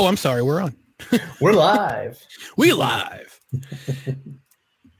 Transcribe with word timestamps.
Oh, 0.00 0.06
I'm 0.06 0.16
sorry. 0.16 0.42
We're 0.42 0.60
on. 0.62 0.76
We're 1.40 1.54
live. 1.54 2.24
We 2.56 2.72
live. 2.72 3.40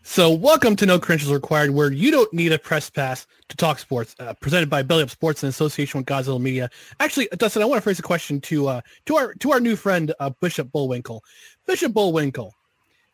so, 0.02 0.32
welcome 0.32 0.74
to 0.74 0.86
No 0.86 0.98
Credentials 0.98 1.32
Required, 1.32 1.70
where 1.70 1.92
you 1.92 2.10
don't 2.10 2.32
need 2.34 2.50
a 2.50 2.58
press 2.58 2.90
pass 2.90 3.24
to 3.48 3.56
talk 3.56 3.78
sports. 3.78 4.16
Uh, 4.18 4.34
presented 4.40 4.68
by 4.68 4.82
Belly 4.82 5.04
Up 5.04 5.10
Sports 5.10 5.44
in 5.44 5.50
association 5.50 5.98
with 5.98 6.06
Godzilla 6.06 6.40
Media. 6.40 6.68
Actually, 6.98 7.28
Dustin, 7.36 7.62
I 7.62 7.66
want 7.66 7.78
to 7.78 7.82
phrase 7.82 8.00
a 8.00 8.02
question 8.02 8.40
to 8.40 8.66
uh, 8.66 8.80
to 9.06 9.14
our 9.14 9.34
to 9.34 9.52
our 9.52 9.60
new 9.60 9.76
friend 9.76 10.12
uh, 10.18 10.30
Bishop 10.40 10.72
Bullwinkle. 10.72 11.22
Bishop 11.64 11.92
Bullwinkle, 11.92 12.52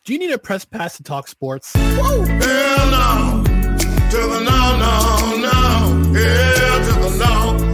do 0.07 0.15
you 0.15 0.19
need 0.19 0.31
a 0.31 0.39
press 0.39 0.65
pass 0.65 0.97
to 0.97 1.03
talk 1.03 1.29
sports? 1.29 1.71
Hell 1.75 2.23
no. 2.23 3.45
To 3.45 4.17
the 4.17 4.41
no, 4.41 4.79
no, 4.79 5.37
no. 5.37 6.19
Hell 6.19 6.79
to 6.79 7.11
the 7.11 7.17
no. 7.19 7.74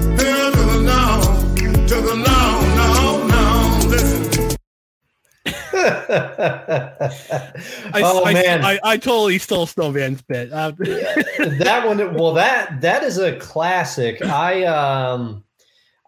I, 7.93 8.03
oh 8.03 8.25
I, 8.25 8.33
man, 8.35 8.65
I, 8.65 8.79
I 8.83 8.97
totally 8.97 9.39
stole 9.39 9.67
Snowman's 9.67 10.23
bit. 10.23 10.53
Uh, 10.53 10.73
that 10.79 11.83
one. 11.87 12.15
Well, 12.15 12.35
that 12.35 12.81
that 12.81 13.03
is 13.03 13.19
a 13.19 13.37
classic. 13.39 14.25
I 14.25 14.65
um, 14.65 15.45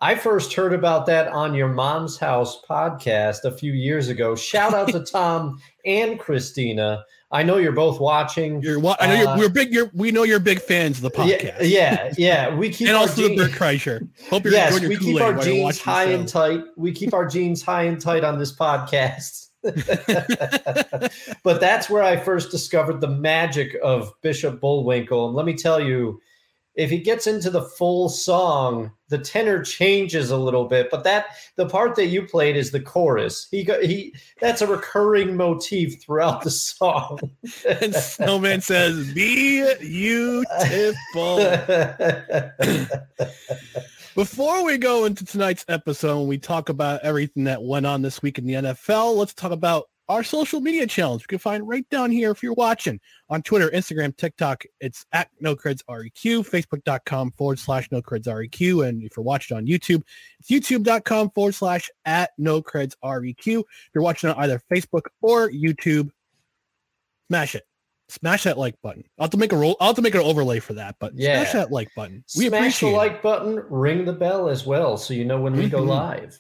I 0.01 0.15
first 0.15 0.53
heard 0.53 0.73
about 0.73 1.07
that 1.07 1.29
on 1.29 1.55
your 1.55 1.69
mom's 1.69 2.19
house 2.19 2.61
podcast 2.69 3.45
a 3.45 3.53
few 3.53 3.73
years 3.73 4.09
ago. 4.09 4.35
Shout 4.35 4.75
out 4.75 4.89
to 4.89 5.01
Tom 5.13 5.61
and 5.87 6.19
Christina. 6.19 7.05
I 7.31 7.43
know 7.43 7.57
you're 7.57 7.73
both 7.73 7.99
watching. 7.99 8.61
you're, 8.61 8.79
wa- 8.79 8.97
I 9.01 9.07
know 9.07 9.15
you're, 9.15 9.29
Uh, 9.29 9.39
we're 9.39 9.49
big. 9.49 9.73
You're, 9.73 9.91
we 9.95 10.11
know 10.11 10.23
you're 10.25 10.39
big 10.39 10.61
fans 10.61 10.99
of 10.99 11.03
the 11.03 11.11
podcast. 11.11 11.61
yeah, 11.61 12.13
yeah. 12.19 12.55
We 12.55 12.69
keep 12.69 12.89
and 12.89 12.97
also 12.97 13.27
the 13.27 13.37
Bert 13.37 13.53
Kreischer. 13.53 14.07
Hope 14.29 14.45
you're 14.45 14.53
yes, 14.53 14.75
enjoying 14.75 14.91
we 14.91 14.97
keep 14.99 15.21
our 15.23 15.39
jeans 15.39 15.81
high 15.81 16.05
and 16.05 16.29
tight. 16.29 16.63
We 16.77 16.93
keep 16.93 17.15
our 17.15 17.27
jeans 17.27 17.63
high 17.63 17.85
and 17.85 17.99
tight 17.99 18.23
on 18.23 18.39
this 18.39 18.55
podcast. 18.55 19.49
but 21.43 21.61
that's 21.61 21.89
where 21.89 22.03
I 22.03 22.17
first 22.17 22.51
discovered 22.51 23.01
the 23.01 23.09
magic 23.09 23.77
of 23.83 24.13
Bishop 24.23 24.61
Bullwinkle. 24.61 25.27
And 25.27 25.37
let 25.37 25.47
me 25.47 25.55
tell 25.55 25.81
you, 25.81 26.21
if 26.75 26.91
he 26.91 26.99
gets 26.99 27.27
into 27.27 27.51
the 27.51 27.63
full 27.63 28.09
song, 28.09 28.93
the 29.09 29.19
tenor 29.19 29.63
changes 29.63 30.31
a 30.31 30.37
little 30.37 30.65
bit. 30.65 30.89
But 30.91 31.05
that 31.05 31.27
the 31.57 31.69
part 31.69 31.97
that 31.97 32.07
you 32.07 32.27
played 32.27 32.57
is 32.57 32.71
the 32.71 32.81
chorus. 32.81 33.47
He 33.51 33.63
got 33.63 33.83
he 33.83 34.15
that's 34.41 34.63
a 34.63 34.67
recurring 34.67 35.37
motif 35.37 36.03
throughout 36.03 36.43
the 36.43 36.51
song. 36.51 37.19
and 37.69 37.95
Snowman 37.95 38.63
says, 38.63 39.13
Be 39.13 39.75
"Beautiful." 39.81 41.39
Before 44.15 44.63
we 44.63 44.77
go 44.77 45.07
into 45.07 45.25
tonight's 45.25 45.65
episode, 45.69 46.21
and 46.21 46.29
we 46.29 46.37
talk 46.37 46.69
about 46.69 47.01
everything 47.03 47.45
that 47.45 47.63
went 47.63 47.87
on 47.87 48.03
this 48.03 48.21
week 48.21 48.37
in 48.37 48.47
the 48.47 48.53
NFL. 48.55 49.17
Let's 49.17 49.33
talk 49.33 49.53
about 49.53 49.85
our 50.07 50.23
social 50.23 50.61
media 50.61 50.87
challenge. 50.87 51.23
You 51.23 51.29
can 51.29 51.39
find 51.39 51.67
right 51.67 51.89
down 51.89 52.11
here 52.11 52.31
if 52.31 52.43
you're 52.43 52.53
watching 52.53 53.01
on 53.31 53.41
Twitter, 53.41 53.71
Instagram, 53.71 54.15
TikTok. 54.15 54.65
It's 54.81 55.07
at 55.13 55.31
NoCredsREQ, 55.43 56.13
Facebook.com 56.13 57.33
forward 57.39 57.59
slash 57.59 57.89
NoCredsREQ. 57.89 58.87
And 58.87 59.03
if 59.03 59.17
you're 59.17 59.25
watching 59.25 59.57
on 59.57 59.67
YouTube, 59.67 60.03
it's 60.41 60.51
YouTube.com 60.51 61.31
forward 61.31 61.55
slash 61.55 61.89
at 62.05 62.33
NoCredsREQ. 62.39 63.61
If 63.61 63.91
you're 63.95 64.05
watching 64.05 64.29
on 64.29 64.37
either 64.37 64.61
Facebook 64.71 65.07
or 65.23 65.49
YouTube, 65.51 66.11
smash 67.31 67.55
it. 67.55 67.63
Smash 68.13 68.45
that 68.45 68.59
like 68.59 68.81
button. 68.83 69.05
I'll 69.19 69.25
have 69.25 69.31
to 69.31 69.37
make 69.39 69.53
a 69.53 69.57
roll. 69.57 69.77
I'll 69.81 69.89
have 69.89 69.97
to 69.97 70.03
make 70.03 70.15
an 70.15 70.21
overlay 70.21 70.61
for 70.61 70.75
that, 70.75 70.97
but 70.99 71.13
Yeah. 71.17 71.41
smash 71.43 71.53
that 71.55 71.73
like 71.73 71.89
button. 71.97 72.25
We 72.37 72.49
Smash 72.49 72.61
appreciate 72.61 72.91
the 72.91 72.95
it. 72.95 72.99
like 72.99 73.23
button, 73.23 73.63
ring 73.71 74.05
the 74.05 74.13
bell 74.13 74.49
as 74.49 74.67
well, 74.67 74.97
so 74.97 75.15
you 75.15 75.25
know 75.25 75.41
when 75.41 75.55
we 75.57 75.69
go 75.69 75.83
Mhm. 75.83 75.89
live. 75.89 76.39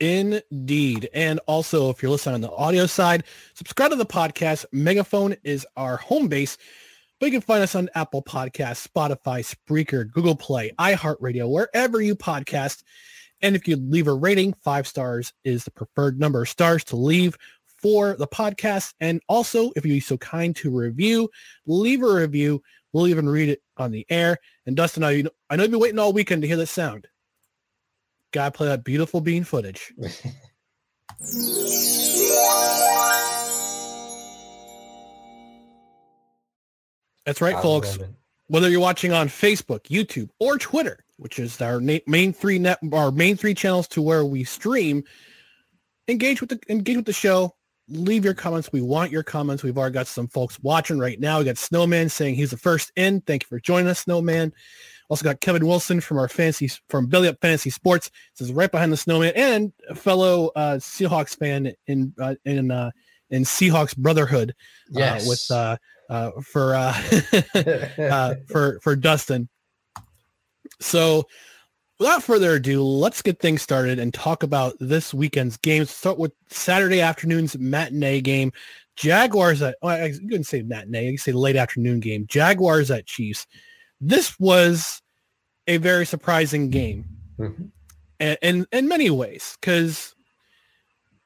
Indeed. 0.00 1.08
And 1.14 1.40
also, 1.46 1.88
if 1.90 2.02
you're 2.02 2.10
listening 2.10 2.34
on 2.36 2.40
the 2.40 2.50
audio 2.50 2.86
side, 2.86 3.24
subscribe 3.54 3.90
to 3.90 3.96
the 3.96 4.04
podcast. 4.06 4.66
Megaphone 4.72 5.36
is 5.44 5.66
our 5.76 5.96
home 5.96 6.28
base, 6.28 6.58
but 7.20 7.26
you 7.26 7.32
can 7.32 7.40
find 7.40 7.62
us 7.62 7.74
on 7.74 7.88
Apple 7.94 8.22
Podcasts, 8.22 8.86
Spotify, 8.86 9.42
Spreaker, 9.44 10.10
Google 10.10 10.36
Play, 10.36 10.72
iHeartRadio, 10.78 11.48
wherever 11.48 12.00
you 12.00 12.14
podcast. 12.16 12.82
And 13.40 13.56
if 13.56 13.68
you 13.68 13.76
leave 13.76 14.08
a 14.08 14.12
rating, 14.14 14.54
five 14.62 14.86
stars 14.86 15.32
is 15.44 15.64
the 15.64 15.70
preferred 15.70 16.18
number 16.18 16.42
of 16.42 16.48
stars 16.48 16.84
to 16.84 16.96
leave 16.96 17.36
for 17.84 18.16
the 18.16 18.26
podcast. 18.26 18.94
And 18.98 19.20
also, 19.28 19.70
if 19.76 19.84
you'd 19.84 19.92
be 19.92 20.00
so 20.00 20.16
kind 20.16 20.56
to 20.56 20.70
review, 20.70 21.28
leave 21.66 22.02
a 22.02 22.14
review. 22.14 22.62
We'll 22.94 23.08
even 23.08 23.28
read 23.28 23.50
it 23.50 23.60
on 23.76 23.90
the 23.90 24.06
air. 24.08 24.38
And 24.64 24.74
Dustin, 24.74 25.04
I, 25.04 25.24
I 25.50 25.56
know 25.56 25.64
you've 25.64 25.70
been 25.70 25.80
waiting 25.80 25.98
all 25.98 26.14
weekend 26.14 26.40
to 26.40 26.48
hear 26.48 26.56
that 26.56 26.68
sound. 26.68 27.08
Gotta 28.32 28.52
play 28.52 28.68
that 28.68 28.84
beautiful 28.84 29.20
bean 29.20 29.44
footage. 29.44 29.92
That's 37.26 37.42
right, 37.42 37.60
folks. 37.60 37.98
Whether 38.46 38.70
you're 38.70 38.80
watching 38.80 39.12
on 39.12 39.28
Facebook, 39.28 39.82
YouTube, 39.88 40.30
or 40.40 40.56
Twitter, 40.56 41.04
which 41.18 41.38
is 41.38 41.60
our 41.60 41.82
na- 41.82 41.98
main 42.06 42.32
three 42.32 42.58
net, 42.58 42.78
our 42.94 43.10
main 43.10 43.36
three 43.36 43.52
channels 43.52 43.88
to 43.88 44.00
where 44.00 44.24
we 44.24 44.42
stream, 44.44 45.04
engage 46.08 46.40
with 46.40 46.48
the 46.48 46.60
engage 46.70 46.96
with 46.96 47.04
the 47.04 47.12
show. 47.12 47.54
Leave 47.88 48.24
your 48.24 48.34
comments. 48.34 48.72
We 48.72 48.80
want 48.80 49.10
your 49.12 49.22
comments. 49.22 49.62
We've 49.62 49.76
already 49.76 49.92
got 49.92 50.06
some 50.06 50.26
folks 50.28 50.58
watching 50.62 50.98
right 50.98 51.20
now. 51.20 51.38
We 51.38 51.44
got 51.44 51.58
Snowman 51.58 52.08
saying 52.08 52.34
he's 52.34 52.50
the 52.50 52.56
first 52.56 52.92
in. 52.96 53.20
Thank 53.22 53.42
you 53.42 53.48
for 53.48 53.60
joining 53.60 53.88
us, 53.88 54.00
Snowman. 54.00 54.52
Also 55.10 55.22
got 55.22 55.40
Kevin 55.42 55.66
Wilson 55.66 56.00
from 56.00 56.16
our 56.16 56.28
fantasy 56.28 56.70
from 56.88 57.06
Belly 57.06 57.28
Up 57.28 57.36
Fantasy 57.42 57.68
Sports. 57.68 58.10
This 58.38 58.48
is 58.48 58.54
right 58.54 58.70
behind 58.70 58.90
the 58.90 58.96
Snowman 58.96 59.34
and 59.36 59.70
a 59.90 59.94
fellow 59.94 60.50
uh, 60.56 60.76
Seahawks 60.76 61.36
fan 61.36 61.74
in 61.86 62.14
uh, 62.18 62.36
in 62.46 62.70
uh, 62.70 62.90
in 63.28 63.42
Seahawks 63.42 63.94
Brotherhood 63.94 64.54
Yes. 64.90 65.26
uh, 65.26 65.28
with 65.28 65.50
uh, 65.50 65.76
uh, 66.08 66.30
for 66.42 66.74
uh, 66.74 66.94
uh, 67.98 68.34
for 68.48 68.80
for 68.80 68.96
Dustin. 68.96 69.50
So, 70.80 71.24
without 71.98 72.22
further 72.22 72.54
ado, 72.54 72.82
let's 72.82 73.22
get 73.22 73.40
things 73.40 73.62
started 73.62 73.98
and 73.98 74.12
talk 74.12 74.42
about 74.42 74.74
this 74.80 75.14
weekend's 75.14 75.56
games. 75.56 75.90
Start 75.90 76.18
with 76.18 76.32
Saturday 76.48 77.00
afternoon's 77.00 77.56
matinee 77.58 78.20
game. 78.20 78.52
Jaguars 78.96 79.60
at 79.62 79.76
well, 79.82 80.02
I 80.02 80.10
couldn't 80.10 80.44
say 80.44 80.62
matinee. 80.62 81.08
I 81.08 81.10
can 81.10 81.18
say 81.18 81.32
late 81.32 81.56
afternoon 81.56 82.00
game. 82.00 82.26
Jaguars 82.28 82.90
at 82.90 83.06
Chiefs. 83.06 83.46
This 84.00 84.38
was 84.38 85.00
a 85.66 85.78
very 85.78 86.04
surprising 86.06 86.70
game, 86.70 87.06
Mhm. 87.38 87.70
and 88.20 88.38
in, 88.42 88.66
in 88.70 88.86
many 88.86 89.10
ways, 89.10 89.56
because 89.60 90.14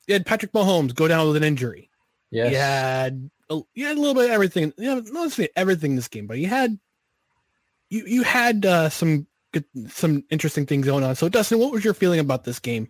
you 0.07 0.15
had 0.15 0.25
Patrick 0.25 0.53
Mahomes 0.53 0.95
go 0.95 1.09
down 1.09 1.27
with 1.27 1.37
an 1.37 1.45
injury. 1.45 1.91
Yes. 2.31 2.53
You 2.53 2.57
had 2.59 3.31
a, 3.51 3.61
you 3.75 3.87
had 3.87 3.97
a 3.97 4.01
little 4.01 4.15
bit 4.15 4.27
of 4.27 4.31
everything. 4.31 4.73
You 4.79 4.85
know, 4.87 4.95
not 5.01 5.13
necessarily 5.13 5.51
everything 5.57 5.93
in 5.93 5.97
this 5.97 6.09
game, 6.09 6.27
but 6.27 6.39
you 6.39 6.47
had 6.47 6.79
you 7.91 8.05
you 8.07 8.23
had 8.23 8.65
uh, 8.65 8.89
some 8.89 9.27
good, 9.53 9.65
some 9.89 10.25
interesting 10.31 10.67
things 10.67 10.87
going 10.87 11.05
on. 11.05 11.15
So, 11.15 11.29
Dustin, 11.29 11.59
what 11.59 11.73
was 11.73 11.85
your 11.85 11.95
feeling 11.95 12.21
about 12.21 12.45
this 12.45 12.59
game, 12.59 12.89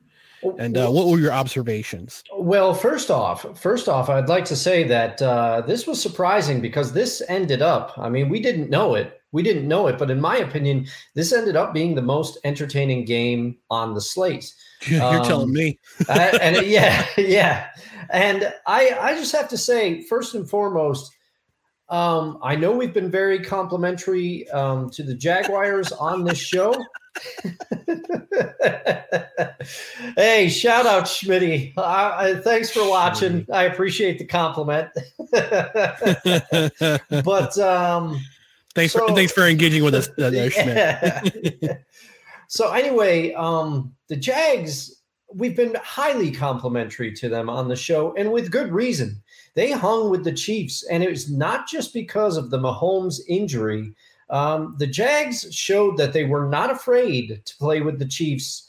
and 0.59 0.77
uh, 0.77 0.89
what 0.89 1.07
were 1.09 1.19
your 1.19 1.33
observations? 1.33 2.23
Well, 2.37 2.75
first 2.75 3.11
off, 3.11 3.59
first 3.61 3.89
off, 3.89 4.09
I'd 4.09 4.29
like 4.29 4.45
to 4.47 4.57
say 4.57 4.85
that 4.85 5.21
uh, 5.23 5.63
this 5.67 5.87
was 5.87 6.01
surprising 6.01 6.61
because 6.61 6.93
this 6.93 7.23
ended 7.29 7.63
up. 7.63 7.93
I 7.99 8.09
mean, 8.09 8.29
we 8.29 8.41
didn't 8.41 8.71
know 8.71 8.95
it. 8.95 9.15
We 9.31 9.43
didn't 9.43 9.69
know 9.69 9.89
it, 9.89 9.99
but 9.99 10.11
in 10.11 10.21
my 10.23 10.39
opinion, 10.39 10.87
this 11.15 11.35
ended 11.35 11.55
up 11.55 11.75
being 11.75 11.95
the 11.95 12.01
most 12.03 12.39
entertaining 12.45 13.05
game 13.05 13.59
on 13.69 13.93
the 13.95 14.01
slate. 14.01 14.55
You're 14.87 15.03
Um, 15.03 15.25
telling 15.25 15.53
me. 15.53 15.79
Uh, 16.09 16.39
and 16.41 16.65
yeah, 16.67 17.05
yeah. 17.19 17.67
And 18.11 18.51
I, 18.67 18.97
I 18.99 19.15
just 19.15 19.33
have 19.33 19.49
to 19.51 19.59
say, 19.59 20.01
first 20.05 20.35
and 20.35 20.49
foremost, 20.49 21.13
um, 21.89 22.39
I 22.43 22.57
know 22.57 22.73
we've 22.73 22.93
been 22.93 23.11
very 23.11 23.41
complimentary 23.41 24.49
um, 24.51 24.91
to 24.91 25.03
the 25.03 25.15
Jaguars 25.15 25.93
on 25.93 26.25
this 26.25 26.39
show. 26.39 26.75
hey, 30.17 30.49
shout 30.49 30.87
out 30.87 31.05
Schmitty. 31.05 31.73
Uh, 31.77 32.41
thanks 32.43 32.71
for 32.71 32.89
watching. 32.89 33.47
I 33.53 33.65
appreciate 33.65 34.19
the 34.19 34.25
compliment. 34.25 34.91
but 37.25 37.59
um, 37.59 38.21
Thanks 38.79 38.93
for 38.93 39.09
thanks 39.13 39.33
for 39.33 39.45
engaging 39.45 39.83
with 39.83 39.95
us, 39.95 40.09
uh, 40.21 40.31
yeah. 40.33 41.21
so 42.47 42.71
anyway, 42.71 43.33
um, 43.33 43.93
the 44.07 44.15
Jags, 44.15 44.98
we've 45.35 45.57
been 45.57 45.77
highly 45.83 46.31
complimentary 46.31 47.13
to 47.13 47.29
them 47.29 47.51
on 47.51 47.69
the 47.69 47.77
show, 47.77 48.15
and 48.17 48.33
with 48.33 48.51
good 48.51 48.73
reason. 48.73 49.23
They 49.55 49.71
hung 49.73 50.11
with 50.11 50.25
the 50.25 50.33
Chiefs, 50.33 50.85
and 50.85 51.03
it 51.03 51.11
was 51.11 51.31
not 51.31 51.69
just 51.69 51.93
because 51.93 52.37
of 52.37 52.51
the 52.51 52.59
Mahomes 52.59 53.21
injury. 53.29 53.93
Um, 54.31 54.77
the 54.79 54.87
Jags 54.87 55.53
showed 55.55 55.97
that 55.97 56.13
they 56.13 56.25
were 56.25 56.49
not 56.49 56.71
afraid 56.71 57.43
to 57.45 57.57
play 57.57 57.81
with 57.81 57.99
the 57.99 58.07
Chiefs. 58.07 58.69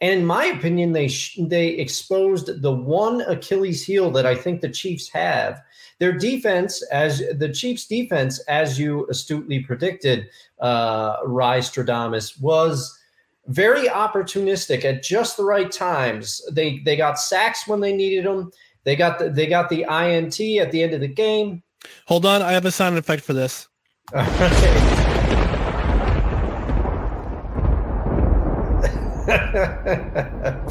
And 0.00 0.20
in 0.20 0.26
my 0.26 0.46
opinion, 0.46 0.92
they 0.92 1.08
sh- 1.08 1.40
they 1.40 1.68
exposed 1.68 2.62
the 2.62 2.72
one 2.72 3.22
Achilles 3.22 3.84
heel 3.84 4.10
that 4.12 4.26
I 4.26 4.34
think 4.34 4.60
the 4.60 4.68
Chiefs 4.68 5.08
have. 5.08 5.60
Their 5.98 6.12
defense, 6.12 6.82
as 6.92 7.22
the 7.38 7.52
Chiefs' 7.52 7.86
defense, 7.86 8.38
as 8.46 8.78
you 8.78 9.06
astutely 9.08 9.60
predicted, 9.60 10.28
uh, 10.60 11.16
Rye 11.24 11.58
Stradamus, 11.58 12.40
was 12.40 12.97
very 13.48 13.88
opportunistic 13.88 14.84
at 14.84 15.02
just 15.02 15.36
the 15.36 15.44
right 15.44 15.70
times. 15.70 16.40
They 16.52 16.78
they 16.80 16.96
got 16.96 17.18
sacks 17.18 17.66
when 17.66 17.80
they 17.80 17.94
needed 17.94 18.24
them. 18.24 18.52
They 18.84 18.94
got 18.94 19.18
the, 19.18 19.30
they 19.30 19.46
got 19.46 19.68
the 19.68 19.82
INT 19.82 20.40
at 20.60 20.70
the 20.70 20.82
end 20.82 20.94
of 20.94 21.00
the 21.00 21.08
game. 21.08 21.62
Hold 22.06 22.26
on, 22.26 22.42
I 22.42 22.52
have 22.52 22.64
a 22.64 22.70
sound 22.70 22.96
effect 22.98 23.24
for 23.24 23.32
this. 23.32 23.68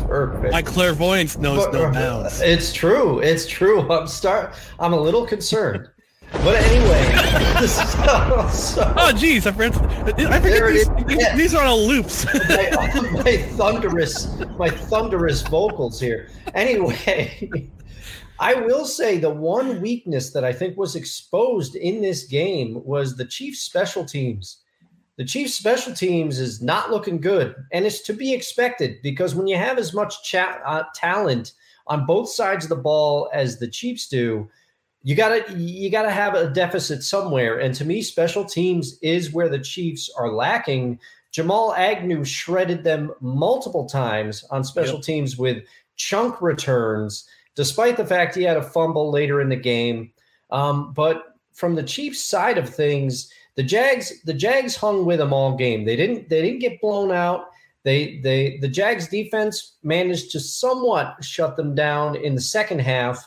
Perfect. 0.07 0.51
My 0.51 0.63
clairvoyance 0.63 1.37
knows 1.37 1.71
no 1.71 1.85
uh, 1.85 1.93
bounds. 1.93 2.41
It's 2.41 2.73
true. 2.73 3.19
It's 3.19 3.45
true. 3.45 3.87
I'm 3.91 4.07
start. 4.07 4.55
I'm 4.79 4.93
a 4.93 4.99
little 4.99 5.27
concerned, 5.27 5.87
but 6.31 6.55
anyway. 6.55 7.67
so, 7.67 8.49
so 8.51 8.93
Oh, 8.97 9.11
geez, 9.13 9.47
I 9.47 9.51
forgot. 9.51 9.75
I 10.19 10.39
forget 10.39 10.67
these, 10.67 10.89
these, 11.07 11.33
these 11.35 11.55
are 11.55 11.65
on 11.65 11.79
loops. 11.79 12.25
my, 12.49 13.21
my 13.23 13.37
thunderous, 13.37 14.37
my 14.57 14.69
thunderous 14.69 15.41
vocals 15.43 15.99
here. 15.99 16.29
Anyway, 16.53 17.59
I 18.39 18.55
will 18.55 18.85
say 18.85 19.17
the 19.17 19.29
one 19.29 19.81
weakness 19.81 20.31
that 20.31 20.43
I 20.43 20.53
think 20.53 20.77
was 20.77 20.95
exposed 20.95 21.75
in 21.75 22.01
this 22.01 22.25
game 22.25 22.83
was 22.83 23.15
the 23.15 23.25
Chiefs' 23.25 23.61
special 23.61 24.05
teams. 24.05 24.57
The 25.15 25.25
Chiefs' 25.25 25.55
special 25.55 25.95
teams 25.95 26.39
is 26.39 26.61
not 26.61 26.91
looking 26.91 27.19
good, 27.19 27.55
and 27.71 27.85
it's 27.85 28.01
to 28.01 28.13
be 28.13 28.33
expected 28.33 29.01
because 29.01 29.33
when 29.33 29.47
you 29.47 29.57
have 29.57 29.79
as 29.79 29.93
much 29.93 30.23
cha- 30.29 30.59
uh, 30.63 30.83
talent 30.93 31.53
on 31.87 32.05
both 32.05 32.29
sides 32.29 32.65
of 32.65 32.69
the 32.69 32.75
ball 32.75 33.29
as 33.33 33.57
the 33.57 33.67
Chiefs 33.67 34.07
do, 34.07 34.47
you 35.07 35.15
gotta 35.15 35.45
you 35.57 35.89
gotta 35.89 36.11
have 36.11 36.35
a 36.35 36.49
deficit 36.49 37.01
somewhere. 37.01 37.59
And 37.59 37.73
to 37.75 37.85
me, 37.85 38.01
special 38.01 38.43
teams 38.43 38.99
is 39.01 39.31
where 39.31 39.47
the 39.47 39.57
Chiefs 39.57 40.09
are 40.17 40.33
lacking. 40.33 40.99
Jamal 41.31 41.73
Agnew 41.75 42.25
shredded 42.25 42.83
them 42.83 43.13
multiple 43.21 43.85
times 43.85 44.43
on 44.51 44.65
special 44.65 44.99
teams 44.99 45.37
with 45.37 45.63
chunk 45.95 46.41
returns, 46.41 47.25
despite 47.55 47.95
the 47.95 48.05
fact 48.05 48.35
he 48.35 48.43
had 48.43 48.57
a 48.57 48.61
fumble 48.61 49.09
later 49.09 49.39
in 49.39 49.47
the 49.47 49.55
game. 49.55 50.11
Um, 50.51 50.91
but 50.91 51.23
from 51.53 51.75
the 51.75 51.83
Chiefs' 51.83 52.25
side 52.25 52.57
of 52.57 52.67
things, 52.67 53.31
the 53.55 53.63
Jags 53.63 54.21
the 54.23 54.33
Jags 54.33 54.75
hung 54.75 55.05
with 55.05 55.19
them 55.19 55.31
all 55.31 55.55
game. 55.55 55.85
They 55.85 55.95
didn't 55.95 56.27
they 56.27 56.41
didn't 56.41 56.59
get 56.59 56.81
blown 56.81 57.13
out. 57.13 57.45
They 57.85 58.19
they 58.19 58.57
the 58.57 58.67
Jags 58.67 59.07
defense 59.07 59.77
managed 59.83 60.31
to 60.31 60.41
somewhat 60.41 61.23
shut 61.23 61.55
them 61.55 61.75
down 61.75 62.17
in 62.17 62.35
the 62.35 62.41
second 62.41 62.79
half. 62.79 63.25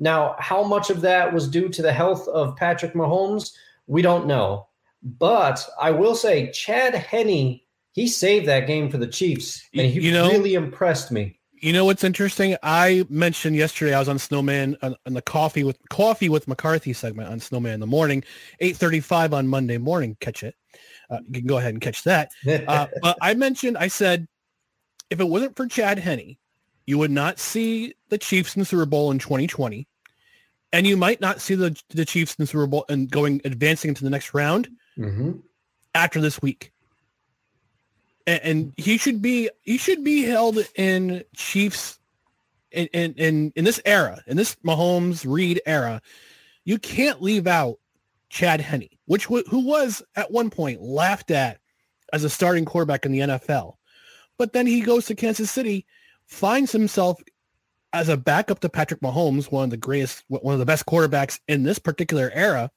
Now, 0.00 0.34
how 0.38 0.62
much 0.64 0.88
of 0.90 1.02
that 1.02 1.32
was 1.32 1.46
due 1.46 1.68
to 1.68 1.82
the 1.82 1.92
health 1.92 2.26
of 2.28 2.56
Patrick 2.56 2.94
Mahomes, 2.94 3.52
we 3.86 4.00
don't 4.02 4.26
know. 4.26 4.66
But 5.02 5.64
I 5.80 5.90
will 5.92 6.14
say, 6.14 6.50
Chad 6.52 6.94
Henne, 6.94 7.60
he 7.92 8.08
saved 8.08 8.46
that 8.46 8.66
game 8.66 8.90
for 8.90 8.96
the 8.98 9.06
Chiefs, 9.06 9.62
and 9.74 9.86
he 9.86 10.00
You 10.00 10.12
know- 10.12 10.30
really 10.30 10.54
impressed 10.54 11.12
me. 11.12 11.36
You 11.62 11.74
know 11.74 11.84
what's 11.84 12.04
interesting? 12.04 12.56
I 12.62 13.04
mentioned 13.10 13.54
yesterday 13.54 13.92
I 13.92 13.98
was 13.98 14.08
on 14.08 14.18
Snowman 14.18 14.78
on, 14.80 14.96
on 15.04 15.12
the 15.12 15.20
coffee 15.20 15.62
with 15.62 15.78
coffee 15.90 16.30
with 16.30 16.48
McCarthy 16.48 16.94
segment 16.94 17.28
on 17.28 17.38
Snowman 17.38 17.74
in 17.74 17.80
the 17.80 17.86
morning, 17.86 18.24
eight 18.60 18.78
thirty-five 18.78 19.34
on 19.34 19.46
Monday 19.46 19.76
morning. 19.76 20.16
Catch 20.20 20.42
it. 20.42 20.54
Uh, 21.10 21.18
you 21.28 21.40
can 21.40 21.46
go 21.46 21.58
ahead 21.58 21.74
and 21.74 21.82
catch 21.82 22.02
that. 22.04 22.30
Uh, 22.66 22.86
but 23.02 23.18
I 23.20 23.34
mentioned, 23.34 23.76
I 23.76 23.88
said, 23.88 24.26
if 25.10 25.20
it 25.20 25.28
wasn't 25.28 25.54
for 25.54 25.66
Chad 25.66 25.98
Henne, 25.98 26.38
you 26.86 26.96
would 26.96 27.10
not 27.10 27.38
see 27.38 27.94
the 28.08 28.16
Chiefs 28.16 28.56
in 28.56 28.60
the 28.60 28.66
Super 28.66 28.86
Bowl 28.86 29.10
in 29.10 29.18
2020, 29.18 29.86
and 30.72 30.86
you 30.86 30.96
might 30.96 31.20
not 31.20 31.40
see 31.40 31.54
the 31.54 31.76
the 31.90 32.04
Chiefs 32.04 32.34
in 32.36 32.42
the 32.42 32.46
Super 32.46 32.66
Bowl 32.66 32.84
and 32.88 33.10
going 33.10 33.40
advancing 33.44 33.88
into 33.88 34.04
the 34.04 34.10
next 34.10 34.34
round 34.34 34.68
Mhm. 34.98 35.42
after 35.94 36.20
this 36.20 36.40
week. 36.42 36.72
And, 38.26 38.40
and 38.42 38.74
he 38.76 38.98
should 38.98 39.22
be 39.22 39.50
he 39.62 39.78
should 39.78 40.04
be 40.04 40.22
held 40.24 40.58
in 40.76 41.24
Chiefs 41.34 41.98
in, 42.70 42.86
in 42.92 43.14
in 43.14 43.52
in 43.56 43.64
this 43.64 43.80
era, 43.84 44.22
in 44.26 44.36
this 44.36 44.56
Mahomes 44.64 45.24
Reid 45.30 45.60
era. 45.66 46.00
You 46.64 46.78
can't 46.78 47.22
leave 47.22 47.46
out 47.46 47.78
Chad 48.28 48.60
Henne, 48.60 48.88
which 49.06 49.24
w- 49.24 49.44
who 49.48 49.60
was 49.66 50.02
at 50.14 50.30
one 50.30 50.50
point 50.50 50.80
laughed 50.82 51.30
at 51.30 51.58
as 52.12 52.22
a 52.24 52.30
starting 52.30 52.64
quarterback 52.64 53.04
in 53.06 53.12
the 53.12 53.20
NFL. 53.20 53.76
But 54.38 54.52
then 54.52 54.66
he 54.66 54.80
goes 54.82 55.06
to 55.06 55.14
Kansas 55.14 55.50
City, 55.50 55.86
finds 56.26 56.70
himself 56.72 57.20
as 57.92 58.08
a 58.08 58.16
backup 58.16 58.60
to 58.60 58.68
Patrick 58.68 59.00
Mahomes, 59.00 59.50
one 59.50 59.64
of 59.64 59.70
the 59.70 59.76
greatest, 59.76 60.24
one 60.28 60.52
of 60.54 60.60
the 60.60 60.66
best 60.66 60.86
quarterbacks 60.86 61.40
in 61.48 61.62
this 61.64 61.78
particular 61.78 62.30
era. 62.34 62.70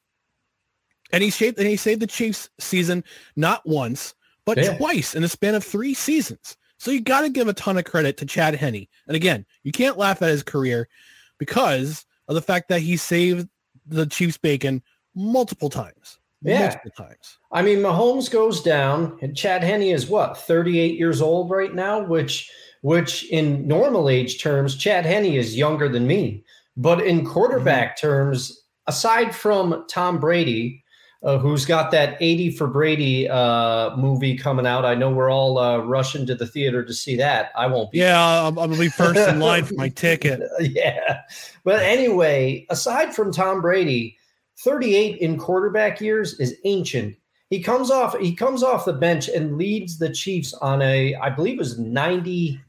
And 1.11 1.21
he 1.23 1.29
saved, 1.29 1.59
and 1.59 1.67
he 1.67 1.77
saved 1.77 2.01
the 2.01 2.07
Chiefs 2.07 2.49
season 2.59 3.03
not 3.35 3.61
once, 3.65 4.15
but 4.45 4.57
Yeah. 4.57 4.77
twice 4.77 5.13
in 5.13 5.21
the 5.21 5.29
span 5.29 5.55
of 5.55 5.63
three 5.63 5.93
seasons. 5.93 6.57
So 6.79 6.91
you 6.91 7.01
got 7.01 7.21
to 7.21 7.29
give 7.29 7.47
a 7.47 7.53
ton 7.53 7.77
of 7.77 7.85
credit 7.85 8.17
to 8.17 8.25
Chad 8.25 8.55
Henne. 8.55 8.87
And 9.07 9.15
again, 9.15 9.45
you 9.63 9.71
can't 9.71 9.97
laugh 9.97 10.21
at 10.21 10.29
his 10.29 10.43
career 10.43 10.89
because 11.37 12.05
of 12.27 12.35
the 12.35 12.41
fact 12.41 12.69
that 12.69 12.81
he 12.81 12.97
saved 12.97 13.47
the 13.85 14.05
Chiefs 14.05 14.37
bacon 14.37 14.81
multiple 15.15 15.69
times. 15.69 16.19
Yeah. 16.41 16.59
Multiple 16.61 16.91
times. 16.97 17.37
I 17.51 17.61
mean, 17.61 17.77
Mahomes 17.77 18.29
goes 18.29 18.61
down, 18.61 19.17
and 19.21 19.37
Chad 19.37 19.63
Henne 19.63 19.83
is 19.83 20.07
what, 20.07 20.37
38 20.37 20.97
years 20.97 21.21
old 21.21 21.51
right 21.51 21.73
now, 21.73 22.03
which 22.03 22.51
which 22.83 23.23
in 23.31 23.65
normal 23.65 24.09
age 24.09 24.41
terms, 24.41 24.75
Chad 24.75 25.05
Henne 25.05 25.25
is 25.25 25.55
younger 25.55 25.87
than 25.87 26.05
me. 26.05 26.43
But 26.75 27.01
in 27.01 27.25
quarterback 27.25 27.97
terms, 27.97 28.61
aside 28.87 29.33
from 29.33 29.85
Tom 29.87 30.19
Brady, 30.19 30.83
uh, 31.23 31.37
who's 31.37 31.65
got 31.65 31.91
that 31.91 32.17
80 32.19 32.51
for 32.51 32.67
Brady 32.67 33.29
uh, 33.29 33.95
movie 33.95 34.37
coming 34.37 34.67
out, 34.67 34.83
I 34.83 34.95
know 34.95 35.09
we're 35.09 35.31
all 35.31 35.59
uh, 35.59 35.77
rushing 35.77 36.25
to 36.25 36.35
the 36.35 36.45
theater 36.45 36.83
to 36.83 36.93
see 36.93 37.15
that. 37.15 37.51
I 37.55 37.67
won't 37.67 37.89
be. 37.89 37.99
Yeah, 37.99 38.47
I'm, 38.47 38.59
I'm 38.59 38.71
gonna 38.71 38.77
be 38.81 38.89
first 38.89 39.29
in 39.29 39.39
line 39.39 39.63
for 39.63 39.75
my 39.75 39.87
ticket. 39.87 40.41
yeah. 40.59 41.21
But 41.63 41.83
anyway, 41.83 42.65
aside 42.69 43.15
from 43.15 43.31
Tom 43.31 43.61
Brady, 43.61 44.17
38 44.59 45.19
in 45.19 45.37
quarterback 45.37 46.01
years 46.01 46.37
is 46.37 46.57
ancient. 46.65 47.15
He 47.49 47.63
comes 47.63 47.89
off 47.89 48.17
he 48.19 48.35
comes 48.35 48.61
off 48.61 48.83
the 48.83 48.91
bench 48.91 49.29
and 49.29 49.57
leads 49.57 49.99
the 49.99 50.09
Chiefs 50.09 50.53
on 50.55 50.81
a 50.81 51.15
I 51.15 51.29
believe 51.29 51.55
it 51.55 51.59
was 51.59 51.79
90 51.79 52.59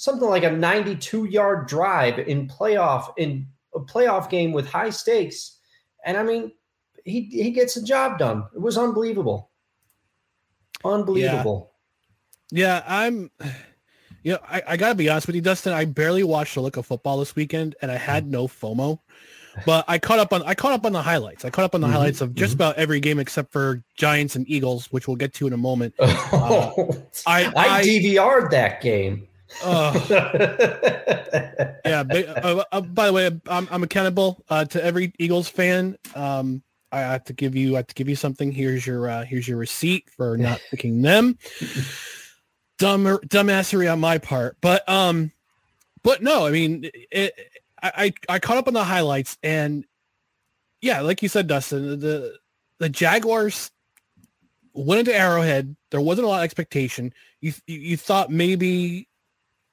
something 0.00 0.28
like 0.28 0.44
a 0.44 0.50
92 0.50 1.26
yard 1.26 1.68
drive 1.68 2.18
in 2.20 2.48
playoff 2.48 3.12
in 3.18 3.46
a 3.74 3.80
playoff 3.80 4.30
game 4.30 4.50
with 4.50 4.66
high 4.66 4.88
stakes, 4.88 5.58
and 6.04 6.16
I 6.16 6.22
mean, 6.22 6.52
he 7.04 7.22
he 7.24 7.50
gets 7.50 7.74
the 7.74 7.82
job 7.82 8.18
done. 8.18 8.44
It 8.54 8.60
was 8.60 8.78
unbelievable, 8.78 9.50
unbelievable. 10.84 11.72
Yeah, 12.50 12.82
I'm. 12.86 13.30
You 14.22 14.32
know, 14.32 14.38
I, 14.46 14.62
I 14.68 14.76
gotta 14.76 14.94
be 14.94 15.08
honest 15.08 15.26
with 15.28 15.36
you, 15.36 15.40
Dustin. 15.40 15.72
I 15.72 15.86
barely 15.86 16.24
watched 16.24 16.56
a 16.56 16.60
look 16.60 16.76
of 16.76 16.84
football 16.84 17.18
this 17.18 17.34
weekend, 17.34 17.74
and 17.80 17.90
I 17.90 17.96
had 17.96 18.26
no 18.26 18.48
FOMO. 18.48 18.98
But 19.64 19.86
I 19.88 19.98
caught 19.98 20.18
up 20.18 20.34
on 20.34 20.42
I 20.42 20.54
caught 20.54 20.72
up 20.72 20.84
on 20.84 20.92
the 20.92 21.00
highlights. 21.00 21.44
I 21.46 21.50
caught 21.50 21.64
up 21.64 21.74
on 21.74 21.80
the 21.80 21.86
Mhm, 21.86 21.92
highlights 21.92 22.20
of 22.20 22.34
just 22.34 22.54
about 22.54 22.76
every 22.76 23.00
game 23.00 23.18
except 23.18 23.50
for 23.50 23.82
Giants 23.96 24.36
and 24.36 24.46
Eagles, 24.46 24.92
which 24.92 25.08
we'll 25.08 25.16
get 25.16 25.32
to 25.34 25.46
in 25.46 25.54
a 25.54 25.56
moment. 25.56 25.94
Uh, 25.98 26.70
I, 27.26 27.44
I, 27.44 27.52
I, 27.56 27.82
DVR'd 27.82 28.50
that 28.50 28.82
game. 28.82 29.26
Uh, 29.62 30.00
yeah. 31.84 32.02
But, 32.02 32.44
uh, 32.44 32.64
uh, 32.72 32.80
by 32.80 33.06
the 33.06 33.12
way, 33.12 33.30
I'm, 33.46 33.68
I'm 33.70 33.82
accountable 33.82 34.44
uh, 34.48 34.64
to 34.66 34.84
every 34.84 35.12
Eagles 35.18 35.48
fan. 35.48 35.96
Um, 36.14 36.62
I 36.92 37.00
have 37.00 37.24
to 37.24 37.32
give 37.32 37.54
you 37.54 37.74
I 37.74 37.78
have 37.78 37.86
to 37.88 37.94
give 37.94 38.08
you 38.08 38.16
something. 38.16 38.50
Here's 38.52 38.86
your 38.86 39.08
uh, 39.08 39.24
here's 39.24 39.46
your 39.46 39.58
receipt 39.58 40.10
for 40.10 40.36
not 40.36 40.60
picking 40.70 41.02
them. 41.02 41.38
Dumb 42.78 43.04
dumbassery 43.04 43.92
on 43.92 44.00
my 44.00 44.18
part, 44.18 44.56
but 44.60 44.88
um, 44.88 45.32
but 46.02 46.22
no, 46.22 46.46
I 46.46 46.50
mean, 46.50 46.90
it, 47.10 47.34
I 47.82 48.12
I 48.28 48.34
I 48.34 48.38
caught 48.38 48.56
up 48.56 48.68
on 48.68 48.74
the 48.74 48.84
highlights 48.84 49.38
and 49.42 49.84
yeah, 50.80 51.00
like 51.00 51.22
you 51.22 51.28
said, 51.28 51.46
Dustin, 51.46 52.00
the 52.00 52.38
the 52.78 52.88
Jaguars 52.88 53.70
went 54.72 55.00
into 55.00 55.14
Arrowhead. 55.14 55.76
There 55.90 56.00
wasn't 56.00 56.24
a 56.26 56.28
lot 56.28 56.38
of 56.38 56.44
expectation. 56.44 57.12
You 57.40 57.52
you, 57.66 57.78
you 57.78 57.96
thought 57.96 58.30
maybe 58.30 59.08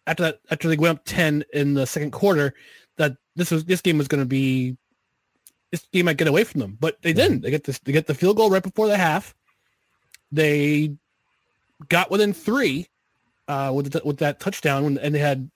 after 0.07 0.23
that 0.23 0.39
after 0.49 0.67
they 0.67 0.77
went 0.77 0.97
up 0.97 1.05
ten 1.05 1.43
in 1.53 1.75
the 1.75 1.85
second 1.85 2.11
quarter 2.11 2.55
that 2.97 3.15
this 3.35 3.51
was 3.51 3.65
this 3.65 3.81
game 3.81 3.97
was 3.99 4.07
going 4.07 4.21
to 4.21 4.27
be 4.27 4.75
this 5.71 5.85
game 5.91 6.05
might 6.05 6.17
get 6.17 6.27
away 6.27 6.43
from 6.43 6.61
them, 6.61 6.77
but 6.79 7.01
they 7.01 7.13
didn't. 7.13 7.41
They 7.41 7.51
get 7.51 7.65
this 7.65 7.77
they 7.79 7.91
get 7.91 8.07
the 8.07 8.15
field 8.15 8.37
goal 8.37 8.49
right 8.49 8.63
before 8.63 8.87
the 8.87 8.97
half. 8.97 9.35
They 10.31 10.95
got 11.89 12.09
within 12.09 12.33
three 12.33 12.87
uh, 13.47 13.71
with 13.73 13.91
the, 13.91 14.01
with 14.03 14.17
that 14.17 14.39
touchdown, 14.39 14.83
when- 14.83 14.97
and 14.97 15.13
they 15.13 15.19
had. 15.19 15.49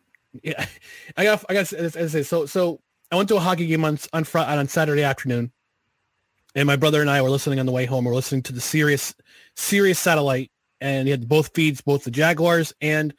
Yeah, 0.44 0.66
I 1.18 1.24
got 1.24 1.46
I 1.50 1.54
got 1.54 1.66
to 1.68 2.10
say 2.10 2.24
so 2.24 2.46
so. 2.46 2.82
I 3.12 3.18
went 3.18 3.28
to 3.30 3.36
a 3.36 3.40
hockey 3.42 3.68
game 3.68 3.84
on 3.84 3.98
on 4.14 4.24
Fri- 4.24 4.42
on 4.42 4.68
Saturday 4.68 5.04
afternoon, 5.04 5.52
and 6.56 6.68
my 6.68 6.78
brother 6.78 7.02
and 7.02 7.10
I 7.10 7.22
were 7.22 7.30
listening 7.30 7.60
on 7.60 7.66
the 7.66 7.72
way 7.74 7.86
home. 7.86 8.06
We're 8.06 8.16
listening 8.16 8.44
to 8.44 8.54
the 8.54 8.62
Sirius 8.62 9.14
Sirius 9.56 10.00
satellite, 10.00 10.52
and 10.80 11.08
he 11.08 11.12
had 11.12 11.28
both 11.28 11.54
feeds, 11.54 11.82
both 11.82 12.06
the 12.06 12.12
Jaguars 12.12 12.74
and 12.80 13.14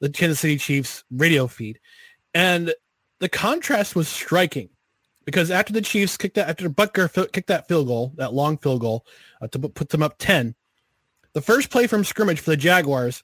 the 0.00 0.10
Kansas 0.10 0.40
City 0.40 0.56
Chiefs 0.56 1.04
radio 1.10 1.46
feed, 1.46 1.78
and 2.34 2.74
the 3.20 3.28
contrast 3.28 3.94
was 3.94 4.08
striking 4.08 4.70
because 5.24 5.50
after 5.50 5.72
the 5.72 5.82
Chiefs 5.82 6.16
kicked 6.16 6.34
that 6.36 6.48
after 6.48 6.68
Butker 6.68 7.32
kicked 7.32 7.48
that 7.48 7.68
field 7.68 7.86
goal, 7.86 8.12
that 8.16 8.32
long 8.32 8.58
field 8.58 8.80
goal 8.80 9.06
uh, 9.40 9.46
to 9.48 9.58
put- 9.58 9.90
them 9.90 10.02
up 10.02 10.16
ten, 10.18 10.54
the 11.32 11.42
first 11.42 11.70
play 11.70 11.86
from 11.86 12.04
scrimmage 12.04 12.40
for 12.40 12.50
the 12.50 12.56
Jaguars, 12.56 13.22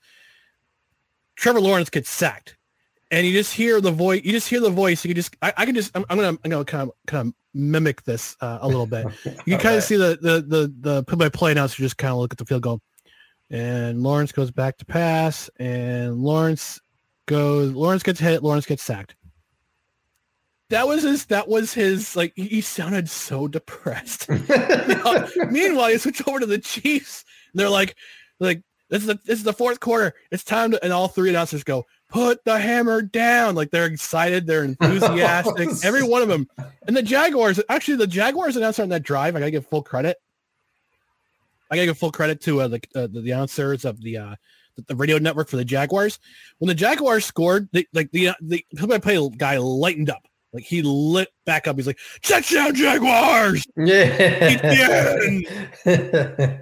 Trevor 1.37 1.61
Lawrence 1.61 1.90
gets 1.90 2.11
sacked, 2.11 2.56
and 3.11 3.26
you 3.26 3.33
just 3.33 3.54
hear 3.54 3.80
the 3.80 3.90
voice. 3.90 4.23
You 4.25 4.33
just 4.33 4.49
hear 4.49 4.61
the 4.61 4.71
voice. 4.71 5.04
You 5.04 5.09
can 5.11 5.16
just 5.16 5.37
I, 5.42 5.52
I 5.56 5.66
can 5.66 5.75
just 5.75 5.97
I'm, 5.97 6.04
I'm 6.09 6.16
gonna 6.16 6.38
I'm 6.45 6.50
gonna 6.50 6.64
kind 6.64 6.88
of 6.88 6.95
kind 7.06 7.28
of 7.28 7.35
mimic 7.54 8.02
this 8.04 8.37
uh, 8.40 8.59
a 8.61 8.68
little 8.68 8.87
bit. 8.87 9.06
You 9.25 9.33
can 9.56 9.59
kind 9.59 9.76
of 9.76 9.83
see 9.83 9.97
the 9.97 10.18
the 10.21 10.45
the 10.47 10.75
the 10.80 11.04
play 11.04 11.16
by 11.16 11.28
play 11.28 11.52
announcer 11.52 11.76
just 11.76 11.97
kind 11.97 12.12
of 12.12 12.18
look 12.18 12.33
at 12.33 12.38
the 12.38 12.45
field 12.45 12.62
goal, 12.62 12.80
and 13.50 14.03
Lawrence 14.03 14.33
goes 14.33 14.50
back 14.50 14.79
to 14.79 14.85
pass, 14.85 15.49
and 15.59 16.19
Lawrence 16.19 16.81
goes. 17.26 17.73
Lawrence 17.73 18.03
gets 18.03 18.21
hit. 18.21 18.43
Lawrence 18.43 18.67
gets 18.67 18.83
sacked. 18.83 19.15
That 20.71 20.88
was 20.88 21.03
his. 21.03 21.26
That 21.26 21.49
was 21.49 21.73
his. 21.73 22.17
Like 22.17 22.33
he 22.35 22.61
sounded 22.61 23.09
so 23.09 23.47
depressed. 23.47 24.29
Meanwhile, 25.50 25.93
you 25.93 25.99
switch 25.99 26.26
over 26.26 26.41
to 26.41 26.47
the 26.47 26.59
Chiefs. 26.59 27.25
And 27.53 27.61
they're 27.61 27.71
like, 27.71 27.97
like 28.41 28.62
this 28.91 29.03
is 29.03 29.07
the 29.07 29.21
this 29.25 29.38
is 29.38 29.45
the 29.45 29.53
fourth 29.53 29.81
quarter. 29.81 30.15
It's 30.31 30.45
time 30.45 30.73
to, 30.73 30.83
and 30.83 30.93
all 30.93 31.09
three 31.09 31.31
announcers 31.31 31.62
go, 31.62 31.85
put 32.09 32.45
the 32.45 32.59
hammer 32.59 33.03
down. 33.03 33.55
Like 33.55 33.71
they're 33.71 33.87
excited, 33.87 34.47
they're 34.47 34.65
enthusiastic. 34.81 35.69
Every 35.85 36.03
one 36.03 36.23
of 36.23 36.29
them. 36.29 36.49
And 36.87 36.97
the 36.97 37.03
Jaguars, 37.03 37.61
actually, 37.69 37.99
the 37.99 38.07
Jaguars 38.07 38.57
announcer 38.57 38.83
on 38.83 38.88
that 38.91 39.03
drive, 39.03 39.37
I 39.37 39.41
gotta 39.41 39.50
give 39.50 39.67
full 39.67 39.83
credit. 39.83 40.17
I 41.70 41.76
gotta 41.76 41.87
give 41.87 41.99
full 41.99 42.12
credit 42.12 42.40
to 42.42 42.61
uh, 42.62 42.68
the, 42.68 42.80
uh, 42.94 43.06
the 43.06 43.20
the 43.20 43.30
announcers 43.32 43.85
of 43.85 44.00
the 44.00 44.18
uh 44.18 44.35
the, 44.87 44.94
radio 44.94 45.18
network 45.18 45.49
for 45.49 45.56
the 45.56 45.64
Jaguars. 45.64 46.18
When 46.58 46.68
the 46.68 46.75
Jaguars 46.75 47.25
scored, 47.25 47.68
they, 47.73 47.87
like 47.92 48.11
the 48.12 48.30
the 48.40 48.64
play 49.00 49.28
guy 49.37 49.58
lightened 49.58 50.11
up. 50.11 50.26
Like 50.52 50.64
he 50.64 50.80
lit 50.82 51.28
back 51.44 51.66
up. 51.66 51.76
He's 51.76 51.87
like, 51.87 51.99
touchdown 52.23 52.75
Jaguars! 52.75 53.66
Yeah. 53.76 55.18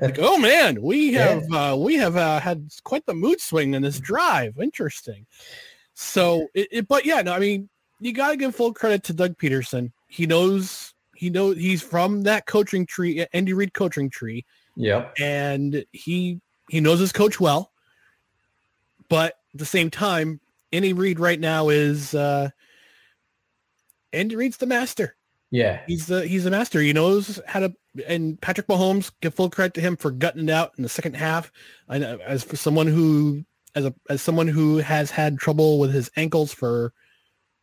like, 0.01 0.19
oh 0.19 0.39
man, 0.39 0.83
we 0.83 1.13
have 1.13 1.45
uh, 1.53 1.77
we 1.79 1.95
have 1.95 2.17
uh, 2.17 2.41
had 2.41 2.69
quite 2.83 3.07
the 3.07 3.15
mood 3.15 3.41
swing 3.41 3.75
in 3.75 3.83
this 3.83 4.01
drive. 4.01 4.59
Interesting. 4.61 5.27
So, 5.95 6.49
it, 6.55 6.69
it, 6.73 6.89
but 6.89 7.07
yeah, 7.07 7.23
no, 7.23 7.35
I 7.35 7.39
mean, 7.39 7.69
you 8.01 8.13
got 8.13 8.31
to 8.31 8.37
give 8.37 8.57
full 8.57 8.75
credit 8.75 9.05
to 9.05 9.13
Doug 9.13 9.39
Pederson. 9.39 9.93
He 10.09 10.27
knows 10.27 10.93
he 11.15 11.31
knows 11.31 11.57
he's 11.57 11.83
from 11.83 12.23
that 12.25 12.47
coaching 12.47 12.87
tree, 12.87 13.25
Andy 13.33 13.53
Reid 13.53 13.75
coaching 13.75 14.11
tree, 14.11 14.45
yep. 14.77 15.15
and 15.19 15.85
he 15.93 16.41
he 16.69 16.81
knows 16.81 17.01
his 17.01 17.13
coach 17.13 17.41
well. 17.41 17.73
But 19.09 19.35
at 19.53 19.61
the 19.61 19.67
same 19.67 19.91
time, 19.91 20.41
Andy 20.73 20.93
Reid 20.93 21.21
right 21.21 21.39
now 21.39 21.69
is 21.69 22.15
uh, 22.15 22.51
Andy 24.13 24.37
Reid's 24.37 24.57
the 24.57 24.67
master. 24.67 25.17
Yeah. 25.51 25.83
He's 25.87 26.07
the 26.07 26.27
he's 26.27 26.45
the 26.45 26.51
master. 26.51 26.81
He 26.81 26.93
knows 26.93 27.41
how 27.47 27.61
to. 27.61 27.75
And 28.09 28.41
Patrick 28.41 28.67
Mahomes, 28.67 29.13
give 29.21 29.35
full 29.35 29.51
credit 29.51 29.75
to 29.75 29.81
him 29.81 29.97
for 29.97 30.11
gutting 30.11 30.49
it 30.49 30.53
out 30.53 30.73
in 30.77 30.83
the 30.83 30.89
second 30.89 31.15
half. 31.15 31.53
I 31.89 31.99
know 31.99 32.19
as 32.27 32.43
for 32.43 32.57
someone 32.57 32.89
who 32.89 33.45
as 33.77 33.85
a 33.85 33.95
as 34.11 34.21
someone 34.21 34.49
who 34.49 34.79
has 34.79 35.13
had 35.13 35.39
trouble 35.39 35.79
with 35.79 35.93
his 35.93 36.11
ankles 36.17 36.53
for 36.53 36.93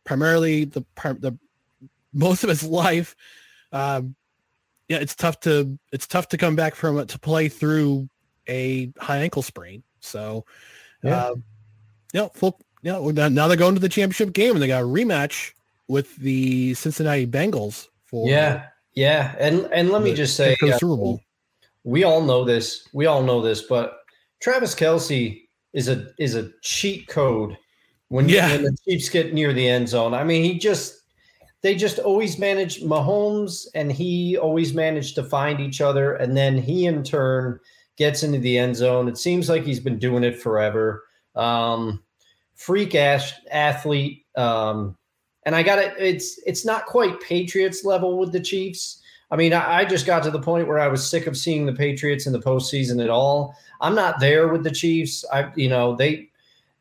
primarily 0.04 0.64
the 0.64 0.84
the 1.18 1.36
most 2.14 2.44
of 2.44 2.48
his 2.48 2.62
life. 2.64 3.14
Um, 3.72 4.14
yeah, 4.88 4.98
it's 4.98 5.14
tough 5.14 5.40
to 5.40 5.78
it's 5.92 6.06
tough 6.06 6.28
to 6.28 6.36
come 6.38 6.56
back 6.56 6.74
from 6.74 6.98
it 6.98 7.08
to 7.08 7.18
play 7.18 7.48
through 7.48 8.08
a 8.48 8.92
high 8.98 9.18
ankle 9.18 9.42
sprain. 9.42 9.82
So, 10.00 10.44
Yeah. 11.02 11.26
um, 11.28 11.44
yeah, 12.12 12.28
full. 12.34 12.60
Yeah, 12.82 12.98
now 13.28 13.46
they're 13.46 13.56
going 13.56 13.74
to 13.74 13.80
the 13.80 13.88
championship 13.88 14.32
game 14.32 14.54
and 14.54 14.62
they 14.62 14.66
got 14.66 14.82
a 14.82 14.86
rematch 14.86 15.52
with 15.86 16.16
the 16.16 16.74
Cincinnati 16.74 17.26
Bengals 17.26 17.86
for 18.06 18.28
Yeah. 18.28 18.66
Yeah. 18.94 19.34
And 19.38 19.68
and 19.72 19.90
let 19.90 20.02
me 20.02 20.14
just 20.14 20.36
say 20.36 20.56
the 20.60 20.74
uh, 20.74 21.16
we 21.84 22.04
all 22.04 22.22
know 22.22 22.44
this. 22.44 22.88
We 22.92 23.06
all 23.06 23.22
know 23.22 23.40
this, 23.40 23.62
but 23.62 23.98
Travis 24.40 24.74
Kelce 24.74 25.42
is 25.72 25.88
a 25.88 26.08
is 26.18 26.34
a 26.34 26.50
cheat 26.62 27.06
code 27.08 27.56
when, 28.08 28.28
Yeah. 28.28 28.48
when 28.52 28.64
the 28.64 28.76
Chiefs 28.84 29.08
get 29.08 29.32
near 29.32 29.52
the 29.52 29.68
end 29.68 29.88
zone. 29.88 30.12
I 30.12 30.24
mean, 30.24 30.42
he 30.44 30.58
just 30.58 31.01
they 31.62 31.74
just 31.74 31.98
always 32.00 32.38
manage 32.38 32.82
Mahomes 32.82 33.66
and 33.74 33.90
he 33.90 34.36
always 34.36 34.74
managed 34.74 35.14
to 35.14 35.24
find 35.24 35.60
each 35.60 35.80
other 35.80 36.14
and 36.14 36.36
then 36.36 36.58
he 36.58 36.86
in 36.86 37.02
turn 37.02 37.58
gets 37.96 38.22
into 38.22 38.38
the 38.38 38.58
end 38.58 38.76
zone. 38.76 39.08
It 39.08 39.18
seems 39.18 39.48
like 39.48 39.64
he's 39.64 39.80
been 39.80 39.98
doing 39.98 40.24
it 40.24 40.40
forever. 40.40 41.04
Um 41.34 42.02
freak 42.54 42.94
ass 42.94 43.32
athlete. 43.50 44.26
Um 44.36 44.96
and 45.44 45.56
I 45.56 45.62
got 45.62 45.78
it. 45.78 45.94
It's 45.98 46.40
it's 46.46 46.64
not 46.64 46.86
quite 46.86 47.20
Patriots 47.20 47.84
level 47.84 48.18
with 48.18 48.32
the 48.32 48.40
Chiefs. 48.40 49.00
I 49.30 49.36
mean, 49.36 49.54
I, 49.54 49.78
I 49.78 49.84
just 49.84 50.04
got 50.04 50.22
to 50.24 50.30
the 50.30 50.40
point 50.40 50.68
where 50.68 50.78
I 50.78 50.88
was 50.88 51.08
sick 51.08 51.26
of 51.26 51.36
seeing 51.36 51.64
the 51.64 51.72
Patriots 51.72 52.26
in 52.26 52.34
the 52.34 52.38
postseason 52.38 53.02
at 53.02 53.08
all. 53.08 53.56
I'm 53.80 53.94
not 53.94 54.20
there 54.20 54.48
with 54.48 54.62
the 54.62 54.70
Chiefs. 54.70 55.24
I, 55.32 55.50
you 55.56 55.68
know, 55.68 55.96
they 55.96 56.28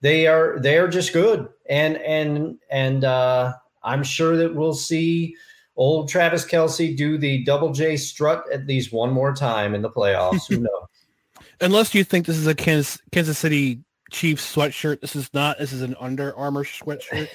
they 0.01 0.27
are 0.27 0.59
they 0.59 0.77
are 0.77 0.87
just 0.87 1.13
good, 1.13 1.47
and 1.69 1.97
and 1.97 2.59
and 2.69 3.03
uh, 3.03 3.53
I'm 3.83 4.03
sure 4.03 4.37
that 4.37 4.53
we'll 4.55 4.73
see 4.73 5.35
old 5.75 6.09
Travis 6.09 6.45
Kelce 6.45 6.95
do 6.95 7.17
the 7.17 7.43
double 7.43 7.71
J 7.71 7.97
strut 7.97 8.43
at 8.51 8.67
least 8.67 8.91
one 8.91 9.11
more 9.11 9.33
time 9.33 9.73
in 9.73 9.81
the 9.81 9.89
playoffs. 9.89 10.47
Who 10.47 10.57
knows? 10.61 11.45
Unless 11.59 11.93
you 11.93 12.03
think 12.03 12.25
this 12.25 12.37
is 12.37 12.47
a 12.47 12.55
Kansas 12.55 12.99
Kansas 13.11 13.37
City 13.37 13.79
Chiefs 14.11 14.55
sweatshirt, 14.55 14.99
this 15.01 15.15
is 15.15 15.29
not. 15.33 15.57
This 15.59 15.71
is 15.71 15.81
an 15.81 15.95
Under 15.99 16.35
Armour 16.35 16.63
sweatshirt. 16.63 17.29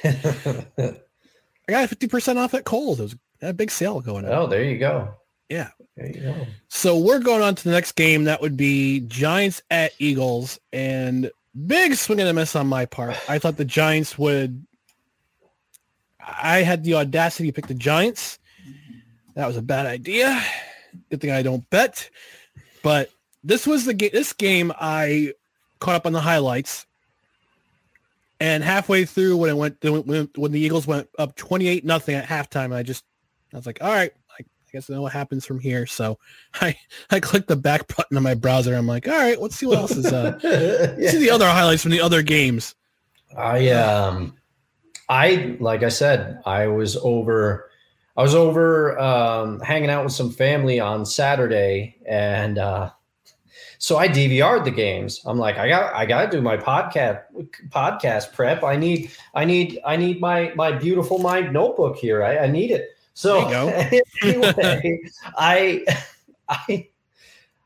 I 1.68 1.72
got 1.72 1.88
fifty 1.88 2.08
percent 2.08 2.38
off 2.38 2.54
at 2.54 2.64
Kohl's. 2.64 3.00
It 3.00 3.02
was 3.04 3.16
a 3.42 3.52
big 3.52 3.70
sale 3.70 4.00
going 4.00 4.24
on. 4.24 4.32
oh, 4.32 4.46
there 4.46 4.64
you 4.64 4.78
go. 4.78 5.08
Yeah. 5.48 5.70
There 5.96 6.06
you 6.08 6.20
go. 6.20 6.46
So 6.68 6.98
we're 6.98 7.20
going 7.20 7.42
on 7.42 7.54
to 7.54 7.64
the 7.64 7.70
next 7.70 7.92
game. 7.92 8.24
That 8.24 8.42
would 8.42 8.56
be 8.56 9.00
Giants 9.00 9.62
at 9.70 9.92
Eagles, 9.98 10.58
and 10.72 11.30
big 11.66 11.94
swing 11.94 12.20
and 12.20 12.28
a 12.28 12.34
miss 12.34 12.54
on 12.54 12.66
my 12.66 12.84
part. 12.84 13.16
I 13.30 13.38
thought 13.38 13.56
the 13.56 13.64
Giants 13.64 14.18
would. 14.18 14.66
I 16.26 16.58
had 16.58 16.82
the 16.84 16.94
audacity 16.94 17.48
to 17.48 17.52
pick 17.52 17.68
the 17.68 17.74
Giants. 17.74 18.38
That 19.34 19.46
was 19.46 19.56
a 19.56 19.62
bad 19.62 19.86
idea. 19.86 20.42
Good 21.10 21.20
thing 21.20 21.30
I 21.30 21.42
don't 21.42 21.68
bet. 21.70 22.10
But 22.82 23.10
this 23.44 23.66
was 23.66 23.84
the 23.84 23.94
game. 23.94 24.10
This 24.12 24.32
game 24.32 24.72
I 24.78 25.34
caught 25.78 25.94
up 25.94 26.06
on 26.06 26.12
the 26.12 26.20
highlights, 26.20 26.86
And 28.40 28.64
halfway 28.64 29.04
through 29.04 29.36
when 29.36 29.50
it 29.50 29.56
went 29.56 29.76
when, 29.82 30.28
when 30.34 30.52
the 30.52 30.60
Eagles 30.60 30.86
went 30.86 31.08
up 31.18 31.36
28 31.36 31.84
nothing 31.84 32.16
at 32.16 32.26
halftime, 32.26 32.74
I 32.74 32.82
just 32.82 33.04
I 33.52 33.56
was 33.56 33.66
like, 33.66 33.78
all 33.82 33.92
right, 33.92 34.12
I, 34.30 34.42
I 34.42 34.72
guess 34.72 34.90
I 34.90 34.94
know 34.94 35.02
what 35.02 35.12
happens 35.12 35.46
from 35.46 35.60
here. 35.60 35.86
So 35.86 36.18
I 36.60 36.76
I 37.10 37.20
clicked 37.20 37.48
the 37.48 37.56
back 37.56 37.94
button 37.94 38.16
on 38.16 38.22
my 38.22 38.34
browser. 38.34 38.74
I'm 38.74 38.86
like, 38.86 39.06
all 39.06 39.14
right, 39.14 39.40
let's 39.40 39.56
see 39.56 39.66
what 39.66 39.78
else 39.78 39.96
is 39.96 40.06
uh 40.06 40.38
Yeah. 40.42 41.10
see 41.10 41.18
the 41.18 41.30
other 41.30 41.46
highlights 41.46 41.82
from 41.82 41.92
the 41.92 42.00
other 42.00 42.22
games. 42.22 42.74
I 43.36 43.68
um 43.70 44.36
I 45.08 45.56
like 45.60 45.82
I 45.82 45.88
said, 45.88 46.40
I 46.44 46.66
was 46.66 46.96
over 46.96 47.70
I 48.16 48.22
was 48.22 48.34
over 48.34 48.98
um 48.98 49.60
hanging 49.60 49.90
out 49.90 50.04
with 50.04 50.12
some 50.12 50.30
family 50.30 50.80
on 50.80 51.06
Saturday 51.06 51.96
and 52.06 52.58
uh 52.58 52.90
so 53.78 53.98
I 53.98 54.08
DVR'd 54.08 54.64
the 54.64 54.70
games. 54.70 55.20
I'm 55.26 55.38
like, 55.38 55.58
I 55.58 55.68
got 55.68 55.94
I 55.94 56.06
gotta 56.06 56.30
do 56.30 56.40
my 56.40 56.56
podcast 56.56 57.22
podcast 57.68 58.32
prep. 58.32 58.64
I 58.64 58.76
need 58.76 59.10
I 59.34 59.44
need 59.44 59.78
I 59.84 59.96
need 59.96 60.20
my 60.20 60.52
my 60.54 60.72
beautiful 60.72 61.18
mind 61.18 61.52
notebook 61.52 61.96
here. 61.96 62.24
I, 62.24 62.38
I 62.38 62.46
need 62.46 62.70
it. 62.70 62.96
So 63.14 63.46
anyway, 64.22 65.00
I 65.36 65.84
I 66.48 66.88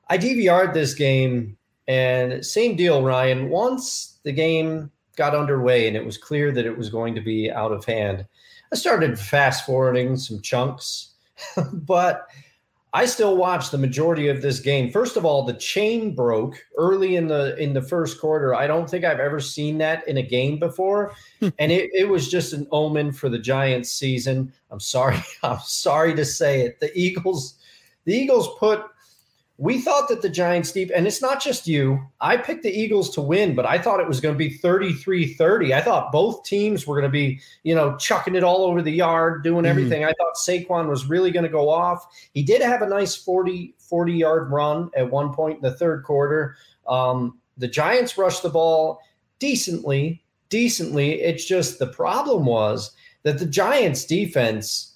I 0.08 0.18
DVR'd 0.18 0.74
this 0.74 0.94
game 0.94 1.56
and 1.86 2.44
same 2.44 2.76
deal, 2.76 3.02
Ryan. 3.02 3.48
Once 3.48 4.18
the 4.22 4.32
game 4.32 4.90
got 5.20 5.34
underway 5.34 5.86
and 5.86 5.94
it 5.94 6.06
was 6.06 6.16
clear 6.16 6.50
that 6.50 6.64
it 6.64 6.78
was 6.78 6.88
going 6.88 7.14
to 7.14 7.20
be 7.20 7.50
out 7.50 7.72
of 7.72 7.84
hand, 7.84 8.24
I 8.72 8.76
started 8.76 9.18
fast 9.18 9.66
forwarding 9.66 10.16
some 10.16 10.40
chunks, 10.40 11.12
but 11.74 12.26
I 12.94 13.04
still 13.04 13.36
watched 13.36 13.70
the 13.70 13.76
majority 13.76 14.28
of 14.28 14.40
this 14.40 14.60
game. 14.60 14.90
First 14.90 15.18
of 15.18 15.26
all, 15.26 15.44
the 15.44 15.52
chain 15.52 16.14
broke 16.14 16.56
early 16.78 17.16
in 17.16 17.28
the 17.28 17.54
in 17.58 17.74
the 17.74 17.82
first 17.82 18.18
quarter. 18.18 18.54
I 18.54 18.66
don't 18.66 18.88
think 18.88 19.04
I've 19.04 19.20
ever 19.20 19.40
seen 19.40 19.76
that 19.78 20.08
in 20.08 20.16
a 20.16 20.22
game 20.22 20.58
before, 20.58 21.14
and 21.42 21.70
it, 21.70 21.90
it 21.92 22.08
was 22.08 22.30
just 22.30 22.54
an 22.54 22.66
omen 22.72 23.12
for 23.12 23.28
the 23.28 23.38
Giants 23.38 23.90
season. 23.90 24.50
I'm 24.70 24.80
sorry, 24.80 25.22
I'm 25.42 25.60
sorry 25.60 26.14
to 26.14 26.24
say 26.24 26.62
it. 26.62 26.80
The 26.80 26.90
Eagles, 26.98 27.58
the 28.06 28.14
Eagles 28.14 28.48
put. 28.58 28.80
We 29.62 29.78
thought 29.78 30.08
that 30.08 30.22
the 30.22 30.30
Giants 30.30 30.72
deep, 30.72 30.90
and 30.96 31.06
it's 31.06 31.20
not 31.20 31.42
just 31.42 31.66
you. 31.66 32.00
I 32.18 32.38
picked 32.38 32.62
the 32.62 32.72
Eagles 32.72 33.10
to 33.10 33.20
win, 33.20 33.54
but 33.54 33.66
I 33.66 33.76
thought 33.76 34.00
it 34.00 34.08
was 34.08 34.18
going 34.18 34.34
to 34.34 34.38
be 34.38 34.56
33-30. 34.56 35.74
I 35.74 35.82
thought 35.82 36.12
both 36.12 36.44
teams 36.44 36.86
were 36.86 36.94
going 36.98 37.10
to 37.10 37.12
be, 37.12 37.40
you 37.62 37.74
know, 37.74 37.94
chucking 37.98 38.36
it 38.36 38.42
all 38.42 38.64
over 38.64 38.80
the 38.80 38.90
yard, 38.90 39.44
doing 39.44 39.66
Mhm. 39.66 39.68
everything. 39.68 40.02
I 40.02 40.14
thought 40.14 40.36
Saquon 40.36 40.88
was 40.88 41.10
really 41.10 41.30
going 41.30 41.42
to 41.42 41.50
go 41.50 41.68
off. 41.68 42.06
He 42.32 42.42
did 42.42 42.62
have 42.62 42.80
a 42.80 42.88
nice 42.88 43.14
40, 43.14 43.74
40 43.76 44.14
yard 44.14 44.50
run 44.50 44.90
at 44.96 45.10
one 45.10 45.34
point 45.34 45.56
in 45.56 45.62
the 45.62 45.76
third 45.76 46.04
quarter. 46.04 46.56
Um, 46.88 47.38
the 47.58 47.68
Giants 47.68 48.16
rushed 48.16 48.42
the 48.42 48.48
ball 48.48 49.00
decently, 49.40 50.22
decently. 50.48 51.20
It's 51.20 51.44
just 51.44 51.78
the 51.78 51.88
problem 51.88 52.46
was 52.46 52.92
that 53.24 53.38
the 53.38 53.44
Giants 53.44 54.06
defense, 54.06 54.89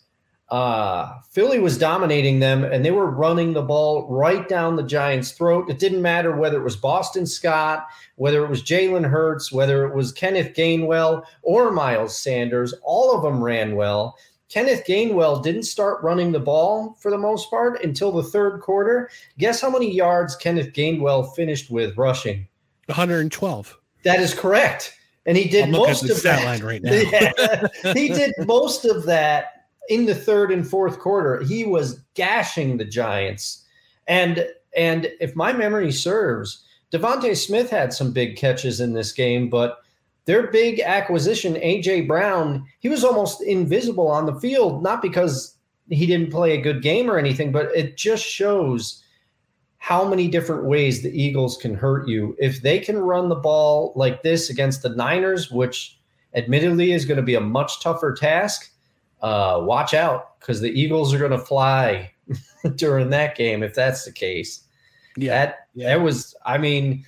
uh, 0.54 1.20
Philly 1.32 1.58
was 1.58 1.76
dominating 1.76 2.38
them 2.38 2.62
and 2.62 2.84
they 2.84 2.92
were 2.92 3.10
running 3.10 3.52
the 3.52 3.62
ball 3.62 4.06
right 4.08 4.48
down 4.48 4.76
the 4.76 4.84
Giants' 4.84 5.32
throat. 5.32 5.68
It 5.68 5.80
didn't 5.80 6.00
matter 6.00 6.36
whether 6.36 6.60
it 6.60 6.62
was 6.62 6.76
Boston 6.76 7.26
Scott, 7.26 7.88
whether 8.14 8.44
it 8.44 8.48
was 8.48 8.62
Jalen 8.62 9.04
Hurts, 9.04 9.50
whether 9.50 9.84
it 9.84 9.96
was 9.96 10.12
Kenneth 10.12 10.54
Gainwell 10.54 11.24
or 11.42 11.72
Miles 11.72 12.16
Sanders. 12.16 12.72
All 12.84 13.16
of 13.16 13.24
them 13.24 13.42
ran 13.42 13.74
well. 13.74 14.16
Kenneth 14.48 14.84
Gainwell 14.86 15.42
didn't 15.42 15.64
start 15.64 16.04
running 16.04 16.30
the 16.30 16.38
ball 16.38 16.96
for 17.00 17.10
the 17.10 17.18
most 17.18 17.50
part 17.50 17.82
until 17.82 18.12
the 18.12 18.22
third 18.22 18.60
quarter. 18.60 19.10
Guess 19.38 19.60
how 19.60 19.70
many 19.70 19.92
yards 19.92 20.36
Kenneth 20.36 20.72
Gainwell 20.72 21.34
finished 21.34 21.68
with 21.68 21.98
rushing? 21.98 22.46
112. 22.86 23.76
That 24.04 24.20
is 24.20 24.32
correct. 24.32 24.96
And 25.26 25.36
he 25.36 25.48
did 25.48 25.64
I'm 25.64 25.70
most 25.72 26.08
of 26.08 26.22
that. 26.22 26.44
line 26.44 26.62
right 26.62 26.80
now. 26.80 26.92
Yeah. 26.92 27.92
he 27.92 28.06
did 28.06 28.32
most 28.46 28.84
of 28.84 29.04
that 29.06 29.53
in 29.88 30.06
the 30.06 30.14
third 30.14 30.50
and 30.50 30.68
fourth 30.68 30.98
quarter. 30.98 31.42
He 31.42 31.64
was 31.64 32.00
gashing 32.14 32.76
the 32.76 32.84
Giants. 32.84 33.64
And 34.06 34.46
and 34.76 35.08
if 35.20 35.36
my 35.36 35.52
memory 35.52 35.92
serves, 35.92 36.64
DeVonta 36.92 37.36
Smith 37.36 37.70
had 37.70 37.92
some 37.92 38.12
big 38.12 38.36
catches 38.36 38.80
in 38.80 38.92
this 38.92 39.12
game, 39.12 39.48
but 39.48 39.78
their 40.26 40.50
big 40.50 40.80
acquisition, 40.80 41.54
AJ 41.54 42.08
Brown, 42.08 42.66
he 42.80 42.88
was 42.88 43.04
almost 43.04 43.42
invisible 43.42 44.08
on 44.08 44.26
the 44.26 44.40
field, 44.40 44.82
not 44.82 45.02
because 45.02 45.56
he 45.90 46.06
didn't 46.06 46.32
play 46.32 46.52
a 46.52 46.62
good 46.62 46.82
game 46.82 47.10
or 47.10 47.18
anything, 47.18 47.52
but 47.52 47.74
it 47.74 47.96
just 47.96 48.24
shows 48.24 49.02
how 49.78 50.08
many 50.08 50.28
different 50.28 50.64
ways 50.64 51.02
the 51.02 51.10
Eagles 51.10 51.58
can 51.58 51.74
hurt 51.74 52.08
you. 52.08 52.34
If 52.38 52.62
they 52.62 52.78
can 52.78 52.96
run 52.98 53.28
the 53.28 53.34
ball 53.34 53.92
like 53.96 54.22
this 54.22 54.48
against 54.48 54.82
the 54.82 54.88
Niners, 54.88 55.50
which 55.50 55.98
admittedly 56.34 56.92
is 56.92 57.04
going 57.04 57.18
to 57.18 57.22
be 57.22 57.34
a 57.34 57.40
much 57.40 57.82
tougher 57.82 58.14
task, 58.14 58.70
uh, 59.22 59.60
watch 59.62 59.94
out 59.94 60.38
because 60.40 60.60
the 60.60 60.70
Eagles 60.70 61.14
are 61.14 61.18
going 61.18 61.30
to 61.30 61.38
fly 61.38 62.12
during 62.76 63.10
that 63.10 63.36
game 63.36 63.62
if 63.62 63.74
that's 63.74 64.04
the 64.04 64.12
case. 64.12 64.64
Yeah. 65.16 65.30
That 65.30 65.68
yeah. 65.74 65.88
that 65.88 66.02
was, 66.02 66.34
I 66.44 66.58
mean, 66.58 67.04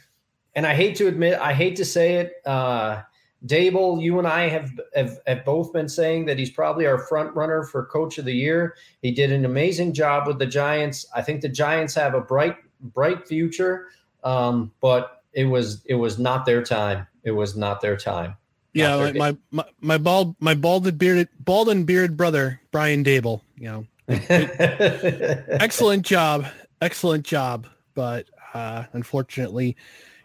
and 0.55 0.66
I 0.66 0.75
hate 0.75 0.97
to 0.97 1.07
admit, 1.07 1.38
I 1.38 1.53
hate 1.53 1.77
to 1.77 1.85
say 1.85 2.16
it. 2.16 2.35
Uh, 2.47 3.03
Daboll, 3.45 4.03
you 4.03 4.19
and 4.19 4.27
I 4.27 4.49
have, 4.49 4.71
have 4.95 5.19
have 5.27 5.45
both 5.45 5.73
been 5.73 5.88
saying 5.88 6.25
that 6.27 6.38
he's 6.38 6.51
probably 6.51 6.87
our 6.87 6.99
front 6.99 7.35
runner 7.37 7.64
for 7.64 7.85
Coach 7.87 8.19
of 8.19 8.25
the 8.25 8.35
Year. 8.35 8.77
He 9.03 9.11
did 9.11 9.31
an 9.31 9.45
amazing 9.45 9.92
job 9.92 10.27
with 10.27 10.38
the 10.38 10.47
Giants. 10.47 11.07
I 11.14 11.23
think 11.23 11.42
the 11.42 11.49
Giants 11.49 11.95
have 11.95 12.14
a 12.14 12.21
bright 12.21 12.57
bright 12.81 13.29
future, 13.29 13.88
um, 14.25 14.73
but 14.81 15.23
it 15.33 15.45
was 15.45 15.85
it 15.85 15.95
was 15.95 16.19
not 16.19 16.47
their 16.47 16.62
time. 16.62 17.07
It 17.23 17.33
was 17.33 17.57
not 17.57 17.81
their 17.81 17.97
time. 17.97 18.37
Yeah, 18.76 18.94
like 18.94 19.14
my, 19.14 19.36
my 19.50 19.64
my 19.80 19.98
bald 19.98 20.36
my 20.40 20.54
bald 20.54 20.86
and 20.86 20.98
bearded 20.98 21.28
bald 21.40 21.68
and 21.68 21.86
bearded 21.86 22.16
brother 22.16 22.60
Brian 22.70 23.02
Daboll. 23.02 23.40
You 23.56 23.64
know, 23.68 23.86
excellent 24.08 26.04
job, 26.04 26.46
excellent 26.80 27.24
job, 27.24 27.66
but 27.94 28.26
uh, 28.54 28.84
unfortunately, 28.92 29.76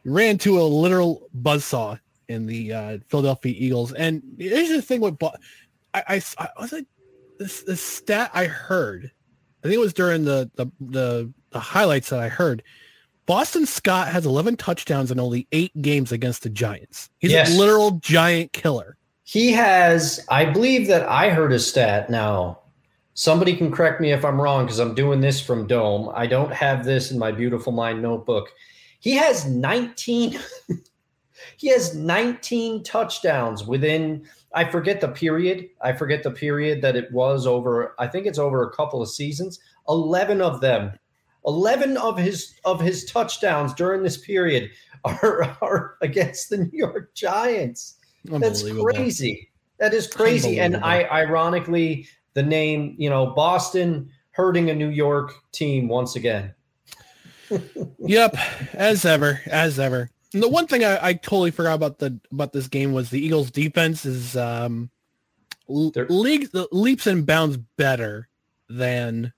ran 0.03 0.37
to 0.39 0.59
a 0.59 0.63
literal 0.63 1.29
buzzsaw 1.41 1.99
in 2.27 2.45
the 2.45 2.73
uh, 2.73 2.97
Philadelphia 3.09 3.53
Eagles. 3.57 3.93
And 3.93 4.23
here's 4.37 4.69
the 4.69 4.81
thing 4.81 5.01
with, 5.01 5.21
I, 5.93 6.03
I, 6.07 6.21
I 6.37 6.47
was 6.59 6.71
like, 6.71 6.85
this 7.37 7.63
the 7.63 7.75
stat 7.75 8.31
I 8.33 8.45
heard, 8.45 9.11
I 9.63 9.67
think 9.67 9.75
it 9.75 9.79
was 9.79 9.93
during 9.93 10.23
the 10.25 10.49
the 10.55 10.67
the, 10.79 11.33
the 11.51 11.59
highlights 11.59 12.09
that 12.09 12.19
I 12.19 12.29
heard. 12.29 12.63
Boston 13.25 13.65
Scott 13.65 14.07
has 14.07 14.25
11 14.25 14.57
touchdowns 14.57 15.11
in 15.11 15.19
only 15.19 15.47
eight 15.51 15.71
games 15.81 16.11
against 16.11 16.43
the 16.43 16.49
Giants. 16.49 17.09
He's 17.19 17.31
Yes. 17.31 17.53
a 17.53 17.57
literal 17.57 17.91
giant 18.01 18.51
killer. 18.53 18.97
He 19.23 19.51
has, 19.53 20.19
I 20.29 20.45
believe 20.45 20.87
that 20.87 21.07
I 21.07 21.29
heard 21.29 21.53
a 21.53 21.59
stat 21.59 22.09
now. 22.09 22.59
Somebody 23.13 23.55
can 23.55 23.71
correct 23.71 24.01
me 24.01 24.11
if 24.11 24.25
I'm 24.25 24.41
wrong 24.41 24.65
because 24.65 24.79
I'm 24.79 24.95
doing 24.95 25.21
this 25.21 25.39
from 25.39 25.67
Dome. 25.67 26.11
I 26.13 26.27
don't 26.27 26.51
have 26.51 26.83
this 26.83 27.11
in 27.11 27.19
my 27.19 27.31
beautiful 27.31 27.71
mind 27.71 28.01
notebook. 28.01 28.49
He 28.99 29.11
has 29.13 29.45
19 29.45 30.39
he 31.57 31.67
has 31.69 31.95
19 31.95 32.83
touchdowns 32.83 33.65
within 33.65 34.25
I 34.53 34.65
forget 34.65 34.99
the 34.99 35.07
period. 35.07 35.69
I 35.81 35.93
forget 35.93 36.23
the 36.23 36.31
period 36.31 36.81
that 36.81 36.95
it 36.97 37.11
was 37.11 37.47
over. 37.47 37.95
I 37.99 38.07
think 38.07 38.25
it's 38.25 38.39
over 38.39 38.63
a 38.63 38.71
couple 38.75 39.01
of 39.01 39.09
seasons. 39.09 39.59
11 39.87 40.41
of 40.41 40.59
them 40.61 40.91
11 41.45 41.97
of 41.97 42.17
his 42.17 42.53
of 42.65 42.79
his 42.79 43.05
touchdowns 43.05 43.73
during 43.73 44.03
this 44.03 44.17
period 44.17 44.71
are, 45.05 45.57
are 45.61 45.97
against 46.01 46.49
the 46.49 46.57
New 46.57 46.69
York 46.71 47.13
Giants. 47.15 47.95
That's 48.25 48.63
crazy. 48.63 49.49
That 49.79 49.93
is 49.93 50.07
crazy. 50.07 50.59
And 50.59 50.77
I 50.77 51.03
ironically 51.05 52.07
the 52.35 52.43
name, 52.43 52.95
you 52.97 53.09
know, 53.09 53.27
Boston 53.27 54.09
hurting 54.31 54.69
a 54.69 54.75
New 54.75 54.89
York 54.89 55.33
team 55.51 55.87
once 55.87 56.15
again. 56.15 56.53
Yep, 57.99 58.37
as 58.73 59.03
ever, 59.03 59.41
as 59.45 59.77
ever. 59.77 60.09
And 60.33 60.41
the 60.41 60.47
one 60.47 60.67
thing 60.67 60.85
I, 60.85 61.07
I 61.07 61.13
totally 61.13 61.51
forgot 61.51 61.73
about 61.73 61.99
the 61.99 62.17
about 62.31 62.53
this 62.53 62.67
game 62.67 62.93
was 62.93 63.09
the 63.09 63.19
Eagles' 63.19 63.51
defense 63.51 64.05
is 64.05 64.37
um, 64.37 64.89
l- 65.69 65.91
They're- 65.91 66.07
league 66.07 66.49
leaps 66.71 67.07
and 67.07 67.25
bounds 67.25 67.57
better 67.77 68.29
than 68.69 69.33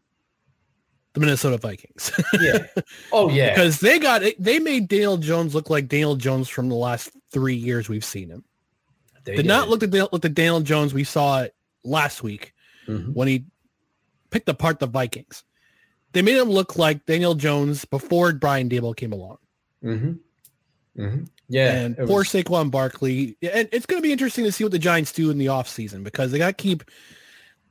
the 1.14 1.20
Minnesota 1.20 1.58
Vikings 1.58 2.12
Yeah. 2.42 2.66
Oh 3.12 3.30
yeah. 3.30 3.50
because 3.52 3.80
they 3.80 4.00
got 4.00 4.24
they 4.40 4.60
made 4.60 4.88
Daniel 4.88 5.18
Jones 5.18 5.54
look 5.56 5.70
like 5.70 5.88
Daniel 5.88 6.16
Jones 6.16 6.50
from 6.50 6.70
the 6.70 6.76
last 6.76 7.12
three 7.32 7.56
years 7.56 7.88
we've 7.90 8.06
seen 8.06 8.30
him. 8.30 8.44
They 9.24 9.36
Did 9.38 9.46
not 9.46 9.70
look 9.70 9.84
at 9.84 9.92
the, 9.92 10.10
look 10.12 10.26
at 10.26 10.34
Daniel 10.34 10.60
Jones 10.62 10.94
we 10.94 11.04
saw 11.04 11.46
last 11.84 12.24
week 12.24 12.54
Mhm. 12.88 13.14
when 13.14 13.28
he 13.28 13.46
picked 14.32 14.50
apart 14.50 14.80
the 14.80 14.88
Vikings. 14.88 15.44
They 16.12 16.22
made 16.22 16.38
him 16.38 16.50
look 16.50 16.78
like 16.78 17.06
Daniel 17.06 17.34
Jones 17.36 17.86
before 17.86 18.34
Brian 18.34 18.70
Daboll 18.70 18.96
came 18.96 19.14
along. 19.14 19.38
Mhm. 19.84 20.20
Mhm. 20.98 21.28
Yeah. 21.50 21.74
and 21.82 21.98
poor 21.98 22.08
was- 22.20 22.28
Saquon 22.30 22.70
Barkley. 22.72 23.38
And 23.42 23.70
it's 23.72 23.86
going 23.86 24.02
to 24.02 24.04
be 24.06 24.12
interesting 24.12 24.44
to 24.46 24.52
see 24.52 24.64
what 24.64 24.72
the 24.72 24.80
Giants 24.80 25.12
do 25.12 25.30
in 25.30 25.38
the 25.38 25.46
offseason 25.48 26.04
because 26.04 26.32
they 26.32 26.38
got 26.38 26.48
to 26.58 26.62
keep 26.64 26.84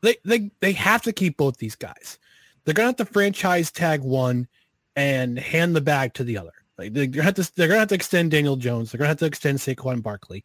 they 0.02 0.16
they 0.24 0.50
they 0.60 0.72
have 0.72 1.02
to 1.02 1.12
keep 1.12 1.36
both 1.36 1.58
these 1.58 1.74
guys. 1.76 2.18
They're 2.64 2.74
to 2.74 2.82
have 2.82 2.96
to 2.96 3.04
franchise 3.04 3.70
tag 3.70 4.02
one 4.02 4.48
and 4.96 5.38
hand 5.38 5.74
the 5.74 5.80
bag 5.80 6.14
to 6.14 6.24
the 6.24 6.38
other. 6.38 6.52
Like 6.78 6.92
they're 6.92 7.06
to 7.06 7.22
have 7.22 7.34
to 7.34 7.52
they're 7.56 7.68
to 7.68 7.78
have 7.78 7.88
to 7.88 7.94
extend 7.94 8.30
Daniel 8.30 8.56
Jones. 8.56 8.92
They're 8.92 8.98
to 8.98 9.06
have 9.06 9.18
to 9.18 9.26
extend 9.26 9.58
Saquon 9.58 10.02
Barkley. 10.02 10.44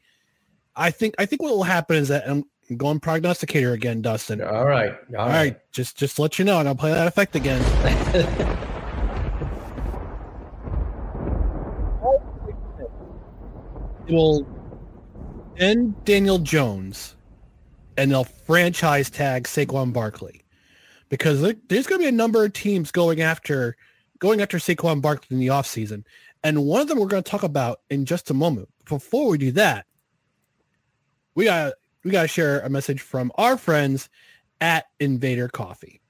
I 0.75 0.91
think 0.91 1.15
I 1.17 1.25
think 1.25 1.41
what 1.41 1.51
will 1.51 1.63
happen 1.63 1.97
is 1.97 2.09
that 2.09 2.27
um, 2.27 2.43
I'm 2.69 2.77
going 2.77 2.99
prognosticator 2.99 3.73
again, 3.73 4.01
Dustin. 4.01 4.41
All 4.41 4.65
right. 4.65 4.93
All 5.17 5.21
All 5.21 5.29
right, 5.29 5.57
just 5.71 5.97
just 5.97 6.17
to 6.17 6.21
let 6.23 6.37
you 6.37 6.45
know, 6.45 6.59
and 6.59 6.67
I'll 6.67 6.75
play 6.75 6.91
that 6.91 7.07
effect 7.07 7.35
again. 7.35 7.61
It'll 14.07 14.47
end 15.57 16.05
Daniel 16.05 16.39
Jones, 16.39 17.15
and 17.97 18.11
they'll 18.11 18.23
franchise 18.23 19.09
tag 19.09 19.43
Saquon 19.43 19.91
Barkley, 19.91 20.41
because 21.09 21.41
there's 21.41 21.87
going 21.87 21.99
to 22.01 22.05
be 22.05 22.09
a 22.09 22.11
number 22.11 22.43
of 22.43 22.53
teams 22.53 22.91
going 22.91 23.21
after 23.21 23.75
going 24.19 24.41
after 24.41 24.57
Saquon 24.57 25.01
Barkley 25.01 25.35
in 25.35 25.39
the 25.39 25.47
offseason. 25.47 26.03
and 26.43 26.65
one 26.65 26.81
of 26.81 26.87
them 26.87 26.99
we're 26.99 27.07
going 27.07 27.23
to 27.23 27.29
talk 27.29 27.43
about 27.43 27.81
in 27.89 28.05
just 28.05 28.29
a 28.29 28.33
moment. 28.33 28.69
Before 28.87 29.29
we 29.29 29.37
do 29.37 29.51
that, 29.51 29.85
we 31.35 31.45
got 31.45 31.73
we 32.03 32.11
got 32.11 32.23
to 32.23 32.27
share 32.27 32.61
a 32.61 32.69
message 32.69 33.01
from 33.01 33.31
our 33.35 33.57
friends 33.57 34.09
at 34.61 34.85
Invader 34.99 35.49
Coffee. 35.49 36.01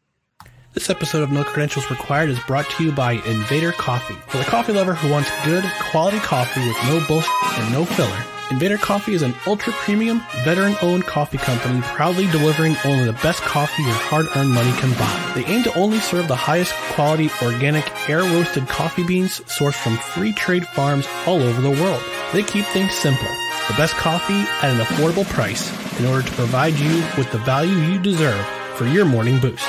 This 0.74 0.90
episode 0.92 1.24
of 1.24 1.32
No 1.32 1.44
Credentials 1.44 1.90
Required 1.90 2.30
is 2.30 2.40
brought 2.42 2.70
to 2.70 2.84
you 2.84 2.92
by 2.92 3.14
Invader 3.14 3.72
Coffee. 3.72 4.14
For 4.28 4.38
the 4.38 4.44
coffee 4.44 4.74
lover 4.74 4.94
who 4.94 5.10
wants 5.12 5.30
good, 5.44 5.64
quality 5.90 6.20
coffee 6.20 6.66
with 6.68 6.78
no 6.86 7.04
bullshit 7.08 7.32
and 7.58 7.74
no 7.74 7.84
filler, 7.84 8.24
Invader 8.50 8.78
Coffee 8.78 9.14
is 9.14 9.24
an 9.24 9.34
ultra 9.46 9.74
premium, 9.74 10.22
veteran 10.46 10.76
owned 10.82 11.06
coffee 11.06 11.38
company 11.38 11.82
proudly 11.82 12.28
delivering 12.28 12.78
only 12.86 13.04
the 13.04 13.20
best 13.22 13.42
coffee 13.42 13.84
your 13.84 13.92
hard 13.92 14.26
earned 14.38 14.52
money 14.52 14.72
can 14.80 14.94
buy. 14.94 15.32
They 15.36 15.44
aim 15.46 15.64
to 15.64 15.78
only 15.78 16.00
serve 16.00 16.30
the 16.30 16.36
highest 16.36 16.74
quality, 16.94 17.30
organic, 17.42 17.84
air 18.10 18.20
roasted 18.20 18.70
coffee 18.70 19.04
beans 19.04 19.42
sourced 19.42 19.76
from 19.76 19.98
free 19.98 20.32
trade 20.32 20.66
farms 20.70 21.06
all 21.26 21.42
over 21.42 21.60
the 21.60 21.72
world. 21.82 22.02
They 22.32 22.42
keep 22.42 22.64
things 22.68 22.94
simple 22.94 23.28
the 23.68 23.74
best 23.74 23.96
coffee 23.96 24.48
at 24.66 24.72
an 24.72 24.78
affordable 24.78 25.28
price 25.28 25.70
in 26.00 26.06
order 26.06 26.26
to 26.26 26.34
provide 26.36 26.74
you 26.80 27.04
with 27.18 27.30
the 27.34 27.40
value 27.40 27.76
you 27.76 28.00
deserve 28.00 28.46
for 28.76 28.86
your 28.88 29.04
morning 29.04 29.40
boost. 29.42 29.68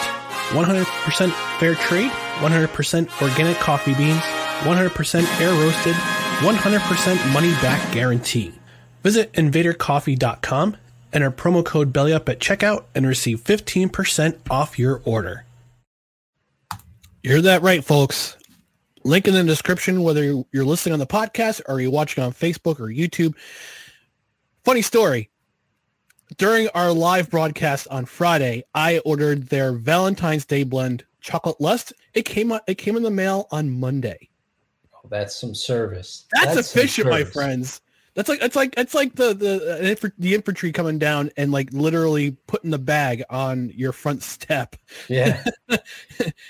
100% 0.51 1.33
fair 1.59 1.75
trade, 1.75 2.11
100% 2.11 3.23
organic 3.23 3.57
coffee 3.57 3.95
beans, 3.95 4.23
100% 4.63 5.41
air 5.41 5.51
roasted, 5.51 5.95
100% 5.95 7.33
money 7.33 7.51
back 7.55 7.93
guarantee. 7.93 8.58
Visit 9.09 9.33
invadercoffee.com, 9.33 10.77
enter 11.15 11.31
promo 11.31 11.65
code 11.65 11.95
BELLYUP 11.95 12.29
at 12.29 12.41
checkout, 12.41 12.85
and 12.95 13.07
receive 13.07 13.43
15% 13.43 14.39
off 14.51 14.79
your 14.79 15.01
order. 15.07 15.47
You 17.23 17.33
heard 17.33 17.45
that 17.45 17.63
right, 17.63 17.83
folks. 17.83 18.37
Link 19.05 19.27
in 19.27 19.33
the 19.33 19.45
description, 19.45 20.03
whether 20.03 20.45
you're 20.53 20.67
listening 20.67 20.93
on 20.93 20.99
the 20.99 21.07
podcast 21.07 21.63
or 21.67 21.81
you're 21.81 21.91
watching 21.91 22.23
on 22.23 22.33
Facebook 22.33 22.81
or 22.81 22.89
YouTube. 22.89 23.35
Funny 24.63 24.83
story. 24.83 25.31
During 26.37 26.69
our 26.75 26.93
live 26.93 27.31
broadcast 27.31 27.89
on 27.91 28.05
Friday, 28.05 28.65
I 28.75 28.99
ordered 29.07 29.49
their 29.49 29.73
Valentine's 29.73 30.45
Day 30.45 30.65
blend 30.65 31.07
chocolate 31.23 31.63
lust. 31.63 31.95
It 32.13 32.27
came 32.27 32.53
it 32.67 32.75
came 32.75 32.95
in 32.95 33.03
the 33.03 33.11
mail 33.11 33.49
on 33.51 33.71
Monday. 33.71 34.29
Oh, 34.93 35.09
that's 35.09 35.35
some 35.35 35.55
service. 35.55 36.27
That's, 36.31 36.49
some 36.49 36.59
efficient, 36.59 37.09
my 37.09 37.25
friends. 37.25 37.81
That's 38.19 38.29
like 38.29 38.43
it's 38.43 38.57
like 38.57 38.75
it's 38.77 38.95
like 38.95 39.15
the 39.15 39.33
the 39.33 40.03
uh, 40.05 40.11
the 40.19 40.35
infantry 40.35 40.73
coming 40.73 40.99
down 40.99 41.31
and 41.37 41.53
like 41.53 41.73
literally 41.73 42.33
putting 42.49 42.73
the 42.73 42.79
bag 42.79 43.23
on 43.31 43.71
your 43.77 43.93
front 43.93 44.25
step. 44.25 44.75
Yeah. 45.09 45.45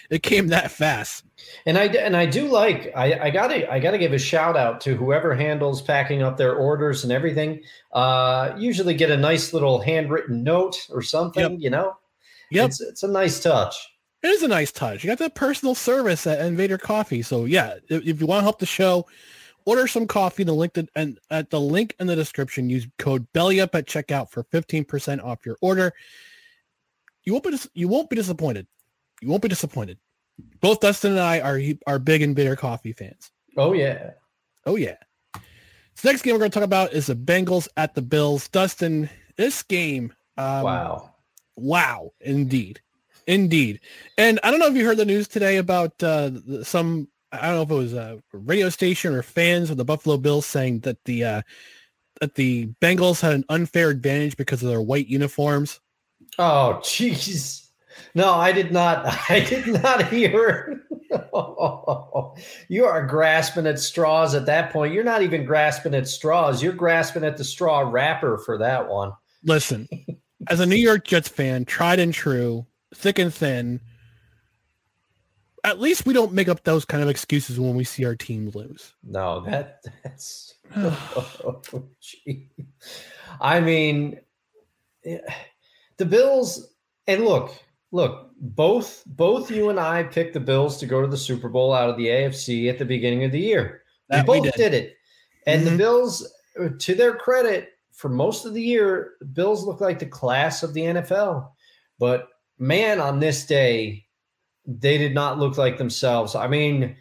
It 0.09 0.23
came 0.23 0.49
that 0.49 0.71
fast. 0.71 1.25
And 1.67 1.77
I 1.77 1.85
and 1.89 2.17
I 2.17 2.25
do 2.25 2.49
like 2.49 2.91
I, 2.97 3.27
I 3.27 3.31
gotta 3.31 3.71
I 3.71 3.81
gotta 3.81 3.99
give 3.99 4.15
a 4.15 4.19
shout 4.19 4.57
out 4.57 4.81
to 4.83 4.97
whoever 4.97 5.35
handles 5.35 5.83
packing 5.83 6.23
up 6.23 6.39
their 6.39 6.55
orders 6.55 7.05
and 7.05 7.13
everything. 7.13 7.61
Uh, 7.93 8.55
usually 8.57 8.95
get 8.95 9.11
a 9.11 9.17
nice 9.19 9.53
little 9.53 9.79
handwritten 9.79 10.43
note 10.43 10.87
or 10.91 11.03
something. 11.03 11.61
You 11.61 11.69
know, 11.69 11.97
Yep. 12.51 12.69
it's 12.71 12.81
it's 12.81 13.03
a 13.03 13.09
nice 13.09 13.41
touch. 13.43 13.77
It 14.23 14.29
is 14.29 14.43
a 14.43 14.49
nice 14.49 14.73
touch. 14.73 15.05
You 15.05 15.11
got 15.11 15.19
that 15.19 15.35
personal 15.35 15.75
service 15.75 16.27
at 16.27 16.41
Invader 16.41 16.79
Coffee. 16.79 17.21
So 17.21 17.45
yeah, 17.45 17.75
if 17.91 18.21
you 18.21 18.27
want 18.27 18.39
to 18.39 18.45
help 18.45 18.59
the 18.59 18.67
show, 18.67 19.07
order 19.69 19.87
some 19.87 20.07
coffee. 20.07 20.45
The 20.45 20.53
link 20.53 20.73
to, 20.75 20.89
and 20.95 21.19
at 21.31 21.51
the 21.51 21.61
link 21.61 21.95
in 22.01 22.07
the 22.07 22.17
description, 22.17 22.71
use 22.71 22.89
code 22.99 23.27
BELLYUP 23.35 23.75
at 23.75 23.87
checkout 23.87 24.31
for 24.31 24.43
fifteen 24.45 24.85
percent 24.85 25.21
off 25.21 25.45
your 25.45 25.57
order. 25.61 25.93
You 27.25 27.35
won't 27.35 27.45
be 27.45 27.59
you 27.75 27.89
won't 27.89 28.09
be 28.09 28.17
disappointed. 28.17 28.67
You 29.21 29.29
won't 29.29 29.43
be 29.43 29.49
disappointed. 29.49 29.99
Both 30.61 30.81
Dustin 30.81 31.13
and 31.13 31.21
I 31.21 31.41
are 31.41 31.61
are 31.87 31.99
big 31.99 32.23
and 32.23 32.35
bitter 32.35 32.57
Coffee 32.57 32.95
fans. 32.95 33.31
Oh 33.57 33.75
yeah. 33.75 34.13
Oh 34.65 34.77
yeah. 34.77 34.97
So 35.35 36.09
next 36.09 36.23
game 36.23 36.33
we're 36.33 36.39
going 36.39 36.51
to 36.51 36.55
talk 36.55 36.65
about 36.65 36.93
is 36.93 37.07
the 37.07 37.17
Bengals 37.17 37.69
at 37.77 37.95
the 37.95 38.03
Bills. 38.03 38.49
Dustin, 38.49 39.11
this 39.37 39.63
game. 39.63 40.15
Um, 40.37 40.63
wow. 40.63 41.15
Wow, 41.57 42.13
indeed, 42.21 42.81
indeed. 43.27 43.81
And 44.17 44.39
I 44.45 44.51
don't 44.53 44.61
know 44.61 44.69
if 44.69 44.77
you 44.77 44.87
heard 44.87 44.97
the 44.97 45.05
news 45.05 45.27
today 45.27 45.57
about 45.57 46.01
uh, 46.03 46.63
some. 46.63 47.09
I 47.33 47.47
don't 47.47 47.57
know 47.57 47.63
if 47.63 47.71
it 47.71 47.75
was 47.75 47.95
a 47.95 48.23
radio 48.33 48.69
station 48.69 49.15
or 49.15 49.23
fans 49.23 49.71
of 49.71 49.77
the 49.77 49.85
Buffalo 49.85 50.17
Bills 50.17 50.47
saying 50.47 50.81
that 50.81 51.05
the 51.05 51.25
uh, 51.25 51.43
that 52.21 52.35
the 52.35 52.67
Bengals 52.81 53.21
had 53.21 53.35
an 53.35 53.45
unfair 53.49 53.91
advantage 53.91 54.37
because 54.37 54.63
of 54.63 54.69
their 54.69 54.81
white 54.81 55.09
uniforms. 55.09 55.81
Oh 56.39 56.79
jeez. 56.83 57.69
No, 58.15 58.35
I 58.35 58.53
did 58.53 58.73
not. 58.73 59.05
I 59.31 59.41
did 59.41 59.67
not 59.67 60.09
hear. 60.09 60.83
you 62.69 62.85
are 62.85 63.07
grasping 63.07 63.67
at 63.67 63.79
straws 63.79 64.35
at 64.35 64.47
that 64.47 64.73
point. 64.73 64.93
You're 64.93 65.05
not 65.05 65.23
even 65.23 65.45
grasping 65.45 65.95
at 65.95 66.09
straws. 66.09 66.63
You're 66.63 66.73
grasping 66.73 67.25
at 67.25 67.37
the 67.37 67.45
straw 67.45 67.81
wrapper 67.81 68.39
for 68.39 68.59
that 68.59 68.89
one. 68.89 69.13
Listen, 69.45 69.89
as 70.49 70.61
a 70.61 70.67
New 70.67 70.77
York 70.77 71.05
Jets 71.05 71.29
fan, 71.29 71.65
tried 71.65 71.99
and 71.99 72.13
true, 72.13 72.67
thick 72.95 73.19
and 73.19 73.33
thin. 73.33 73.81
At 75.65 75.81
least 75.81 76.07
we 76.07 76.13
don't 76.15 76.33
make 76.33 76.49
up 76.49 76.63
those 76.65 76.85
kind 76.85 77.03
of 77.03 77.09
excuses 77.09 77.59
when 77.59 77.75
we 77.75 77.85
see 77.85 78.05
our 78.05 78.15
team 78.17 78.51
lose. 78.55 78.95
No, 79.03 79.41
that 79.41 79.83
that's. 80.05 80.55
oh. 80.77 81.63
I 83.41 83.61
mean, 83.61 84.21
the 85.03 86.05
Bills, 86.05 86.75
and 87.07 87.25
look, 87.25 87.53
look, 87.93 88.31
both 88.41 89.03
both 89.07 89.51
you 89.51 89.71
and 89.71 89.81
I 89.81 90.03
picked 90.05 90.35
the 90.35 90.41
Bills 90.41 90.79
to 90.79 90.87
go 90.87 91.01
to 91.01 91.07
the 91.09 91.17
Super 91.17 91.49
Bowl 91.49 91.73
out 91.73 91.91
of 91.91 91.97
the 91.97 92.07
AFC 92.07 92.69
at 92.69 92.79
the 92.79 92.85
beginning 92.85 93.25
of 93.25 93.33
the 93.33 93.41
year. 93.41 93.83
That 94.09 94.27
we 94.27 94.41
we 94.41 94.47
both 94.47 94.55
did. 94.57 94.71
did. 94.71 94.75
it, 94.85 94.97
and 95.47 95.67
the 95.67 95.71
Mhm. 95.73 95.79
Bills, 95.79 96.33
to 96.79 96.95
their 96.95 97.15
credit, 97.15 97.71
for 97.93 98.09
most 98.09 98.45
of 98.45 98.55
the 98.55 98.63
year, 98.63 99.15
the 99.21 99.27
Bills 99.27 99.65
look 99.65 99.81
like 99.81 99.99
the 99.99 100.07
class 100.07 100.63
of 100.63 100.73
the 100.75 100.83
NFL. 100.83 101.53
But 101.99 102.29
man, 102.59 103.01
on 103.01 103.19
this 103.21 103.45
day, 103.47 104.07
they 104.69 104.99
did 104.99 105.15
not 105.15 105.39
look 105.39 105.57
like 105.57 105.79
themselves. 105.79 106.35
I 106.35 106.47
mean, 106.47 106.95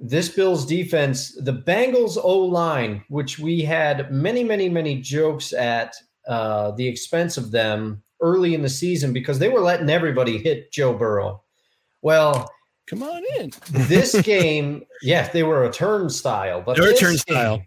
this 0.00 0.28
Bills 0.28 0.66
defense, 0.66 1.32
the 1.40 1.52
Bengals 1.52 2.18
O 2.20 2.38
line, 2.40 3.04
which 3.08 3.38
we 3.38 3.62
had 3.62 4.10
many, 4.10 4.42
many, 4.42 4.68
many 4.68 5.00
jokes 5.00 5.52
at 5.52 5.94
uh, 6.26 6.72
the 6.72 6.86
expense 6.88 7.36
of 7.36 7.52
them 7.52 8.02
early 8.20 8.54
in 8.54 8.62
the 8.62 8.68
season 8.68 9.12
because 9.12 9.38
they 9.38 9.48
were 9.48 9.60
letting 9.60 9.88
everybody 9.90 10.38
hit 10.38 10.72
Joe 10.72 10.92
Burrow. 10.92 11.42
Well, 12.02 12.50
Come 12.88 13.04
on 13.04 13.22
in. 13.38 13.52
this 13.70 14.20
game, 14.22 14.84
yeah, 15.02 15.28
they 15.28 15.44
were 15.44 15.64
a 15.64 15.72
turnstile, 15.72 16.60
but 16.62 16.76
They 16.76 16.82
were 16.82 16.90
a 16.90 16.96
turnstile. 16.96 17.58
game- 17.58 17.66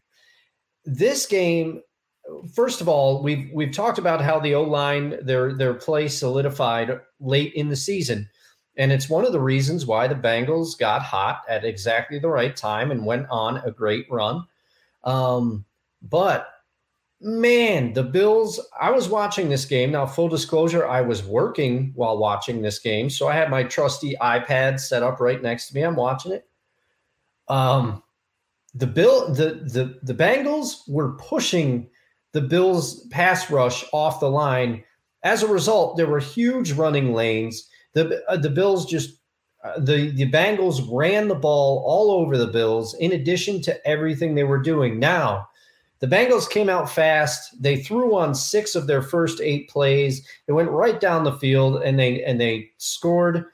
this 0.83 1.25
game, 1.25 1.81
first 2.53 2.79
of 2.81 2.87
all, 2.89 3.23
we've 3.23 3.49
we've 3.53 3.71
talked 3.71 3.97
about 3.97 4.21
how 4.21 4.39
the 4.39 4.53
O 4.55 4.63
line 4.63 5.15
their 5.25 5.53
their 5.53 5.73
play 5.73 6.09
solidified 6.09 6.99
late 7.19 7.53
in 7.53 7.69
the 7.69 7.75
season, 7.77 8.29
and 8.77 8.91
it's 8.91 9.09
one 9.09 9.25
of 9.25 9.31
the 9.31 9.39
reasons 9.39 9.85
why 9.85 10.07
the 10.07 10.15
Bengals 10.15 10.77
got 10.77 11.01
hot 11.01 11.43
at 11.47 11.63
exactly 11.63 12.19
the 12.19 12.27
right 12.27 12.55
time 12.55 12.91
and 12.91 13.05
went 13.05 13.27
on 13.29 13.57
a 13.57 13.71
great 13.71 14.05
run. 14.09 14.45
Um, 15.03 15.65
but 16.01 16.49
man, 17.21 17.93
the 17.93 18.03
Bills. 18.03 18.59
I 18.79 18.91
was 18.91 19.09
watching 19.09 19.49
this 19.49 19.65
game. 19.65 19.91
Now, 19.91 20.05
full 20.05 20.29
disclosure, 20.29 20.87
I 20.87 21.01
was 21.01 21.23
working 21.23 21.91
while 21.95 22.17
watching 22.17 22.61
this 22.61 22.79
game, 22.79 23.09
so 23.09 23.27
I 23.27 23.33
had 23.33 23.49
my 23.49 23.63
trusty 23.63 24.15
iPad 24.21 24.79
set 24.79 25.03
up 25.03 25.19
right 25.19 25.41
next 25.41 25.69
to 25.69 25.75
me. 25.75 25.81
I'm 25.81 25.95
watching 25.95 26.33
it. 26.33 26.47
Um, 27.47 28.03
the 28.73 28.87
bill, 28.87 29.33
the 29.33 29.61
the 29.65 29.99
the 30.03 30.13
Bengals 30.13 30.87
were 30.87 31.13
pushing 31.13 31.89
the 32.33 32.41
Bills' 32.41 33.07
pass 33.07 33.49
rush 33.49 33.85
off 33.93 34.19
the 34.19 34.29
line. 34.29 34.83
As 35.23 35.41
a 35.41 35.47
result, 35.47 35.97
there 35.97 36.07
were 36.07 36.19
huge 36.19 36.73
running 36.73 37.13
lanes. 37.13 37.67
The 37.95 38.23
uh, 38.29 38.37
the 38.37 38.49
Bills 38.49 38.85
just 38.85 39.19
uh, 39.63 39.79
the 39.79 40.11
the 40.11 40.29
Bengals 40.29 40.87
ran 40.91 41.27
the 41.27 41.35
ball 41.35 41.83
all 41.85 42.11
over 42.11 42.37
the 42.37 42.47
Bills. 42.47 42.93
In 42.95 43.13
addition 43.13 43.61
to 43.63 43.87
everything 43.87 44.35
they 44.35 44.43
were 44.43 44.61
doing, 44.61 44.99
now 44.99 45.47
the 45.99 46.07
Bengals 46.07 46.49
came 46.49 46.69
out 46.69 46.89
fast. 46.89 47.59
They 47.61 47.77
threw 47.77 48.15
on 48.15 48.35
six 48.35 48.75
of 48.75 48.85
their 48.85 49.01
first 49.01 49.41
eight 49.41 49.69
plays. 49.69 50.27
They 50.45 50.53
went 50.53 50.69
right 50.69 50.99
down 50.99 51.23
the 51.23 51.39
field 51.39 51.81
and 51.81 51.97
they 51.97 52.23
and 52.23 52.39
they 52.39 52.69
scored. 52.77 53.45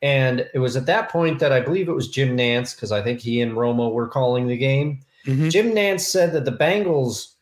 And 0.00 0.48
it 0.54 0.60
was 0.60 0.76
at 0.76 0.86
that 0.86 1.10
point 1.10 1.40
that 1.40 1.52
I 1.52 1.60
believe 1.60 1.88
it 1.88 1.94
was 1.94 2.08
Jim 2.08 2.36
Nantz 2.36 2.74
because 2.74 2.92
I 2.92 3.02
think 3.02 3.20
he 3.20 3.40
and 3.40 3.52
Romo 3.52 3.92
were 3.92 4.08
calling 4.08 4.46
the 4.46 4.56
game. 4.56 5.00
Mhm. 5.26 5.50
Jim 5.50 5.72
Nantz 5.72 6.02
said 6.02 6.32
that 6.32 6.44
the 6.44 6.52
Bengals 6.52 7.32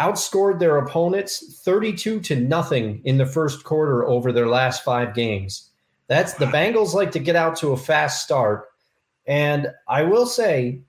outscored 0.00 0.58
their 0.58 0.78
opponents 0.78 1.60
32 1.64 2.20
to 2.20 2.36
nothing 2.36 3.00
in 3.04 3.18
the 3.18 3.26
first 3.26 3.62
quarter 3.62 4.04
over 4.04 4.32
their 4.32 4.48
last 4.48 4.82
five 4.82 5.14
games. 5.14 5.70
That's 6.12 6.34
the 6.34 6.46
Bengals 6.46 6.92
like 6.92 7.10
to 7.12 7.18
get 7.18 7.36
out 7.36 7.56
to 7.56 7.72
a 7.72 7.76
fast 7.76 8.22
start. 8.22 8.66
And 9.26 9.68
I 9.88 10.02
will 10.02 10.26
say, 10.26 10.82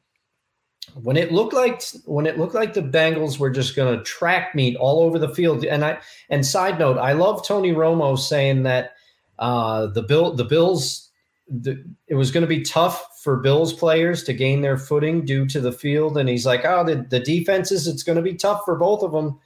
when 1.01 1.15
it 1.15 1.31
looked 1.31 1.53
like 1.53 1.81
when 2.05 2.25
it 2.25 2.37
looked 2.37 2.53
like 2.53 2.73
the 2.73 2.81
Bengals 2.81 3.39
were 3.39 3.49
just 3.49 3.75
going 3.75 3.97
to 3.97 4.03
track 4.03 4.53
meet 4.53 4.75
all 4.75 5.01
over 5.01 5.17
the 5.17 5.33
field, 5.33 5.63
and 5.63 5.85
I 5.85 5.99
and 6.29 6.45
side 6.45 6.77
note, 6.77 6.97
I 6.97 7.13
love 7.13 7.45
Tony 7.45 7.71
Romo 7.71 8.19
saying 8.19 8.63
that 8.63 8.95
uh, 9.39 9.87
the 9.87 10.03
bill 10.03 10.35
the 10.35 10.43
Bills 10.43 11.09
the, 11.49 11.83
it 12.07 12.15
was 12.15 12.31
going 12.31 12.41
to 12.41 12.47
be 12.47 12.61
tough 12.61 13.21
for 13.21 13.37
Bills 13.37 13.73
players 13.73 14.23
to 14.25 14.33
gain 14.33 14.61
their 14.61 14.77
footing 14.77 15.23
due 15.23 15.45
to 15.47 15.61
the 15.61 15.71
field, 15.71 16.17
and 16.17 16.27
he's 16.27 16.45
like, 16.45 16.65
oh, 16.65 16.83
the, 16.83 17.05
the 17.09 17.19
defenses, 17.19 17.87
it's 17.87 18.03
going 18.03 18.15
to 18.17 18.21
be 18.21 18.33
tough 18.33 18.61
for 18.65 18.75
both 18.75 19.03
of 19.03 19.11
them. 19.11 19.39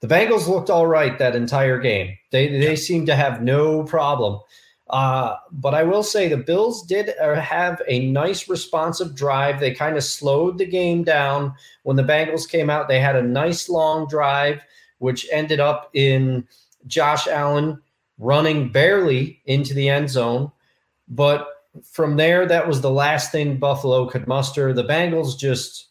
The 0.00 0.08
Bengals 0.08 0.48
looked 0.48 0.68
all 0.68 0.86
right 0.86 1.18
that 1.18 1.34
entire 1.34 1.78
game. 1.78 2.16
They 2.30 2.58
they 2.58 2.76
seemed 2.76 3.06
to 3.06 3.16
have 3.16 3.42
no 3.42 3.84
problem. 3.84 4.40
Uh, 4.90 5.36
but 5.50 5.74
I 5.74 5.82
will 5.82 6.02
say 6.02 6.28
the 6.28 6.36
Bills 6.36 6.82
did 6.82 7.14
uh, 7.18 7.40
have 7.40 7.80
a 7.88 8.06
nice 8.10 8.48
responsive 8.48 9.14
drive. 9.14 9.58
They 9.58 9.74
kind 9.74 9.96
of 9.96 10.04
slowed 10.04 10.58
the 10.58 10.66
game 10.66 11.04
down 11.04 11.54
when 11.84 11.96
the 11.96 12.02
Bengals 12.02 12.48
came 12.48 12.68
out. 12.68 12.88
They 12.88 13.00
had 13.00 13.16
a 13.16 13.22
nice 13.22 13.68
long 13.68 14.06
drive, 14.08 14.60
which 14.98 15.26
ended 15.32 15.58
up 15.58 15.90
in 15.94 16.46
Josh 16.86 17.26
Allen 17.26 17.80
running 18.18 18.70
barely 18.70 19.40
into 19.46 19.72
the 19.74 19.88
end 19.88 20.10
zone. 20.10 20.52
But 21.08 21.48
from 21.82 22.16
there, 22.16 22.46
that 22.46 22.68
was 22.68 22.80
the 22.80 22.90
last 22.90 23.32
thing 23.32 23.56
Buffalo 23.56 24.06
could 24.06 24.28
muster. 24.28 24.72
The 24.72 24.84
Bengals 24.84 25.38
just 25.38 25.88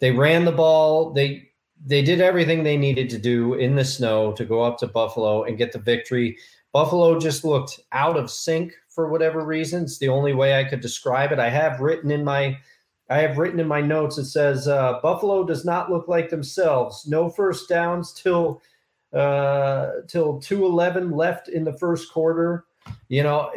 they 0.00 0.12
ran 0.12 0.44
the 0.44 0.52
ball. 0.52 1.12
They 1.12 1.48
they 1.84 2.02
did 2.02 2.20
everything 2.20 2.62
they 2.62 2.76
needed 2.76 3.08
to 3.10 3.18
do 3.18 3.54
in 3.54 3.76
the 3.76 3.84
snow 3.84 4.32
to 4.32 4.44
go 4.44 4.62
up 4.62 4.78
to 4.78 4.86
Buffalo 4.86 5.44
and 5.44 5.58
get 5.58 5.72
the 5.72 5.78
victory. 5.78 6.38
Buffalo 6.78 7.18
just 7.18 7.44
looked 7.44 7.80
out 7.90 8.16
of 8.16 8.30
sync 8.30 8.72
for 8.88 9.08
whatever 9.08 9.44
reason. 9.44 9.82
It's 9.82 9.98
the 9.98 10.10
only 10.10 10.32
way 10.32 10.60
I 10.60 10.62
could 10.62 10.80
describe 10.80 11.32
it. 11.32 11.40
I 11.40 11.48
have 11.48 11.80
written 11.80 12.12
in 12.12 12.22
my 12.22 12.56
I 13.10 13.18
have 13.18 13.36
written 13.36 13.58
in 13.58 13.66
my 13.66 13.80
notes. 13.80 14.16
It 14.16 14.26
says 14.26 14.68
uh, 14.68 15.00
Buffalo 15.02 15.42
does 15.42 15.64
not 15.64 15.90
look 15.90 16.06
like 16.06 16.30
themselves. 16.30 17.04
No 17.04 17.30
first 17.30 17.68
downs 17.68 18.12
till 18.12 18.62
uh, 19.12 19.88
till 20.06 20.38
two 20.38 20.66
eleven 20.66 21.10
left 21.10 21.48
in 21.48 21.64
the 21.64 21.76
first 21.78 22.12
quarter. 22.12 22.66
You 23.08 23.24
know 23.24 23.50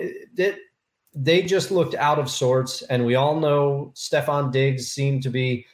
they 1.13 1.43
just 1.43 1.69
looked 1.69 1.93
out 1.93 2.17
of 2.17 2.27
sorts, 2.27 2.81
and 2.81 3.05
we 3.05 3.13
all 3.13 3.39
know 3.39 3.93
Stefon 3.93 4.51
Diggs 4.51 4.88
seemed 4.88 5.21
to 5.21 5.29
be 5.29 5.67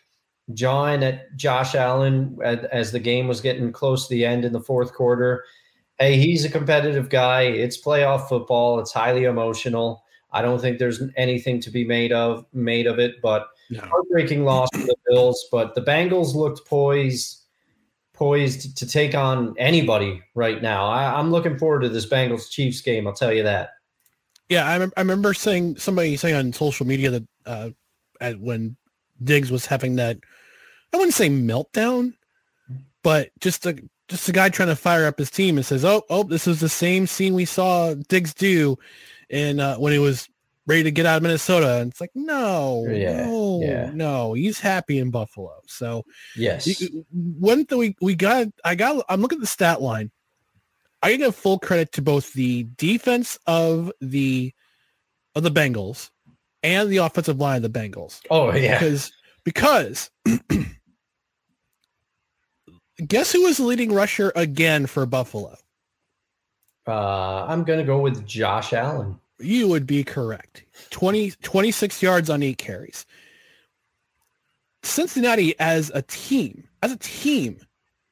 jawing 0.54 1.02
at 1.02 1.34
Josh 1.38 1.76
Allen 1.76 2.38
as 2.44 2.92
the 2.92 3.00
game 3.00 3.26
was 3.26 3.40
getting 3.40 3.72
close 3.72 4.06
to 4.06 4.14
the 4.14 4.26
end 4.26 4.44
in 4.44 4.52
the 4.52 4.60
fourth 4.60 4.94
quarter 4.94 5.46
hey, 6.00 6.18
he's 6.18 6.46
a 6.46 6.50
competitive 6.50 7.10
guy. 7.10 7.44
It's 7.44 7.82
playoff 7.82 8.28
football. 8.30 8.80
It's 8.80 8.94
highly 8.94 9.26
emotional. 9.26 10.04
I 10.32 10.42
don't 10.42 10.60
think 10.60 10.78
there's 10.78 11.02
anything 11.16 11.60
to 11.62 11.72
be 11.72 11.86
made 11.86 12.12
of 12.12 12.46
made 12.54 12.86
of 12.86 13.00
it, 13.00 13.22
but 13.22 13.48
no. 13.70 13.82
heartbreaking 13.82 14.46
loss 14.46 14.70
for 14.74 14.86
the 14.86 14.96
Bills. 15.08 15.46
But 15.52 15.76
the 15.76 15.82
Bengals 15.82 16.36
looked 16.36 16.68
poised 16.68 17.44
poised 18.14 18.76
to 18.78 18.88
take 18.88 19.14
on 19.14 19.54
anybody 19.58 20.22
right 20.34 20.62
now. 20.62 20.88
I, 20.88 21.20
am 21.20 21.32
looking 21.32 21.58
forward 21.58 21.82
to 21.82 21.90
this 21.90 22.08
Bengals 22.08 22.50
Chiefs 22.50 22.82
game. 22.82 23.08
I'll 23.08 23.14
tell 23.14 23.32
you 23.32 23.44
that. 23.44 23.72
Yeah, 24.50 24.66
I, 24.66 24.84
I 24.84 25.02
remember 25.02 25.34
saying 25.34 25.78
somebody 25.78 26.18
saying 26.18 26.36
on 26.36 26.52
social 26.52 26.88
media 26.88 27.12
that 27.12 27.28
uh, 27.46 27.70
at, 28.20 28.40
when 28.40 28.76
Diggs 29.24 29.52
was 29.52 29.66
having 29.66 29.98
that, 29.98 30.18
I 30.94 30.98
wouldn't 30.98 31.14
say 31.14 31.30
meltdown, 31.30 32.14
but 33.04 33.30
just 33.40 33.66
a 33.66 33.78
just 34.08 34.30
a 34.30 34.32
guy 34.32 34.50
trying 34.50 34.70
to 34.70 34.76
fire 34.76 35.06
up 35.06 35.20
his 35.20 35.30
team 35.30 35.58
and 35.58 35.66
says, 35.66 35.84
"Oh, 35.84 36.04
oh, 36.10 36.24
this 36.24 36.48
is 36.48 36.60
the 36.60 36.70
same 36.70 37.08
scene 37.08 37.34
we 37.34 37.46
saw 37.46 37.94
Diggs 37.94 38.34
do, 38.34 38.78
and 39.30 39.60
uh, 39.60 39.78
when 39.78 39.94
he 39.94 40.00
was 40.00 40.30
ready 40.66 40.84
to 40.84 40.92
get 40.92 41.06
out 41.06 41.18
of 41.18 41.24
Minnesota." 41.24 41.80
And 41.82 41.92
it's 41.92 42.02
like, 42.02 42.12
no, 42.16 42.86
yeah, 42.90 43.26
no, 43.26 43.60
yeah. 43.62 43.92
no, 43.94 44.34
he's 44.34 44.60
happy 44.60 45.00
in 45.00 45.12
Buffalo. 45.12 45.60
So 45.68 46.04
yes, 46.36 46.82
one 47.12 47.66
thing 47.66 47.78
we 47.78 47.96
we 48.02 48.16
got, 48.16 48.48
I 48.64 48.76
got, 48.76 49.04
I'm 49.10 49.22
looking 49.22 49.38
at 49.38 49.42
the 49.42 49.48
stat 49.48 49.82
line. 49.82 50.12
I 51.04 51.16
give 51.16 51.36
full 51.36 51.60
credit 51.60 51.92
to 51.94 52.02
both 52.02 52.34
the 52.34 52.68
defense 52.76 53.38
of 53.46 53.92
the 54.02 54.54
of 55.36 55.44
the 55.44 55.52
Bengals 55.52 56.10
and 56.64 56.90
the 56.90 56.98
offensive 56.98 57.40
line 57.40 57.64
of 57.64 57.72
the 57.72 57.80
Bengals. 57.80 58.22
Oh 58.30 58.54
yeah, 58.54 58.80
because 58.80 59.12
because 59.44 60.10
Guess 63.06 63.32
who 63.32 63.44
was 63.44 63.58
the 63.58 63.64
leading 63.66 63.94
rusher 63.94 64.32
again 64.36 64.88
for 64.88 65.06
Buffalo? 65.06 65.58
Uh, 66.88 67.46
I'm 67.46 67.64
going 67.64 67.80
to 67.80 67.86
go 67.86 68.00
with 68.00 68.26
Josh 68.26 68.74
Allen. 68.74 69.20
You 69.40 69.68
would 69.68 69.86
be 69.86 70.04
correct. 70.04 70.64
20, 70.90 71.32
26 71.32 72.02
yards 72.02 72.30
on 72.30 72.42
eight 72.42 72.58
carries. 72.58 73.06
Cincinnati 74.84 75.54
as 75.60 75.92
a 75.94 76.02
team, 76.04 76.68
as 76.82 76.92
a 76.92 76.98
team, 76.98 77.60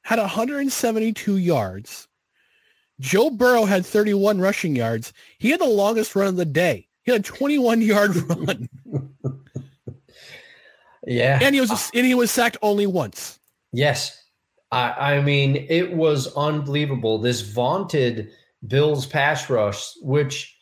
had 0.02 0.18
172 0.18 1.36
yards. 1.36 2.06
Joe 3.00 3.30
Burrow 3.30 3.64
had 3.64 3.84
31 3.84 4.40
rushing 4.40 4.76
yards. 4.76 5.12
He 5.38 5.50
had 5.50 5.60
the 5.60 5.66
longest 5.66 6.14
run 6.14 6.28
of 6.28 6.36
the 6.36 6.44
day. 6.44 6.86
He 7.02 7.12
had 7.12 7.20
a 7.20 7.24
21 7.24 7.82
yard 7.82 8.16
run. 8.28 8.68
yeah. 11.06 11.38
And 11.42 11.54
he 11.54 11.60
was 11.60 11.90
and 11.94 12.06
he 12.06 12.14
was 12.14 12.30
sacked 12.30 12.56
only 12.62 12.86
once. 12.86 13.38
Yes. 13.72 14.22
I, 14.72 15.14
I 15.14 15.22
mean, 15.22 15.66
it 15.68 15.94
was 15.94 16.34
unbelievable. 16.36 17.18
This 17.18 17.40
vaunted 17.40 18.30
Bills 18.66 19.06
pass 19.06 19.48
rush, 19.48 19.92
which, 20.02 20.56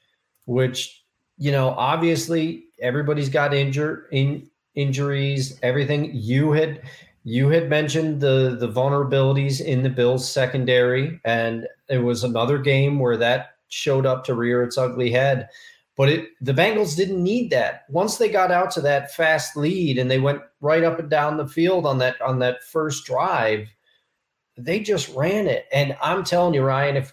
which 0.46 1.04
you 1.38 1.50
know, 1.50 1.70
obviously 1.70 2.66
everybody's 2.80 3.28
got 3.28 3.54
injured 3.54 4.06
in 4.12 4.48
injuries, 4.74 5.58
everything. 5.62 6.10
You 6.14 6.52
had 6.52 6.82
you 7.24 7.48
had 7.48 7.70
mentioned 7.70 8.20
the 8.20 8.56
the 8.58 8.68
vulnerabilities 8.68 9.60
in 9.60 9.82
the 9.82 9.90
Bills 9.90 10.30
secondary, 10.30 11.20
and 11.24 11.66
it 11.88 11.98
was 11.98 12.22
another 12.22 12.58
game 12.58 12.98
where 12.98 13.16
that 13.16 13.56
showed 13.68 14.06
up 14.06 14.24
to 14.24 14.34
rear 14.34 14.62
its 14.62 14.78
ugly 14.78 15.10
head. 15.10 15.48
But 15.96 16.08
it 16.08 16.28
the 16.40 16.52
Bengals 16.52 16.96
didn't 16.96 17.22
need 17.22 17.50
that. 17.50 17.84
Once 17.88 18.18
they 18.18 18.28
got 18.28 18.50
out 18.50 18.70
to 18.72 18.80
that 18.82 19.14
fast 19.14 19.56
lead 19.56 19.98
and 19.98 20.10
they 20.10 20.18
went 20.20 20.42
right 20.60 20.84
up 20.84 20.98
and 20.98 21.08
down 21.08 21.36
the 21.36 21.48
field 21.48 21.86
on 21.86 21.98
that 21.98 22.20
on 22.20 22.40
that 22.40 22.62
first 22.64 23.06
drive, 23.06 23.68
they 24.56 24.80
just 24.80 25.14
ran 25.14 25.46
it. 25.46 25.66
And 25.72 25.96
I'm 26.02 26.24
telling 26.24 26.54
you, 26.54 26.62
Ryan, 26.62 26.96
if 26.96 27.12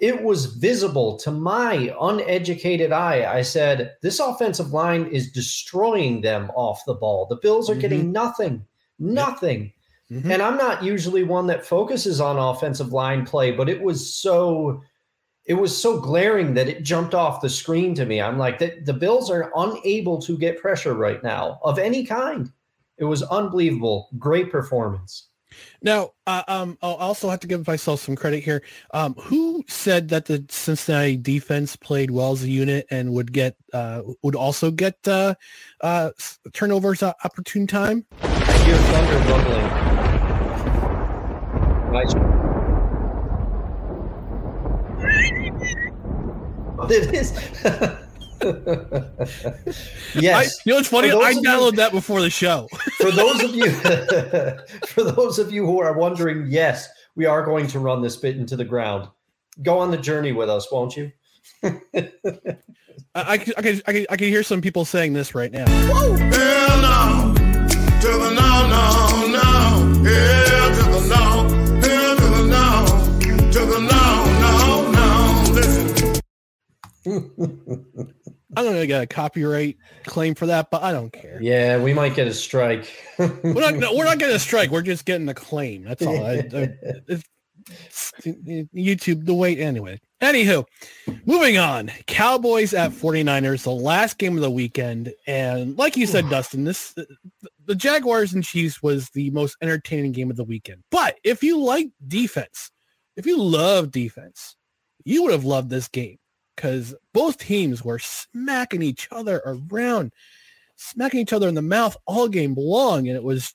it 0.00 0.22
was 0.22 0.46
visible 0.46 1.16
to 1.18 1.30
my 1.30 1.94
uneducated 2.00 2.92
eye, 2.92 3.24
I 3.30 3.42
said, 3.42 3.94
this 4.02 4.20
offensive 4.20 4.72
line 4.72 5.06
is 5.06 5.32
destroying 5.32 6.20
them 6.20 6.50
off 6.54 6.84
the 6.86 6.94
ball. 6.94 7.26
The 7.26 7.36
Bills 7.36 7.70
are 7.70 7.72
mm-hmm. 7.72 7.80
getting 7.80 8.12
nothing, 8.12 8.64
nothing. 8.98 9.72
Mm-hmm. 10.10 10.30
And 10.30 10.42
I'm 10.42 10.56
not 10.56 10.82
usually 10.82 11.24
one 11.24 11.46
that 11.48 11.66
focuses 11.66 12.20
on 12.20 12.38
offensive 12.38 12.92
line 12.92 13.24
play, 13.26 13.52
but 13.52 13.68
it 13.68 13.82
was 13.82 14.14
so 14.14 14.82
it 15.46 15.54
was 15.54 15.80
so 15.80 16.00
glaring 16.00 16.54
that 16.54 16.68
it 16.68 16.82
jumped 16.82 17.14
off 17.14 17.40
the 17.40 17.48
screen 17.48 17.94
to 17.94 18.04
me. 18.04 18.20
I'm 18.20 18.36
like, 18.36 18.58
the, 18.58 18.80
the 18.84 18.92
Bills 18.92 19.30
are 19.30 19.52
unable 19.54 20.20
to 20.22 20.36
get 20.36 20.60
pressure 20.60 20.94
right 20.94 21.22
now 21.22 21.60
of 21.62 21.78
any 21.78 22.04
kind. 22.04 22.50
It 22.98 23.04
was 23.04 23.22
unbelievable. 23.22 24.08
Great 24.18 24.50
performance. 24.50 25.28
Now, 25.82 26.12
uh, 26.26 26.42
um, 26.48 26.78
I'll 26.82 26.94
also 26.94 27.28
have 27.30 27.40
to 27.40 27.46
give 27.46 27.66
myself 27.66 28.00
some 28.00 28.16
credit 28.16 28.42
here. 28.42 28.62
Um, 28.92 29.14
who 29.14 29.64
said 29.68 30.08
that 30.08 30.26
the 30.26 30.44
Cincinnati 30.48 31.16
defense 31.16 31.76
played 31.76 32.10
well 32.10 32.32
as 32.32 32.42
a 32.42 32.48
unit 32.50 32.86
and 32.90 33.12
would 33.12 33.32
get 33.32 33.56
uh, 33.72 34.02
would 34.22 34.34
also 34.34 34.70
get 34.70 34.96
uh, 35.06 35.34
uh, 35.80 36.10
turnovers 36.52 37.02
uh, 37.02 37.12
opportune 37.24 37.66
time? 37.66 38.04
I 38.22 38.58
hear 38.64 38.76
thunder 38.76 39.18
rumbling. 39.30 39.86
It 46.90 47.14
is. 47.14 47.32
yes. 50.14 50.14
I, 50.14 50.42
you 50.64 50.72
know 50.72 50.76
what's 50.76 50.88
funny? 50.88 51.10
I 51.10 51.32
downloaded 51.34 51.72
you, 51.72 51.76
that 51.78 51.92
before 51.92 52.20
the 52.20 52.28
show. 52.28 52.68
for 52.98 53.10
those 53.10 53.42
of 53.42 53.54
you 53.54 53.70
for 54.88 55.04
those 55.04 55.38
of 55.38 55.50
you 55.50 55.64
who 55.64 55.80
are 55.80 55.96
wondering, 55.96 56.46
yes, 56.48 56.88
we 57.14 57.24
are 57.24 57.42
going 57.44 57.66
to 57.68 57.78
run 57.78 58.02
this 58.02 58.16
bit 58.16 58.36
into 58.36 58.56
the 58.56 58.64
ground. 58.64 59.08
Go 59.62 59.78
on 59.78 59.90
the 59.90 59.96
journey 59.96 60.32
with 60.32 60.50
us, 60.50 60.70
won't 60.70 60.96
you? 60.96 61.10
I, 61.62 61.72
I, 63.14 63.32
I, 63.32 63.38
can, 63.38 63.54
I, 63.56 63.62
can, 63.62 64.06
I 64.10 64.16
can 64.16 64.28
hear 64.28 64.42
some 64.42 64.60
people 64.60 64.84
saying 64.84 65.14
this 65.14 65.34
right 65.34 65.50
now. 65.50 65.66
Hell 65.66 66.82
no. 66.82 67.34
To 67.36 68.08
the 68.08 68.34
no, 68.34 68.68
no, 68.68 69.26
no. 69.32 69.40
Hell 70.04 70.74
to 70.74 70.82
the 70.92 71.00
no. 71.08 71.48
Hell 71.80 72.16
to 72.16 72.22
the 72.22 72.44
no. 72.46 72.86
To 73.50 73.60
the 73.64 73.80
no, 73.80 74.04
no, 74.42 74.90
no. 74.92 75.52
Listen. 77.06 78.12
I'm 78.56 78.64
gonna 78.64 78.86
got 78.86 79.02
a 79.02 79.06
copyright 79.06 79.76
claim 80.04 80.34
for 80.34 80.46
that, 80.46 80.70
but 80.70 80.82
I 80.82 80.90
don't 80.92 81.12
care. 81.12 81.38
Yeah, 81.42 81.78
we 81.78 81.92
might 81.92 82.14
get 82.14 82.26
a 82.26 82.34
strike. 82.34 82.90
We're 83.18 83.52
not 83.54 83.74
no, 83.74 83.94
we're 83.94 84.04
not 84.04 84.18
getting 84.18 84.34
a 84.36 84.38
strike. 84.48 84.70
We're 84.70 84.82
just 84.82 85.04
getting 85.04 85.28
a 85.28 85.34
claim. 85.34 85.84
That's 85.84 86.04
all. 86.04 86.24
I, 86.24 86.32
I, 86.32 86.38
it's- 87.08 87.22
YouTube 87.68 89.26
the 89.26 89.34
wait 89.34 89.58
anyway. 89.58 90.00
Anywho, 90.22 90.64
moving 91.26 91.58
on. 91.58 91.90
Cowboys 92.06 92.72
at 92.72 92.92
49ers, 92.92 93.64
the 93.64 93.72
last 93.72 94.18
game 94.18 94.36
of 94.36 94.42
the 94.42 94.50
weekend, 94.50 95.12
and 95.26 95.76
like 95.76 95.96
you 95.96 96.06
said, 96.06 96.30
Dustin, 96.30 96.64
this 96.64 96.94
the 97.66 97.74
Jaguars 97.74 98.32
and 98.32 98.44
Chiefs 98.44 98.82
was 98.82 99.10
the 99.10 99.30
most 99.30 99.56
entertaining 99.60 100.12
game 100.12 100.30
of 100.30 100.36
the 100.36 100.44
weekend. 100.44 100.84
But 100.90 101.18
if 101.24 101.42
you 101.42 101.58
like 101.60 101.88
defense, 102.06 102.70
if 103.16 103.26
you 103.26 103.42
love 103.42 103.90
defense, 103.90 104.56
you 105.04 105.24
would 105.24 105.32
have 105.32 105.44
loved 105.44 105.68
this 105.68 105.88
game 105.88 106.18
because 106.56 106.94
both 107.12 107.38
teams 107.38 107.84
were 107.84 107.98
smacking 107.98 108.82
each 108.82 109.08
other 109.12 109.42
around, 109.44 110.12
smacking 110.76 111.20
each 111.20 111.32
other 111.32 111.48
in 111.48 111.54
the 111.54 111.62
mouth 111.62 111.96
all 112.06 112.28
game 112.28 112.54
long, 112.56 113.06
and 113.06 113.16
it 113.16 113.22
was 113.22 113.54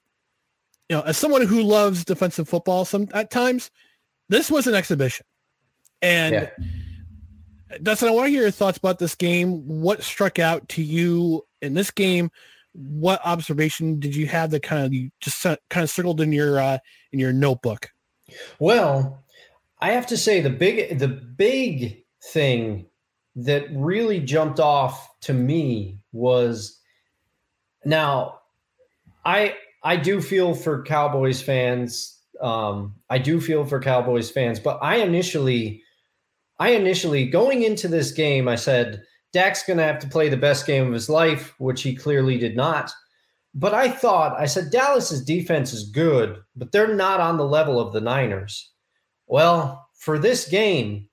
you 0.91 0.97
know, 0.97 1.03
as 1.03 1.17
someone 1.17 1.47
who 1.47 1.61
loves 1.61 2.03
defensive 2.03 2.49
football 2.49 2.83
some 2.83 3.07
at 3.13 3.31
times, 3.31 3.71
this 4.27 4.51
was 4.51 4.67
an 4.67 4.75
exhibition. 4.75 5.25
And 6.01 6.33
Yeah. 6.33 6.49
Dustin, 7.81 8.09
I 8.09 8.11
want 8.11 8.27
to 8.27 8.31
hear 8.31 8.41
your 8.41 8.51
thoughts 8.51 8.77
about 8.77 8.99
this 8.99 9.15
game. 9.15 9.65
What 9.65 10.03
struck 10.03 10.39
out 10.39 10.67
to 10.69 10.83
you 10.83 11.45
in 11.61 11.73
this 11.73 11.91
game? 11.91 12.29
What 12.73 13.21
observation 13.23 14.01
did 14.01 14.13
you 14.13 14.27
have 14.27 14.51
that 14.51 14.63
kind 14.63 14.85
of 14.85 14.93
you 14.93 15.11
just 15.21 15.41
kind 15.43 15.83
of 15.83 15.89
circled 15.89 16.19
in 16.19 16.33
your 16.33 16.59
uh, 16.59 16.79
in 17.13 17.19
your 17.19 17.31
notebook? 17.31 17.89
Well, 18.59 19.23
I 19.79 19.91
have 19.91 20.07
to 20.07 20.17
say 20.17 20.41
the 20.41 20.49
big 20.49 20.99
the 20.99 21.07
big 21.07 22.03
thing 22.21 22.87
that 23.35 23.65
really 23.71 24.19
jumped 24.19 24.59
off 24.59 25.09
to 25.21 25.33
me 25.33 25.97
was 26.11 26.79
now 27.85 28.39
I 29.25 29.55
I 29.83 29.95
do 29.95 30.21
feel 30.21 30.53
for 30.53 30.83
Cowboys 30.83 31.41
fans. 31.41 32.17
Um, 32.41 32.95
I 33.09 33.17
do 33.17 33.39
feel 33.39 33.65
for 33.65 33.79
Cowboys 33.79 34.31
fans, 34.31 34.59
but 34.59 34.79
I 34.81 34.97
initially 34.97 35.81
I 36.59 36.69
initially 36.69 37.25
going 37.25 37.63
into 37.63 37.87
this 37.87 38.11
game, 38.11 38.47
I 38.47 38.55
said 38.55 39.01
Dak's 39.33 39.63
going 39.63 39.77
to 39.77 39.83
have 39.83 39.99
to 39.99 40.09
play 40.09 40.29
the 40.29 40.37
best 40.37 40.67
game 40.67 40.87
of 40.87 40.93
his 40.93 41.09
life, 41.09 41.53
which 41.57 41.81
he 41.81 41.95
clearly 41.95 42.37
did 42.37 42.55
not. 42.55 42.91
But 43.53 43.73
I 43.73 43.89
thought 43.89 44.39
I 44.39 44.45
said 44.45 44.71
Dallas's 44.71 45.23
defense 45.23 45.73
is 45.73 45.89
good, 45.89 46.37
but 46.55 46.71
they're 46.71 46.95
not 46.95 47.19
on 47.19 47.37
the 47.37 47.45
level 47.45 47.79
of 47.79 47.93
the 47.93 48.01
Niners. 48.01 48.71
Well, 49.27 49.87
for 49.95 50.19
this 50.19 50.47
game, 50.47 51.07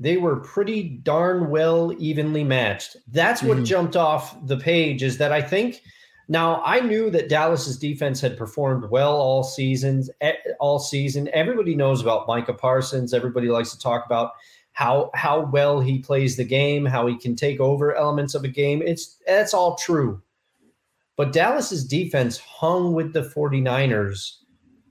they 0.00 0.16
were 0.16 0.36
pretty 0.36 0.82
darn 1.02 1.50
well 1.50 1.92
evenly 1.98 2.42
matched. 2.42 2.96
That's 3.12 3.42
what 3.42 3.58
Mhm. 3.58 3.64
jumped 3.66 3.96
off 3.96 4.34
the 4.46 4.56
page 4.56 5.02
is 5.02 5.18
that 5.18 5.30
I 5.30 5.42
think 5.42 5.82
now 6.28 6.62
I 6.64 6.80
knew 6.80 7.10
that 7.10 7.28
Dallas's 7.28 7.76
defense 7.78 8.20
had 8.20 8.38
performed 8.38 8.90
well 8.90 9.14
all 9.14 9.42
seasons, 9.44 10.08
all 10.58 10.78
season. 10.78 11.28
Everybody 11.34 11.74
knows 11.74 12.00
about 12.00 12.26
Micah 12.26 12.54
Parsons. 12.54 13.12
Everybody 13.12 13.48
likes 13.48 13.72
to 13.72 13.78
talk 13.78 14.06
about 14.06 14.32
how 14.72 15.10
how 15.14 15.50
well 15.52 15.80
he 15.80 15.98
plays 15.98 16.36
the 16.36 16.44
game, 16.44 16.86
how 16.86 17.06
he 17.06 17.16
can 17.18 17.36
take 17.36 17.60
over 17.60 17.94
elements 17.94 18.34
of 18.34 18.42
a 18.44 18.48
game. 18.48 18.80
It's 18.82 19.18
that's 19.26 19.52
all 19.52 19.74
true. 19.76 20.22
But 21.16 21.32
Dallas's 21.34 21.84
defense 21.84 22.38
hung 22.38 22.94
with 22.94 23.12
the 23.12 23.22
49ers 23.22 24.38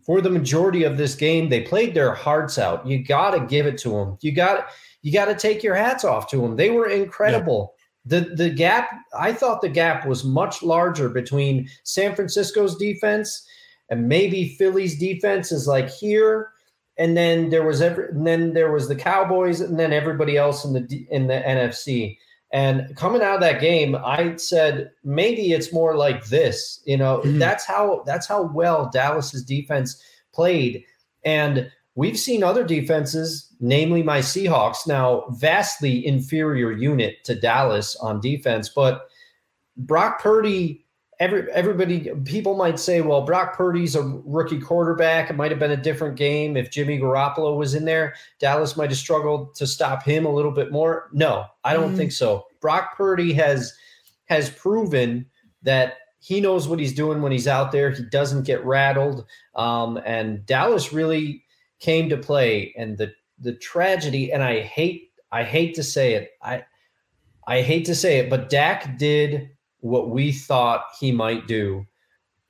for 0.05 0.21
the 0.21 0.29
majority 0.29 0.83
of 0.83 0.97
this 0.97 1.15
game. 1.15 1.49
They 1.49 1.61
played 1.61 1.93
their 1.95 2.13
hearts 2.13 2.59
out. 2.59 2.85
You 2.85 3.03
got 3.03 3.31
to 3.31 3.39
give 3.39 3.65
it 3.65 3.77
to 3.79 3.89
them. 3.89 4.17
You 4.21 4.31
got 4.33 4.67
you 5.01 5.12
got 5.13 5.25
to 5.25 5.35
take 5.35 5.63
your 5.63 5.75
hats 5.75 6.03
off 6.03 6.27
to 6.31 6.38
them. 6.38 6.55
They 6.55 6.69
were 6.71 6.88
incredible. 6.88 7.73
The 8.05 8.21
the 8.21 8.49
gap 8.49 8.89
I 9.17 9.33
thought 9.33 9.62
the 9.62 9.69
gap 9.69 10.05
was 10.05 10.23
much 10.23 10.63
larger 10.63 11.09
between 11.09 11.69
San 11.83 12.15
Francisco's 12.15 12.77
defense 12.77 13.45
and 13.89 14.07
maybe 14.07 14.55
Philly's 14.57 14.97
defense 14.97 15.51
is 15.51 15.67
like 15.67 15.89
here 15.89 16.51
and 16.97 17.15
then 17.15 17.49
there 17.49 17.63
was 17.63 17.81
every 17.81 18.09
and 18.09 18.25
then 18.25 18.53
there 18.53 18.71
was 18.71 18.88
the 18.88 18.95
Cowboys 18.95 19.62
and 19.62 19.79
then 19.79 19.93
everybody 19.93 20.38
else 20.38 20.65
in 20.65 20.73
the 20.73 21.07
in 21.12 21.27
the 21.27 21.35
NFC. 21.35 22.17
And 22.51 22.95
coming 22.95 23.21
out 23.21 23.35
of 23.35 23.41
that 23.41 23.62
game, 23.62 23.95
I 23.95 24.35
said 24.38 24.89
maybe 25.03 25.51
it's 25.53 25.71
more 25.71 25.95
like 25.95 26.25
this. 26.25 26.81
You 26.85 26.97
know, 26.97 27.19
Mhm. 27.23 27.38
that's 27.38 27.65
how 27.65 28.03
that's 28.05 28.27
how 28.27 28.51
well 28.53 28.89
Dallas's 28.91 29.43
defense 29.43 30.01
played. 30.33 30.83
And 31.23 31.69
we've 31.99 32.17
seen 32.17 32.43
other 32.43 32.63
defenses, 32.63 33.53
namely 33.59 34.01
my 34.01 34.19
Seahawks, 34.19 34.88
now 34.88 35.25
vastly 35.31 36.05
inferior 36.07 36.71
unit 36.71 37.15
to 37.25 37.35
Dallas 37.35 37.93
on 37.97 38.21
defense. 38.21 38.69
But 38.69 39.09
Brock 39.75 40.21
Purdy, 40.21 40.85
every 41.19 41.51
everybody, 41.51 42.09
people 42.23 42.55
might 42.55 42.79
say, 42.79 43.01
well, 43.01 43.23
Brock 43.25 43.53
Purdy's 43.57 43.97
a 43.97 44.03
rookie 44.23 44.62
quarterback. 44.62 45.29
It 45.29 45.35
might 45.35 45.51
have 45.51 45.59
been 45.59 45.71
a 45.71 45.77
different 45.77 46.15
game 46.15 46.55
if 46.55 46.71
Jimmy 46.71 46.97
Garoppolo 46.97 47.57
was 47.57 47.75
in 47.75 47.83
there. 47.83 48.15
Dallas 48.39 48.77
might 48.77 48.91
have 48.91 48.97
struggled 48.97 49.53
to 49.55 49.67
stop 49.67 50.01
him 50.03 50.25
a 50.25 50.33
little 50.33 50.51
bit 50.51 50.71
more. 50.71 51.09
No, 51.12 51.43
I 51.65 51.73
don't 51.73 51.93
Mm. 51.93 51.97
think 51.97 52.12
so. 52.13 52.45
Brock 52.62 52.95
Purdy 52.95 53.33
has 53.33 53.73
has 54.27 54.49
proven 54.51 55.25
that 55.63 55.95
he 56.21 56.39
knows 56.39 56.65
what 56.65 56.79
he's 56.79 56.93
doing 56.93 57.21
when 57.21 57.33
he's 57.33 57.47
out 57.47 57.73
there. 57.73 57.89
He 57.89 58.03
doesn't 58.03 58.43
get 58.43 58.63
rattled. 58.63 59.25
Um, 59.55 59.99
and 60.05 60.45
Dallas 60.45 60.93
really 60.93 61.43
came 61.79 62.09
to 62.09 62.17
play. 62.17 62.73
And 62.77 62.97
the 62.97 63.13
the 63.39 63.53
tragedy, 63.53 64.31
and 64.31 64.43
I 64.43 64.61
hate 64.61 65.11
I 65.31 65.43
hate 65.43 65.75
to 65.75 65.83
say 65.83 66.13
it, 66.13 66.31
I 66.41 66.63
I 67.47 67.61
hate 67.61 67.85
to 67.85 67.95
say 67.95 68.19
it, 68.19 68.29
but 68.29 68.49
Dak 68.49 68.97
did 68.97 69.49
what 69.79 70.09
we 70.09 70.31
thought 70.31 70.85
he 70.99 71.11
might 71.11 71.47
do. 71.47 71.85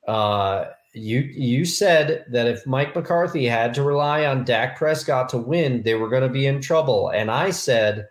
Uh, 0.07 0.65
you 0.93 1.19
you 1.19 1.65
said 1.65 2.25
that 2.31 2.47
if 2.47 2.65
Mike 2.65 2.95
McCarthy 2.95 3.45
had 3.45 3.73
to 3.75 3.83
rely 3.83 4.25
on 4.25 4.43
Dak 4.43 4.77
Prescott 4.77 5.29
to 5.29 5.37
win, 5.37 5.83
they 5.83 5.95
were 5.95 6.09
going 6.09 6.23
to 6.23 6.29
be 6.29 6.47
in 6.47 6.61
trouble. 6.61 7.09
And 7.09 7.29
I 7.29 7.51
said 7.51 8.07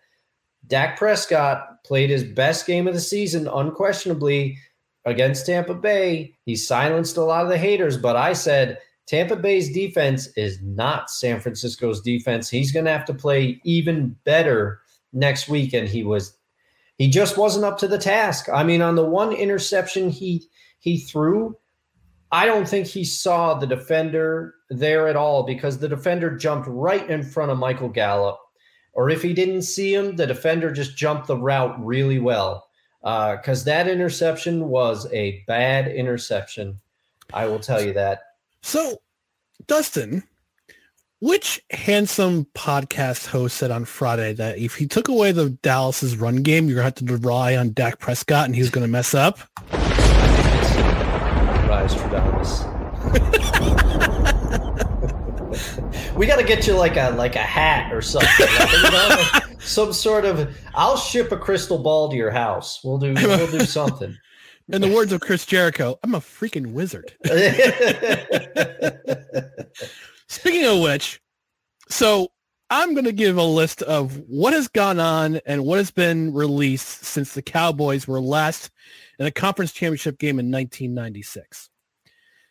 Dak 0.66 0.96
Prescott 0.96 1.82
played 1.84 2.10
his 2.10 2.24
best 2.24 2.66
game 2.66 2.86
of 2.86 2.94
the 2.94 3.00
season, 3.00 3.48
unquestionably, 3.48 4.58
against 5.04 5.46
Tampa 5.46 5.74
Bay. 5.74 6.34
He 6.44 6.54
silenced 6.54 7.16
a 7.16 7.24
lot 7.24 7.44
of 7.44 7.50
the 7.50 7.58
haters, 7.58 7.96
but 7.96 8.16
I 8.16 8.32
said 8.32 8.78
Tampa 9.08 9.36
Bay's 9.36 9.72
defense 9.72 10.28
is 10.36 10.60
not 10.60 11.10
San 11.10 11.40
Francisco's 11.40 12.02
defense. 12.02 12.50
He's 12.50 12.72
going 12.72 12.84
to 12.84 12.92
have 12.92 13.06
to 13.06 13.14
play 13.14 13.58
even 13.64 14.14
better 14.24 14.80
next 15.14 15.48
week, 15.48 15.72
and 15.72 15.88
he 15.88 16.04
was 16.04 16.36
he 16.98 17.08
just 17.08 17.38
wasn't 17.38 17.64
up 17.64 17.78
to 17.78 17.88
the 17.88 17.96
task. 17.98 18.48
I 18.52 18.62
mean, 18.64 18.82
on 18.82 18.96
the 18.96 19.04
one 19.04 19.32
interception 19.32 20.10
he 20.10 20.46
he 20.78 20.98
threw, 20.98 21.56
I 22.30 22.44
don't 22.44 22.68
think 22.68 22.86
he 22.86 23.02
saw 23.02 23.54
the 23.54 23.66
defender 23.66 24.54
there 24.68 25.08
at 25.08 25.16
all 25.16 25.42
because 25.42 25.78
the 25.78 25.88
defender 25.88 26.36
jumped 26.36 26.68
right 26.68 27.08
in 27.08 27.22
front 27.22 27.50
of 27.50 27.58
Michael 27.58 27.88
Gallup. 27.88 28.38
Or 28.92 29.08
if 29.08 29.22
he 29.22 29.32
didn't 29.32 29.62
see 29.62 29.94
him, 29.94 30.16
the 30.16 30.26
defender 30.26 30.70
just 30.70 30.96
jumped 30.96 31.28
the 31.28 31.36
route 31.36 31.82
really 31.82 32.18
well. 32.18 32.68
Uh, 33.04 33.36
because 33.36 33.64
that 33.64 33.88
interception 33.88 34.68
was 34.68 35.10
a 35.12 35.44
bad 35.46 35.88
interception. 35.88 36.78
I 37.32 37.46
will 37.46 37.60
tell 37.60 37.80
you 37.80 37.92
that. 37.94 38.22
So, 38.62 38.98
Dustin, 39.66 40.24
which 41.20 41.62
handsome 41.70 42.46
podcast 42.54 43.26
host 43.26 43.56
said 43.56 43.70
on 43.70 43.84
Friday 43.84 44.32
that 44.34 44.58
if 44.58 44.74
he 44.74 44.86
took 44.86 45.08
away 45.08 45.32
the 45.32 45.50
Dallas's 45.50 46.16
run 46.16 46.36
game, 46.36 46.68
you're 46.68 46.76
going 46.76 46.92
to 46.92 47.02
have 47.02 47.08
to 47.08 47.12
rely 47.12 47.56
on 47.56 47.72
Dak 47.72 47.98
Prescott 47.98 48.46
and 48.46 48.54
he 48.54 48.60
was 48.60 48.70
going 48.70 48.86
to 48.86 48.90
mess 48.90 49.14
up? 49.14 49.38
Rise 51.68 51.94
Stradamus. 51.94 52.66
we 56.16 56.26
got 56.26 56.38
to 56.38 56.44
get 56.44 56.66
you 56.66 56.74
like 56.74 56.96
a 56.96 57.10
like 57.10 57.36
a 57.36 57.40
hat 57.40 57.92
or 57.92 58.02
something, 58.02 58.46
like, 58.58 58.72
you 58.72 58.82
know, 58.90 59.26
like 59.32 59.44
some 59.60 59.92
sort 59.92 60.24
of. 60.24 60.56
I'll 60.74 60.96
ship 60.96 61.32
a 61.32 61.36
crystal 61.36 61.78
ball 61.78 62.10
to 62.10 62.16
your 62.16 62.30
house. 62.30 62.80
We'll 62.84 62.98
do 62.98 63.14
we'll 63.14 63.50
do 63.50 63.60
something. 63.60 64.16
In 64.70 64.82
the 64.82 64.94
words 64.94 65.12
of 65.12 65.20
Chris 65.20 65.46
Jericho, 65.46 65.98
I'm 66.02 66.14
a 66.14 66.20
freaking 66.20 66.72
wizard. 66.72 67.14
Speaking 70.28 70.66
of 70.66 70.80
which, 70.80 71.20
so 71.88 72.28
I'm 72.68 72.92
going 72.92 73.06
to 73.06 73.12
give 73.12 73.38
a 73.38 73.42
list 73.42 73.80
of 73.82 74.18
what 74.28 74.52
has 74.52 74.68
gone 74.68 75.00
on 75.00 75.40
and 75.46 75.64
what 75.64 75.78
has 75.78 75.90
been 75.90 76.34
released 76.34 77.04
since 77.04 77.32
the 77.32 77.40
Cowboys 77.40 78.06
were 78.06 78.20
last 78.20 78.70
in 79.18 79.24
a 79.24 79.30
conference 79.30 79.72
championship 79.72 80.18
game 80.18 80.38
in 80.38 80.50
1996. 80.50 81.70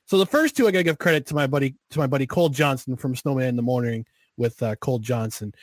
So 0.05 0.17
the 0.17 0.25
first 0.25 0.57
two, 0.57 0.67
I 0.67 0.71
got 0.71 0.79
to 0.79 0.83
give 0.83 0.97
credit 0.97 1.27
to 1.27 1.35
my 1.35 1.45
buddy 1.45 1.75
to 1.91 1.99
my 1.99 2.07
buddy 2.07 2.25
Cole 2.25 2.49
Johnson 2.49 2.95
from 2.95 3.15
Snowman 3.15 3.49
in 3.49 3.55
the 3.57 3.61
Morning 3.61 4.07
with 4.37 4.63
uh, 4.63 4.75
Cole 4.77 4.99
Johnson. 4.99 5.53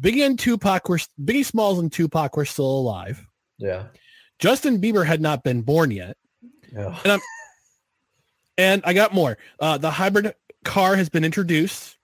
Biggie 0.00 0.24
and 0.26 0.38
Tupac 0.38 0.88
were 0.88 0.98
Biggie 1.24 1.44
Smalls 1.44 1.80
and 1.80 1.90
Tupac 1.90 2.36
were 2.36 2.44
still 2.44 2.66
alive. 2.66 3.26
yeah. 3.58 3.86
Justin 4.38 4.80
Bieber 4.80 5.06
had 5.06 5.20
not 5.20 5.42
been 5.44 5.62
born 5.62 5.90
yet. 5.90 6.16
yeah. 6.72 7.18
And 8.56 8.82
I 8.84 8.92
got 8.92 9.12
more. 9.12 9.36
Uh, 9.58 9.78
the 9.78 9.90
hybrid 9.90 10.32
car 10.64 10.94
has 10.96 11.08
been 11.08 11.24
introduced. 11.24 11.96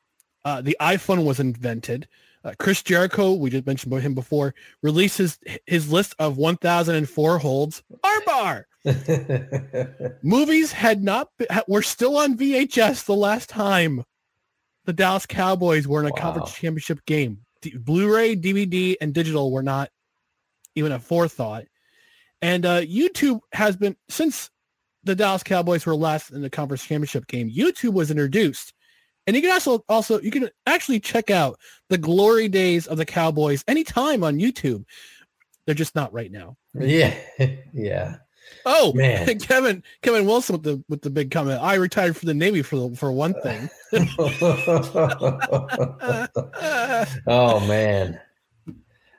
Uh, 0.45 0.61
the 0.61 0.77
iPhone 0.81 1.25
was 1.25 1.39
invented. 1.39 2.09
Uh, 2.43 2.55
Chris 2.59 2.83
Jericho, 2.83 3.35
we 3.35 3.51
just 3.51 3.67
mentioned 3.67 3.93
about 3.93 4.03
him 4.03 4.15
before, 4.15 4.55
releases 4.83 5.39
his 5.67 5.93
list 5.93 6.15
of 6.19 6.39
1,004 6.39 7.39
holds. 7.39 7.83
Armbar. 8.03 8.65
Movies 10.23 10.73
had 10.73 11.03
not 11.05 11.29
been, 11.39 11.49
were 11.69 11.83
still 11.83 12.17
on 12.17 12.37
VHS 12.37 13.05
the 13.05 13.15
last 13.15 13.49
time 13.51 14.05
the 14.87 14.93
Dallas 14.95 15.27
Cowboys 15.27 15.87
were 15.87 16.01
in 16.01 16.07
a 16.07 16.11
Wow. 16.15 16.21
conference 16.23 16.55
championship 16.55 17.05
game. 17.05 17.41
D- 17.61 17.77
Blu-ray, 17.77 18.35
DVD, 18.37 18.97
and 19.01 19.13
digital 19.13 19.53
were 19.53 19.63
not 19.63 19.91
even 20.75 20.93
a 20.93 20.99
forethought. 20.99 21.65
And 22.43 22.65
uh, 22.65 22.81
YouTube 22.83 23.41
has 23.53 23.77
been 23.77 23.97
since 24.09 24.51
the 25.05 25.15
Dallas 25.15 25.43
Cowboys 25.43 25.85
were 25.87 25.97
last 25.97 26.31
in 26.31 26.43
the 26.43 26.51
conference 26.51 26.85
championship 26.85 27.27
game. 27.27 27.51
YouTube 27.51 27.93
was 27.93 28.11
introduced, 28.11 28.73
and 29.27 29.37
you 29.37 29.43
can 29.43 29.51
also 29.51 29.85
also 29.89 30.21
you 30.21 30.31
can 30.31 30.49
actually 30.67 31.01
check 31.01 31.31
out 31.31 31.59
the 31.89 31.99
glory 31.99 32.49
days 32.49 32.87
of 32.87 32.99
the 32.99 33.05
Cowboys 33.07 33.65
anytime 33.69 34.25
on 34.25 34.39
YouTube. 34.39 34.85
They're 35.67 35.75
just 35.75 35.95
not 35.95 36.13
right 36.13 36.33
now. 36.33 36.57
yeah, 36.75 37.15
yeah. 37.73 38.17
Oh 38.67 38.93
Man. 38.93 39.39
Kevin 39.39 39.83
Kevin 40.03 40.27
Wilson 40.27 40.55
with 40.55 40.63
the 40.63 40.85
with 40.89 41.03
the 41.03 41.11
big 41.11 41.31
comment. 41.31 41.63
I 41.63 41.75
retired 41.75 42.17
from 42.17 42.27
the 42.27 42.35
Navy 42.35 42.63
for 42.63 42.77
the, 42.77 42.97
for 42.97 43.13
one 43.13 43.35
thing. 43.43 43.71
oh 47.27 47.61
man, 47.67 48.21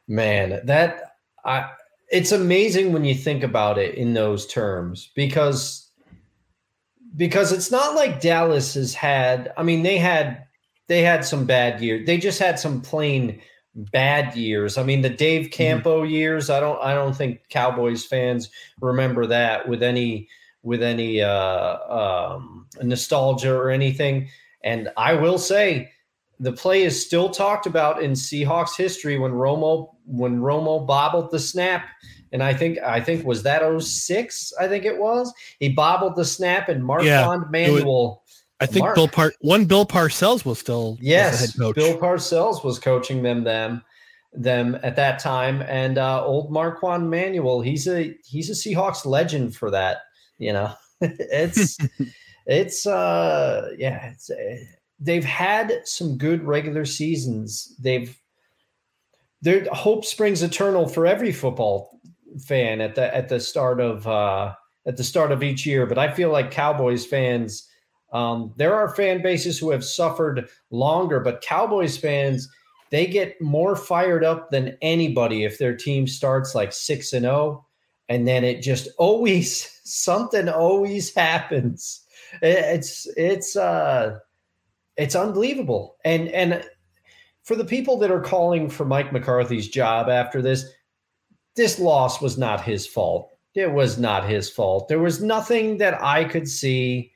man, 0.07 0.65
that 0.65 1.15
I. 1.45 1.69
It's 2.11 2.31
amazing 2.31 2.91
when 2.91 3.05
you 3.05 3.15
think 3.15 3.43
about 3.43 3.77
it 3.77 3.95
in 3.95 4.13
those 4.13 4.45
terms 4.45 5.11
because 5.15 5.89
because 7.15 7.51
it's 7.51 7.71
not 7.71 7.95
like 7.95 8.21
Dallas 8.21 8.73
has 8.75 8.93
had. 8.93 9.51
I 9.57 9.63
mean, 9.63 9.83
they 9.83 9.97
had 9.97 10.45
they 10.87 11.01
had 11.01 11.25
some 11.25 11.45
bad 11.45 11.81
years. 11.81 12.05
They 12.05 12.17
just 12.17 12.39
had 12.39 12.59
some 12.59 12.81
plain 12.81 13.41
bad 13.75 14.35
years. 14.35 14.77
I 14.77 14.83
mean, 14.83 15.01
the 15.01 15.09
Dave 15.09 15.51
Campo 15.51 16.03
years. 16.03 16.49
I 16.49 16.59
don't. 16.59 16.81
I 16.81 16.93
don't 16.93 17.15
think 17.15 17.41
Cowboys 17.49 18.05
fans 18.05 18.49
remember 18.81 19.25
that 19.27 19.67
with 19.67 19.81
any 19.83 20.27
with 20.63 20.83
any 20.83 21.21
uh, 21.21 21.77
um, 21.89 22.67
nostalgia 22.81 23.53
or 23.53 23.69
anything. 23.69 24.29
And 24.63 24.89
I 24.95 25.13
will 25.13 25.39
say, 25.39 25.91
the 26.39 26.51
play 26.51 26.83
is 26.83 27.03
still 27.03 27.29
talked 27.29 27.65
about 27.65 28.03
in 28.03 28.11
Seahawks 28.11 28.75
history 28.75 29.17
when 29.17 29.31
Romo 29.31 29.90
when 30.05 30.39
Romo 30.39 30.85
bobbled 30.85 31.31
the 31.31 31.39
snap. 31.39 31.85
And 32.33 32.41
I 32.41 32.53
think 32.53 32.79
I 32.79 33.01
think 33.01 33.25
was 33.25 33.43
that 33.43 33.61
06, 33.81 34.53
I 34.59 34.67
think 34.67 34.85
it 34.85 34.97
was. 34.97 35.33
He 35.59 35.69
bobbled 35.69 36.15
the 36.15 36.25
snap 36.25 36.69
and 36.69 36.83
Marquand 36.85 37.07
Yeah, 37.07 37.27
was- 37.27 37.47
Manuel. 37.49 38.23
I 38.61 38.67
think 38.67 38.83
Mark. 38.85 38.95
Bill 38.95 39.07
Par 39.07 39.33
one 39.41 39.65
Bill 39.65 39.85
Parcells 39.87 40.45
was 40.45 40.59
still 40.59 40.91
was 40.91 40.99
the 40.99 41.05
Yes, 41.05 41.39
head 41.39 41.59
coach. 41.59 41.75
Bill 41.75 41.97
Parcells 41.97 42.63
was 42.63 42.77
coaching 42.77 43.23
them 43.23 43.43
them 43.43 43.81
them 44.33 44.77
at 44.83 44.95
that 44.95 45.17
time, 45.19 45.61
and 45.63 45.97
uh, 45.97 46.23
old 46.23 46.51
Marquand 46.51 47.09
Manuel. 47.09 47.61
He's 47.61 47.87
a 47.87 48.15
he's 48.23 48.49
a 48.49 48.53
Seahawks 48.53 49.03
legend 49.05 49.55
for 49.55 49.71
that. 49.71 49.97
You 50.37 50.53
know, 50.53 50.73
it's 51.01 51.77
it's 52.45 52.85
uh 52.85 53.69
yeah. 53.79 54.11
It's, 54.11 54.29
uh, 54.29 54.57
they've 54.99 55.25
had 55.25 55.81
some 55.85 56.19
good 56.19 56.43
regular 56.43 56.85
seasons. 56.85 57.75
They've 57.81 58.15
their 59.41 59.65
hope 59.73 60.05
springs 60.05 60.43
eternal 60.43 60.87
for 60.87 61.05
every 61.07 61.31
football 61.31 61.99
fan 62.45 62.81
at 62.81 62.95
the 62.95 63.13
at 63.15 63.29
the 63.29 63.39
start 63.39 63.79
of 63.81 64.07
uh, 64.07 64.53
at 64.85 64.97
the 64.97 65.03
start 65.03 65.31
of 65.31 65.43
each 65.43 65.65
year. 65.65 65.85
But 65.85 65.97
I 65.97 66.11
feel 66.13 66.31
like 66.31 66.51
Cowboys 66.51 67.05
fans. 67.05 67.67
Um, 68.13 68.53
there 68.57 68.75
are 68.75 68.93
fan 68.93 69.21
bases 69.21 69.57
who 69.57 69.69
have 69.71 69.85
suffered 69.85 70.49
longer, 70.69 71.21
but 71.21 71.41
Cowboys 71.41 71.97
fans, 71.97 72.49
they 72.89 73.07
get 73.07 73.39
more 73.41 73.73
fired 73.75 74.23
up 74.25 74.49
than 74.51 74.77
anybody 74.81 75.45
if 75.45 75.57
their 75.57 75.75
team 75.77 76.07
starts 76.07 76.53
like 76.53 76.73
six 76.73 77.13
and 77.13 77.23
zero, 77.23 77.65
and 78.09 78.27
then 78.27 78.43
it 78.43 78.61
just 78.61 78.89
always 78.97 79.79
something 79.85 80.49
always 80.49 81.13
happens. 81.15 82.01
It- 82.41 82.65
It's 82.75 83.07
it's 83.17 83.55
uh, 83.55 84.19
it's 84.97 85.15
unbelievable, 85.15 85.97
and 86.05 86.27
and 86.29 86.63
for 87.43 87.55
the 87.55 87.65
people 87.65 87.97
that 87.97 88.11
are 88.11 88.21
calling 88.21 88.69
for 88.69 88.85
Mike 88.85 89.11
McCarthy's 89.11 89.67
job 89.67 90.09
after 90.09 90.41
this, 90.41 90.65
this 91.55 91.79
loss 91.79 92.21
was 92.21 92.37
not 92.37 92.63
his 92.63 92.87
fault. 92.87 93.29
It 93.53 93.71
was 93.71 93.97
not 93.97 94.29
his 94.29 94.49
fault. 94.49 94.87
There 94.87 94.99
was 94.99 95.21
nothing 95.21 95.77
that 95.79 96.01
I 96.01 96.23
could 96.23 96.47
see 96.47 97.11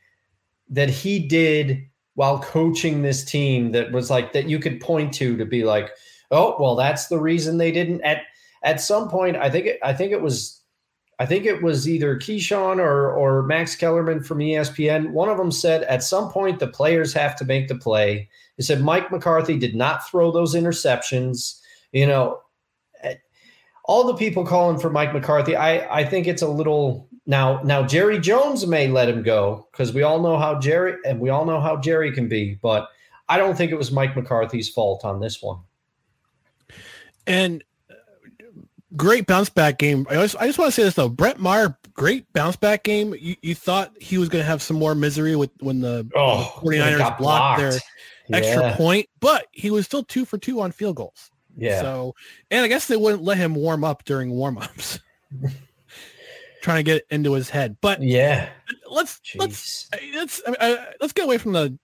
that 0.69 0.89
he 0.89 1.19
did 1.19 1.85
while 2.15 2.39
coaching 2.39 3.01
this 3.01 3.23
team 3.23 3.71
that 3.71 3.91
was 3.91 4.09
like 4.09 4.33
that 4.33 4.49
you 4.49 4.59
could 4.59 4.81
point 4.81 5.13
to 5.13 5.37
to 5.37 5.45
be 5.45 5.63
like, 5.63 5.91
oh, 6.31 6.55
well, 6.59 6.75
that's 6.75 7.07
the 7.07 7.19
reason 7.19 7.57
they 7.57 7.71
didn't 7.71 8.01
at 8.01 8.23
at 8.63 8.81
some 8.81 9.09
point. 9.09 9.37
I 9.37 9.49
think 9.49 9.67
it, 9.67 9.79
I 9.83 9.93
think 9.93 10.11
it 10.11 10.21
was 10.21 10.61
I 11.17 11.25
think 11.25 11.45
it 11.45 11.63
was 11.63 11.87
either 11.87 12.17
Keyshawn 12.17 12.77
or 12.77 13.11
or 13.11 13.43
Max 13.43 13.75
Kellerman 13.75 14.21
from 14.21 14.39
ESPN. 14.39 15.11
One 15.11 15.29
of 15.29 15.37
them 15.37 15.51
said 15.51 15.83
at 15.83 16.03
some 16.03 16.29
point 16.29 16.59
the 16.59 16.67
players 16.67 17.13
have 17.13 17.35
to 17.37 17.45
make 17.45 17.67
the 17.67 17.75
play. 17.75 18.29
He 18.57 18.63
said 18.63 18.81
Mike 18.81 19.11
McCarthy 19.11 19.57
did 19.57 19.75
not 19.75 20.07
throw 20.09 20.31
those 20.31 20.55
interceptions. 20.55 21.59
You 21.93 22.07
know, 22.07 22.39
eh, 23.01 23.15
all 23.85 24.05
the 24.05 24.15
people 24.15 24.45
calling 24.45 24.77
for 24.77 24.89
Mike 24.89 25.13
McCarthy, 25.13 25.55
I 25.55 25.99
I 25.99 26.05
think 26.05 26.27
it's 26.27 26.41
a 26.41 26.47
little 26.49 27.07
now 27.25 27.61
now 27.63 27.83
Jerry 27.83 28.19
Jones 28.19 28.67
may 28.67 28.89
let 28.89 29.07
him 29.07 29.23
go 29.23 29.67
because 29.71 29.93
we 29.93 30.03
all 30.03 30.21
know 30.21 30.37
how 30.37 30.59
Jerry 30.59 30.95
and 31.05 31.21
we 31.21 31.29
all 31.29 31.45
know 31.45 31.61
how 31.61 31.77
Jerry 31.77 32.11
can 32.11 32.27
be, 32.27 32.59
but 32.61 32.89
I 33.29 33.37
don't 33.37 33.55
think 33.57 33.71
it 33.71 33.77
was 33.77 33.91
Mike 33.91 34.15
McCarthy's 34.15 34.69
fault 34.69 35.05
on 35.05 35.21
this 35.21 35.41
one. 35.41 35.59
And 37.25 37.63
great 38.95 39.27
bounce 39.27 39.49
back 39.49 39.77
game. 39.77 40.05
I 40.09 40.15
just, 40.15 40.35
I 40.39 40.47
just 40.47 40.57
want 40.59 40.69
to 40.69 40.75
say 40.75 40.83
this 40.83 40.93
though. 40.95 41.09
Brett 41.09 41.39
Maher, 41.39 41.77
great 41.93 42.31
bounce 42.33 42.55
back 42.55 42.83
game. 42.83 43.15
You, 43.19 43.35
you 43.41 43.55
thought 43.55 43.93
he 43.99 44.17
was 44.17 44.29
going 44.29 44.41
to 44.41 44.45
have 44.47 44.61
some 44.61 44.77
more 44.77 44.95
misery 44.95 45.35
with 45.35 45.51
when 45.59 45.81
the 45.81 46.09
Oh, 46.15 46.59
49ers 46.61 46.97
got 46.97 47.17
blocked, 47.17 47.59
their 47.59 47.69
blocked. 47.71 48.45
extra 48.45 48.73
point, 48.75 49.07
but 49.19 49.47
he 49.51 49.71
was 49.71 49.85
still 49.85 50.03
two 50.03 50.25
for 50.25 50.37
two 50.37 50.61
on 50.61 50.71
field 50.71 50.95
goals. 50.95 51.31
Yeah. 51.57 51.81
So, 51.81 52.15
and 52.51 52.63
I 52.63 52.67
guess 52.67 52.87
they 52.87 52.97
wouldn't 52.97 53.23
let 53.23 53.37
him 53.37 53.55
warm 53.55 53.83
up 53.83 54.03
during 54.03 54.29
warm 54.31 54.57
ups, 54.57 54.99
trying 56.61 56.77
to 56.77 56.83
get 56.83 57.05
into 57.09 57.33
his 57.33 57.49
head. 57.49 57.77
But 57.81 58.01
yeah. 58.01 58.49
let's 58.89 59.21
let's 59.35 59.89
let's 60.13 60.41
I 60.45 60.49
mean, 60.49 60.57
uh, 60.59 60.85
let's 60.99 61.13
get 61.13 61.25
away 61.25 61.37
from 61.37 61.53
the 61.53 61.77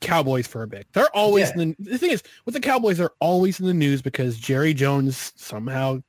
Cowboys 0.00 0.46
for 0.46 0.62
a 0.62 0.66
bit. 0.66 0.86
They're 0.92 1.14
always 1.14 1.50
Yeah. 1.56 1.62
in 1.62 1.76
the, 1.78 1.92
the 1.92 1.98
thing 1.98 2.10
is 2.10 2.22
with 2.44 2.54
the 2.54 2.60
Cowboys, 2.60 2.98
they're 2.98 3.10
always 3.20 3.60
in 3.60 3.66
the 3.66 3.74
news 3.74 4.02
because 4.02 4.36
Jerry 4.38 4.74
Jones 4.74 5.32
somehow 5.36 6.02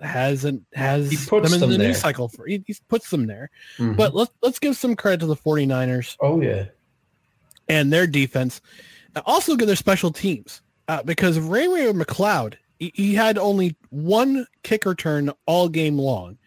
hasn't 0.00 0.64
has 0.74 1.10
He 1.10 1.16
puts 1.16 1.50
them 1.50 1.54
in 1.54 1.60
them 1.60 1.70
the 1.70 1.78
there. 1.78 1.88
news 1.88 2.00
cycle 2.00 2.28
for 2.28 2.46
he, 2.46 2.62
he 2.66 2.76
puts 2.88 3.10
them 3.10 3.26
there. 3.26 3.50
Mhm. 3.78 3.96
But 3.96 4.14
let's 4.14 4.30
let's 4.42 4.58
give 4.58 4.76
some 4.76 4.94
credit 4.96 5.20
to 5.20 5.26
the 5.26 5.36
49ers 5.36 6.16
oh 6.20 6.40
yeah. 6.40 6.66
and 7.68 7.92
their 7.92 8.06
defense. 8.06 8.60
Also 9.26 9.56
give 9.56 9.66
their 9.66 9.74
special 9.76 10.12
teams 10.12 10.62
uh, 10.86 11.02
because 11.02 11.38
Ray 11.40 11.66
Ray 11.66 11.92
McCloud 11.92 12.54
he, 12.78 12.92
he 12.94 13.14
had 13.14 13.38
only 13.38 13.76
one 13.90 14.46
kick 14.62 14.84
return 14.86 15.32
all 15.46 15.68
game 15.68 15.98
long, 15.98 16.38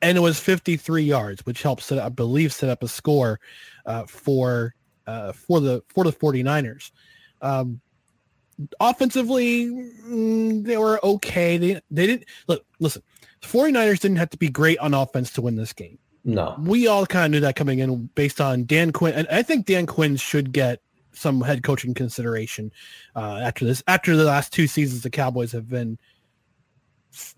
and 0.00 0.16
it 0.16 0.20
was 0.20 0.40
53 0.40 1.02
yards, 1.02 1.44
which 1.44 1.62
helped 1.62 1.82
set 1.82 1.98
I 1.98 2.08
believe 2.08 2.52
set 2.52 2.70
up 2.70 2.82
a 2.82 2.88
score 2.88 3.38
uh, 3.84 4.04
for 4.06 4.74
uh, 5.06 5.32
for 5.32 5.60
the 5.60 5.82
for 5.92 6.04
the 6.04 6.12
49ers. 6.12 6.90
Um, 7.42 7.80
offensively, 8.80 9.66
mm, 9.66 10.64
they 10.64 10.76
were 10.76 10.98
okay. 11.04 11.56
They 11.58 11.80
they 11.90 12.06
didn't 12.06 12.24
look. 12.46 12.64
Listen, 12.78 13.02
the 13.40 13.46
49ers 13.48 14.00
didn't 14.00 14.16
have 14.18 14.30
to 14.30 14.38
be 14.38 14.48
great 14.48 14.78
on 14.78 14.94
offense 14.94 15.30
to 15.32 15.42
win 15.42 15.56
this 15.56 15.72
game 15.72 15.98
No. 16.24 16.56
we 16.62 16.86
all 16.86 17.06
kind 17.06 17.24
of 17.26 17.30
knew 17.30 17.40
that 17.40 17.56
coming 17.56 17.78
in 17.78 18.06
based 18.14 18.40
on 18.40 18.64
Dan 18.66 18.92
Quinn, 18.92 19.14
and 19.14 19.26
I 19.30 19.42
think 19.42 19.66
Dan 19.66 19.86
Quinn 19.86 20.16
should 20.16 20.52
get 20.52 20.80
some 21.12 21.40
head 21.40 21.62
coaching 21.62 21.92
consideration 21.94 22.70
uh, 23.16 23.40
after 23.42 23.64
this. 23.64 23.82
After 23.88 24.14
the 24.16 24.24
last 24.24 24.52
two 24.52 24.66
seasons, 24.66 25.02
the 25.02 25.10
Cowboys 25.10 25.52
have 25.52 25.68
been 25.68 25.98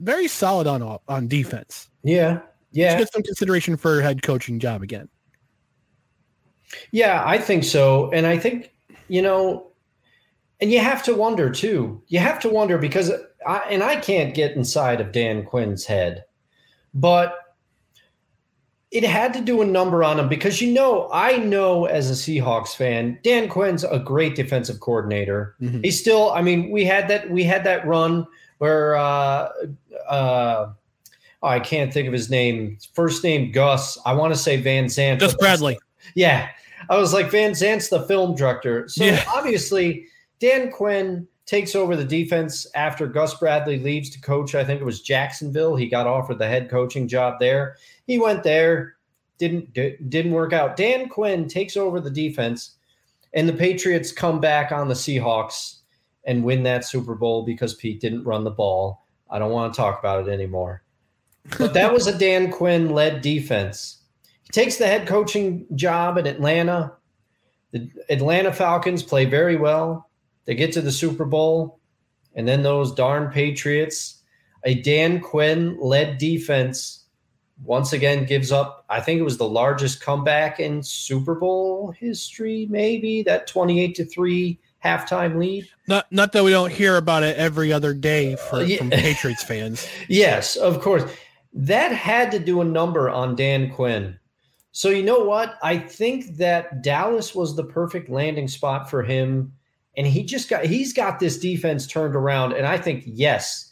very 0.01 0.29
solid 0.29 0.67
on 0.67 0.99
on 1.09 1.29
defense. 1.29 1.89
Yeah. 2.03 2.35
Should 2.35 2.49
Yeah. 2.73 2.99
get 2.99 3.13
some 3.13 3.23
consideration 3.23 3.77
for 3.77 4.01
head 4.03 4.23
coaching 4.23 4.59
job 4.59 4.83
again. 4.83 5.09
Yeah, 6.91 7.23
I 7.25 7.39
think 7.39 7.65
so. 7.65 8.11
And 8.13 8.27
I 8.27 8.39
think, 8.39 8.73
you 9.09 9.21
know, 9.23 9.72
and 10.63 10.73
you 10.73 10.79
have 10.79 11.03
to 11.03 11.15
wonder 11.15 11.51
too. 11.51 12.01
You 12.09 12.21
have 12.21 12.39
to 12.41 12.49
wonder 12.49 12.79
because 12.79 13.11
I 13.47 13.59
and 13.69 13.83
I 13.83 13.97
can't 13.97 14.33
get 14.35 14.53
inside 14.57 15.01
of 15.03 15.13
Dan 15.13 15.45
Quinn's 15.45 15.85
head, 15.85 16.25
but 16.95 17.37
it 18.91 19.05
had 19.05 19.33
to 19.35 19.41
do 19.41 19.63
a 19.63 19.67
number 19.67 20.05
on 20.05 20.19
him 20.21 20.29
because 20.29 20.61
you 20.61 20.71
know, 20.73 21.09
I 21.13 21.39
know 21.39 21.87
as 21.87 22.11
a 22.11 22.15
Seahawks 22.15 22.77
fan, 22.77 23.19
Dan 23.23 23.49
Quinn's 23.49 23.85
a 23.85 23.99
great 23.99 24.37
defensive 24.37 24.81
coordinator. 24.81 25.57
Mhm. 25.63 25.83
He's 25.85 25.99
still, 25.99 26.31
I 26.33 26.43
mean, 26.43 26.71
we 26.71 26.85
had 26.85 27.09
that 27.09 27.31
we 27.31 27.43
had 27.43 27.65
that 27.65 27.87
run 27.87 28.27
where 28.59 28.95
uh 28.97 29.49
uh 30.09 30.67
oh, 31.43 31.49
I 31.49 31.59
can't 31.59 31.93
think 31.93 32.07
of 32.07 32.13
his 32.13 32.31
name. 32.31 32.79
First 32.95 33.25
name 33.25 33.51
Gus. 33.51 33.99
I 34.05 34.13
want 34.13 34.33
to 34.35 34.39
say 34.39 34.59
Van 34.59 34.89
Zandt. 34.89 35.21
Just 35.21 35.37
but 35.39 35.41
that's- 35.43 35.59
Bradley. 35.61 35.79
yeah. 36.15 36.49
I 36.91 36.99
was 36.99 37.13
like, 37.13 37.31
Van 37.31 37.55
Zant's 37.55 37.89
the 37.89 38.03
film 38.09 38.35
director. 38.35 38.89
So 38.89 39.05
Yeah. 39.05 39.25
obviously, 39.29 40.07
Dan 40.43 40.73
Quinn 40.73 41.29
takes 41.47 41.77
over 41.77 41.95
the 41.95 42.05
defense 42.05 42.67
after 42.75 43.07
Gus 43.07 43.33
Bradley 43.35 43.79
leaves 43.79 44.11
to 44.11 44.21
coach. 44.21 44.57
I 44.57 44.65
think 44.65 44.81
it 44.81 44.85
was 44.85 45.01
Jacksonville. 45.01 45.77
He 45.77 45.87
got 45.87 46.09
offered 46.09 46.41
the 46.41 46.49
head 46.49 46.69
coaching 46.69 47.07
job 47.07 47.39
there. 47.39 47.77
He 48.09 48.19
went 48.19 48.43
there, 48.43 48.97
didn't 49.39 49.73
didn't 49.73 50.33
work 50.33 50.53
out. 50.53 50.77
Dan 50.77 51.09
Quinn 51.09 51.47
takes 51.47 51.77
over 51.77 52.01
the 52.01 52.11
defense, 52.11 52.75
and 53.33 53.49
the 53.49 53.53
Patriots 53.53 54.11
come 54.11 54.41
back 54.41 54.73
on 54.73 54.89
the 54.89 54.95
Seahawks 54.95 55.77
and 56.25 56.43
win 56.43 56.65
that 56.65 56.85
Super 56.85 57.15
Bowl 57.15 57.45
because 57.45 57.75
Pete 57.75 58.01
didn't 58.01 58.25
run 58.25 58.43
the 58.43 58.51
ball. 58.51 59.07
I 59.31 59.39
don't 59.39 59.53
want 59.53 59.73
to 59.73 59.77
talk 59.77 60.01
about 60.01 60.27
it 60.27 60.33
anymore. 60.33 60.83
But 61.57 61.73
that 61.75 61.93
was 61.93 62.09
a 62.09 62.19
Dan 62.19 62.51
Quinn 62.51 62.91
led 62.91 63.23
defense. 63.23 63.99
He 64.43 64.49
takes 64.51 64.77
the 64.77 64.89
head 64.89 65.07
coaching 65.07 65.67
job 65.77 66.19
in 66.19 66.27
Atlanta. 66.27 66.95
The 67.71 67.89
Atlanta 68.11 68.53
Falcons 68.53 69.05
play 69.05 69.25
very 69.25 69.55
well. 69.55 70.09
They 70.45 70.55
get 70.55 70.73
to 70.73 70.81
the 70.81 70.93
Super 70.93 71.25
Bowl, 71.25 71.79
and 72.35 72.47
then 72.49 72.63
those 72.63 72.95
darn 72.95 73.31
Patriots, 73.31 74.23
a 74.65 74.75
Dan 74.75 75.21
Quinn 75.21 75.79
led 75.81 76.19
defense, 76.19 77.05
once 77.65 77.93
again 77.93 78.25
gives 78.25 78.51
up. 78.51 78.85
I 78.89 79.01
think 79.01 79.21
it 79.21 79.25
was 79.25 79.39
the 79.39 79.49
largest 79.49 80.01
comeback 80.01 80.59
in 80.59 80.83
Super 80.83 81.35
Bowl 81.37 81.93
history, 81.93 82.67
maybe 82.71 83.23
that 83.23 83.47
28 83.47 83.95
to 83.97 84.05
3 84.05 84.59
halftime 84.85 85.39
lead. 85.39 85.69
Not 85.87 86.11
not 86.11 86.33
that 86.33 86.43
we 86.43 86.51
don't 86.51 86.73
hear 86.73 86.97
about 86.97 87.23
it 87.23 87.37
every 87.37 87.73
other 87.73 87.95
day 87.95 88.35
for, 88.35 88.57
Uh, 88.57 88.61
yeah. 88.63 88.79
from 88.79 88.91
Patriots 88.91 89.45
fans. 89.45 89.87
Yes, 90.09 90.57
of 90.57 90.81
course. 90.81 91.05
That 91.55 91.93
had 91.93 92.33
to 92.33 92.39
do 92.41 92.63
a 92.63 92.65
number 92.65 93.09
on 93.11 93.37
Dan 93.37 93.71
Quinn. 93.71 94.19
So 94.73 94.89
you 94.89 95.03
know 95.05 95.21
what? 95.21 95.57
I 95.63 95.77
think 95.79 96.39
that 96.39 96.83
Dallas 96.83 97.35
was 97.35 97.55
the 97.55 97.65
perfect 97.65 98.09
landing 98.09 98.49
spot 98.49 98.89
for 98.91 99.03
him 99.03 99.53
and 99.97 100.07
he 100.07 100.23
just 100.23 100.49
got 100.49 100.65
he's 100.65 100.93
got 100.93 101.21
this 101.21 101.39
defense 101.39 101.87
turned 101.87 102.17
around 102.17 102.53
and 102.53 102.67
I 102.67 102.79
think 102.79 103.05
yes 103.07 103.71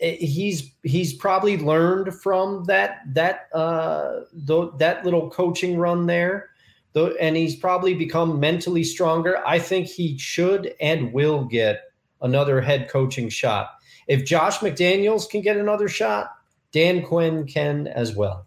eh, 0.00 0.16
he's 0.16 0.72
he's 0.82 1.12
probably 1.12 1.56
learned 1.58 2.14
from 2.14 2.64
that 2.64 3.00
that 3.14 3.48
uh 3.52 4.20
tho- 4.32 4.74
that 4.78 5.04
little 5.04 5.30
coaching 5.30 5.78
run 5.78 6.06
there 6.06 6.50
though 6.92 7.14
and 7.20 7.36
he's 7.36 7.56
probably 7.56 7.94
become 7.94 8.38
mentally 8.38 8.84
stronger. 8.84 9.46
I 9.46 9.58
think 9.58 9.86
he 9.86 10.18
should 10.18 10.74
and 10.80 11.12
will 11.12 11.44
get 11.44 11.84
another 12.20 12.60
head 12.60 12.88
coaching 12.88 13.28
shot. 13.28 13.70
If 14.08 14.24
Josh 14.24 14.58
McDaniels 14.58 15.28
can 15.28 15.40
get 15.40 15.56
another 15.56 15.88
shot, 15.88 16.30
Dan 16.72 17.02
Quinn 17.02 17.46
can 17.46 17.86
as 17.86 18.14
well. 18.14 18.46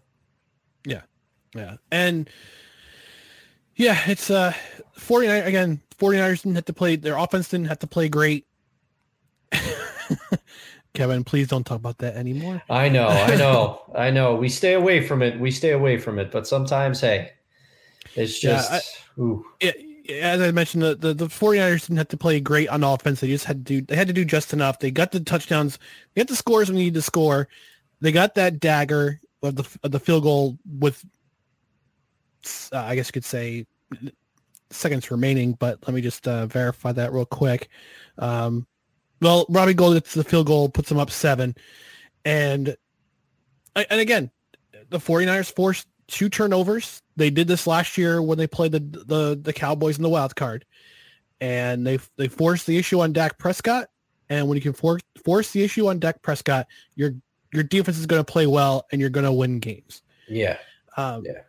Yeah, 0.84 1.02
yeah. 1.54 1.76
And 1.90 2.28
yeah, 3.74 4.00
it's 4.06 4.30
uh 4.30 4.52
49 4.96 5.42
again, 5.42 5.80
49ers 5.98 6.42
didn't 6.42 6.54
have 6.56 6.64
to 6.66 6.72
play 6.72 6.96
their 6.96 7.16
offense 7.16 7.48
didn't 7.48 7.68
have 7.68 7.78
to 7.80 7.86
play 7.86 8.08
great. 8.08 8.46
Kevin, 10.94 11.24
please 11.24 11.48
don't 11.48 11.64
talk 11.64 11.76
about 11.76 11.98
that 11.98 12.16
anymore. 12.16 12.62
I 12.70 12.88
know, 12.88 13.08
I 13.08 13.36
know, 13.36 13.82
I 13.94 14.10
know. 14.10 14.34
We 14.34 14.48
stay 14.48 14.72
away 14.72 15.06
from 15.06 15.22
it. 15.22 15.38
We 15.38 15.50
stay 15.50 15.72
away 15.72 15.98
from 15.98 16.18
it. 16.18 16.30
But 16.30 16.46
sometimes, 16.46 17.00
hey, 17.00 17.32
it's 18.14 18.42
Yeah, 18.42 18.56
just 18.56 18.98
ooh. 19.18 19.44
It, 19.60 19.76
as 20.10 20.40
I 20.40 20.52
mentioned, 20.52 20.82
the, 20.82 20.94
the, 20.94 21.14
the 21.14 21.26
49ers 21.26 21.82
didn't 21.82 21.98
have 21.98 22.08
to 22.08 22.16
play 22.16 22.40
great 22.40 22.68
on 22.68 22.84
offense. 22.84 23.20
They 23.20 23.28
just 23.28 23.44
had 23.44 23.66
to 23.66 23.80
do 23.80 23.82
they 23.82 23.96
had 23.96 24.06
to 24.06 24.14
do 24.14 24.24
just 24.24 24.52
enough. 24.52 24.78
They 24.78 24.90
got 24.90 25.12
the 25.12 25.20
touchdowns. 25.20 25.78
They 26.14 26.20
got 26.20 26.28
the 26.28 26.36
scores 26.36 26.68
when 26.68 26.76
they 26.76 26.84
need 26.84 26.94
to 26.94 27.02
score. 27.02 27.48
They 28.00 28.12
got 28.12 28.34
that 28.36 28.60
dagger 28.60 29.20
of 29.42 29.56
the 29.56 29.78
of 29.82 29.90
the 29.90 30.00
field 30.00 30.22
goal 30.22 30.58
with 30.78 31.04
uh, 32.72 32.78
I 32.78 32.94
guess 32.94 33.08
you 33.08 33.12
could 33.12 33.24
say 33.24 33.66
seconds 34.70 35.10
remaining, 35.10 35.52
but 35.52 35.78
let 35.86 35.94
me 35.94 36.00
just 36.00 36.26
uh, 36.26 36.46
verify 36.46 36.92
that 36.92 37.12
real 37.12 37.24
quick. 37.24 37.68
Um, 38.18 38.66
well, 39.20 39.46
Robbie 39.48 39.74
Gould 39.74 39.94
gets 39.94 40.14
the 40.14 40.24
field 40.24 40.46
goal, 40.46 40.68
puts 40.68 40.88
them 40.88 40.98
up 40.98 41.10
seven. 41.10 41.54
And 42.24 42.76
and 43.74 44.00
again, 44.00 44.30
the 44.90 44.98
49ers 44.98 45.52
forced 45.54 45.86
two 46.08 46.28
turnovers. 46.28 47.02
They 47.16 47.30
did 47.30 47.48
this 47.48 47.66
last 47.66 47.96
year 47.98 48.22
when 48.22 48.38
they 48.38 48.46
played 48.46 48.72
the 48.72 48.80
the, 48.80 49.38
the 49.40 49.52
Cowboys 49.52 49.96
in 49.96 50.02
the 50.02 50.08
wild 50.08 50.36
card. 50.36 50.64
And 51.40 51.86
they 51.86 51.98
they 52.16 52.28
forced 52.28 52.66
the 52.66 52.78
issue 52.78 53.00
on 53.00 53.12
Dak 53.12 53.38
Prescott. 53.38 53.88
And 54.28 54.48
when 54.48 54.56
you 54.56 54.62
can 54.62 54.72
force 54.72 55.02
force 55.24 55.52
the 55.52 55.62
issue 55.62 55.88
on 55.88 55.98
Dak 55.98 56.22
Prescott, 56.22 56.66
your 56.94 57.12
your 57.52 57.62
defense 57.62 57.98
is 57.98 58.06
going 58.06 58.24
to 58.24 58.32
play 58.32 58.46
well 58.46 58.86
and 58.90 59.00
you're 59.00 59.10
going 59.10 59.24
to 59.24 59.32
win 59.32 59.60
games. 59.60 60.02
Yeah. 60.28 60.58
Um, 60.96 61.24
Yeah. 61.24 61.42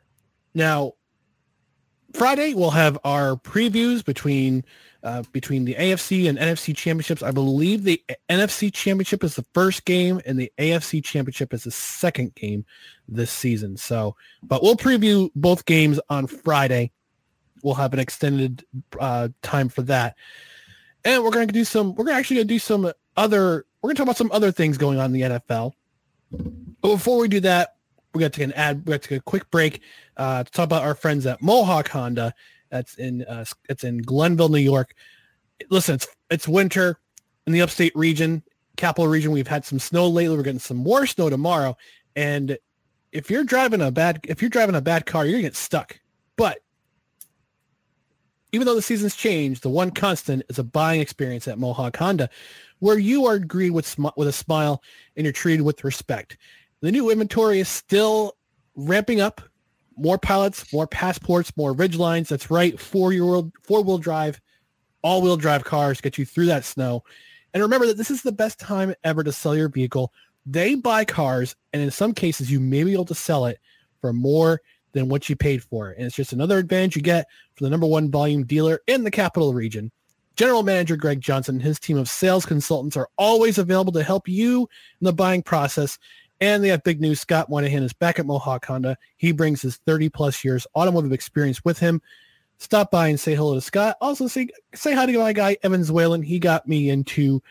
Now, 0.54 0.94
Friday 2.14 2.54
we'll 2.54 2.72
have 2.72 2.98
our 3.04 3.36
previews 3.36 4.04
between 4.04 4.64
uh, 5.04 5.24
between 5.32 5.66
the 5.66 5.76
AFC 5.76 6.28
and 6.28 6.38
NFC 6.38 6.76
championships. 6.76 7.22
I 7.22 7.32
believe 7.32 7.84
the 7.84 8.02
NFC 8.30 8.74
championship 8.74 9.24
is 9.24 9.36
the 9.36 9.46
first 9.54 9.86
game, 9.86 10.22
and 10.26 10.40
the 10.40 10.52
AFC 10.58 11.04
championship 11.04 11.54
is 11.54 11.64
the 11.64 11.72
second 11.72 12.36
game 12.36 12.66
this 13.08 13.32
season. 13.32 13.78
So, 13.78 14.16
but 14.44 14.64
we'll 14.64 14.76
preview 14.76 15.30
both 15.36 15.66
games 15.66 16.00
on 16.10 16.28
Friday. 16.28 16.92
We'll 17.64 17.76
have 17.76 17.94
an 17.94 18.00
extended 18.00 18.66
uh, 19.00 19.30
time 19.42 19.70
for 19.70 19.82
that, 19.84 20.16
and 21.06 21.24
we're 21.24 21.32
going 21.32 21.48
to 21.48 21.54
do 21.54 21.66
some. 21.66 21.96
We're 21.96 22.12
actually 22.12 22.38
going 22.38 22.48
to 22.48 22.54
do 22.54 22.60
some 22.60 22.92
other. 23.16 23.66
We're 23.82 23.90
going 23.90 23.96
to 23.96 24.00
talk 24.00 24.06
about 24.08 24.18
some 24.18 24.32
other 24.32 24.52
things 24.52 24.78
going 24.78 25.00
on 25.00 25.06
in 25.06 25.12
the 25.14 25.40
NFL. 25.40 25.74
But 26.32 26.90
before 26.90 27.20
we 27.20 27.28
do 27.28 27.40
that, 27.42 27.76
we're 28.14 28.22
going 28.22 28.32
to 28.32 28.40
take 28.40 28.48
an 28.48 28.54
ad. 28.54 28.80
We're 28.80 28.92
going 28.92 29.00
to 29.00 29.08
take 29.10 29.20
a 29.20 29.24
quick 29.24 29.50
break 29.52 29.82
uh, 30.18 30.44
to 30.44 30.52
talk 30.52 30.66
about 30.66 30.84
our 30.84 30.96
friends 30.96 31.26
at 31.26 31.42
Mohawk 31.42 31.90
Honda. 31.90 32.34
That's 32.70 32.96
in 32.96 33.24
uh, 33.24 33.46
it's 33.70 33.84
in 33.84 34.00
Glenville, 34.00 34.50
New 34.50 34.58
York. 34.58 34.94
Listen, 35.70 35.96
it's 35.96 36.08
it's 36.30 36.48
winter 36.48 37.00
in 37.46 37.54
the 37.54 37.62
upstate 37.62 37.96
region, 37.96 38.44
capital 38.76 39.08
region. 39.08 39.32
We've 39.32 39.48
had 39.48 39.64
some 39.64 39.80
snow 39.80 40.08
lately. 40.08 40.36
We're 40.36 40.44
getting 40.44 40.60
some 40.60 40.78
more 40.78 41.06
snow 41.06 41.30
tomorrow. 41.30 41.78
And 42.16 42.58
if 43.12 43.30
you're 43.30 43.46
driving 43.46 43.82
a 43.82 43.92
bad 43.92 44.20
if 44.28 44.42
you're 44.42 44.50
driving 44.50 44.76
a 44.76 44.82
bad 44.82 45.06
car, 45.06 45.26
you're 45.26 45.34
gonna 45.34 45.44
get 45.44 45.56
stuck. 45.56 46.00
But 46.36 46.60
even 48.52 48.66
though 48.66 48.76
the 48.76 48.82
seasons 48.82 49.16
change, 49.16 49.62
the 49.62 49.70
one 49.70 49.92
constant 49.92 50.44
is 50.50 50.60
a 50.60 50.64
buying 50.64 51.02
experience 51.02 51.48
at 51.48 51.60
Mohawk 51.60 51.96
Honda, 51.98 52.30
where 52.80 52.98
you 52.98 53.26
are 53.26 53.40
greeted 53.40 53.74
with 53.74 53.86
smi- 53.86 54.16
with 54.18 54.28
a 54.28 54.34
smile 54.34 54.82
and 55.16 55.26
you're 55.26 55.34
treated 55.34 55.64
with 55.64 55.84
respect. 55.84 56.38
The 56.82 56.92
new 56.92 57.10
inventory 57.10 57.60
is 57.60 57.70
still 57.70 58.36
ramping 58.76 59.20
up. 59.20 59.42
More 59.98 60.18
pilots, 60.18 60.72
more 60.72 60.88
passports, 60.88 61.52
more 61.58 61.74
Ridgelines. 61.74 62.28
That's 62.28 62.52
right, 62.52 62.80
four 62.80 63.14
year 63.14 63.24
old 63.24 63.52
four 63.64 63.84
wheel 63.84 63.98
drive, 63.98 64.40
all 65.02 65.22
wheel 65.22 65.38
drive 65.38 65.64
cars 65.64 66.02
get 66.02 66.18
you 66.18 66.26
through 66.26 66.48
that 66.48 66.66
snow. 66.66 67.04
And 67.54 67.64
remember 67.64 67.88
that 67.88 67.98
this 67.98 68.12
is 68.12 68.22
the 68.22 68.32
best 68.32 68.60
time 68.60 68.94
ever 69.04 69.24
to 69.24 69.32
sell 69.32 69.56
your 69.56 69.70
vehicle. 69.70 70.14
They 70.46 70.76
buy 70.76 71.06
cars, 71.06 71.56
and 71.74 71.82
in 71.82 71.92
some 71.92 72.14
cases, 72.14 72.52
you 72.52 72.60
may 72.60 72.84
be 72.84 72.94
able 72.94 73.06
to 73.06 73.16
sell 73.16 73.46
it 73.46 73.60
for 74.00 74.14
more 74.14 74.62
than 74.94 75.10
what 75.10 75.30
you 75.30 75.36
paid 75.36 75.64
for. 75.64 75.92
And 75.92 76.06
it's 76.06 76.16
just 76.16 76.34
another 76.34 76.58
advantage 76.58 76.96
you 76.96 77.02
get 77.02 77.28
from 77.56 77.66
the 77.66 77.72
number 77.72 77.88
one 77.88 78.10
volume 78.10 78.46
dealer 78.46 78.80
in 78.88 79.04
the 79.04 79.12
capital 79.12 79.54
region. 79.54 79.92
General 80.36 80.64
Manager 80.64 80.96
Greg 80.96 81.20
Johnson 81.20 81.56
and 81.56 81.64
his 81.64 81.80
team 81.80 81.98
of 81.98 82.08
sales 82.08 82.46
consultants 82.46 82.96
are 82.96 83.10
always 83.18 83.58
available 83.58 83.92
to 83.94 84.04
help 84.04 84.28
you 84.28 84.62
in 85.02 85.06
the 85.06 85.14
buying 85.14 85.42
process. 85.42 85.98
And 86.40 86.64
they 86.64 86.68
have 86.70 86.84
big 86.84 87.02
news. 87.02 87.20
Scott 87.20 87.50
Moynihan 87.50 87.84
is 87.84 87.94
back 87.94 88.20
at 88.20 88.26
Mohawk 88.26 88.66
Honda. 88.66 88.98
He 89.18 89.32
brings 89.32 89.62
his 89.62 89.78
30 89.78 90.10
plus 90.10 90.44
years 90.44 90.68
automotive 90.76 91.12
experience 91.12 91.66
with 91.66 91.80
him. 91.80 92.02
Stop 92.60 92.92
by 92.92 93.08
and 93.08 93.20
say 93.20 93.36
hello 93.36 93.54
to 93.56 93.62
Scott. 93.62 93.98
Also 94.02 94.28
say 94.28 94.48
say 94.74 94.94
hi 94.94 95.06
to 95.06 95.18
my 95.18 95.34
guy 95.34 95.58
Evans 95.64 95.92
Whalen. 95.92 96.22
He 96.24 96.40
got 96.40 96.68
me 96.68 96.90
into 96.90 97.42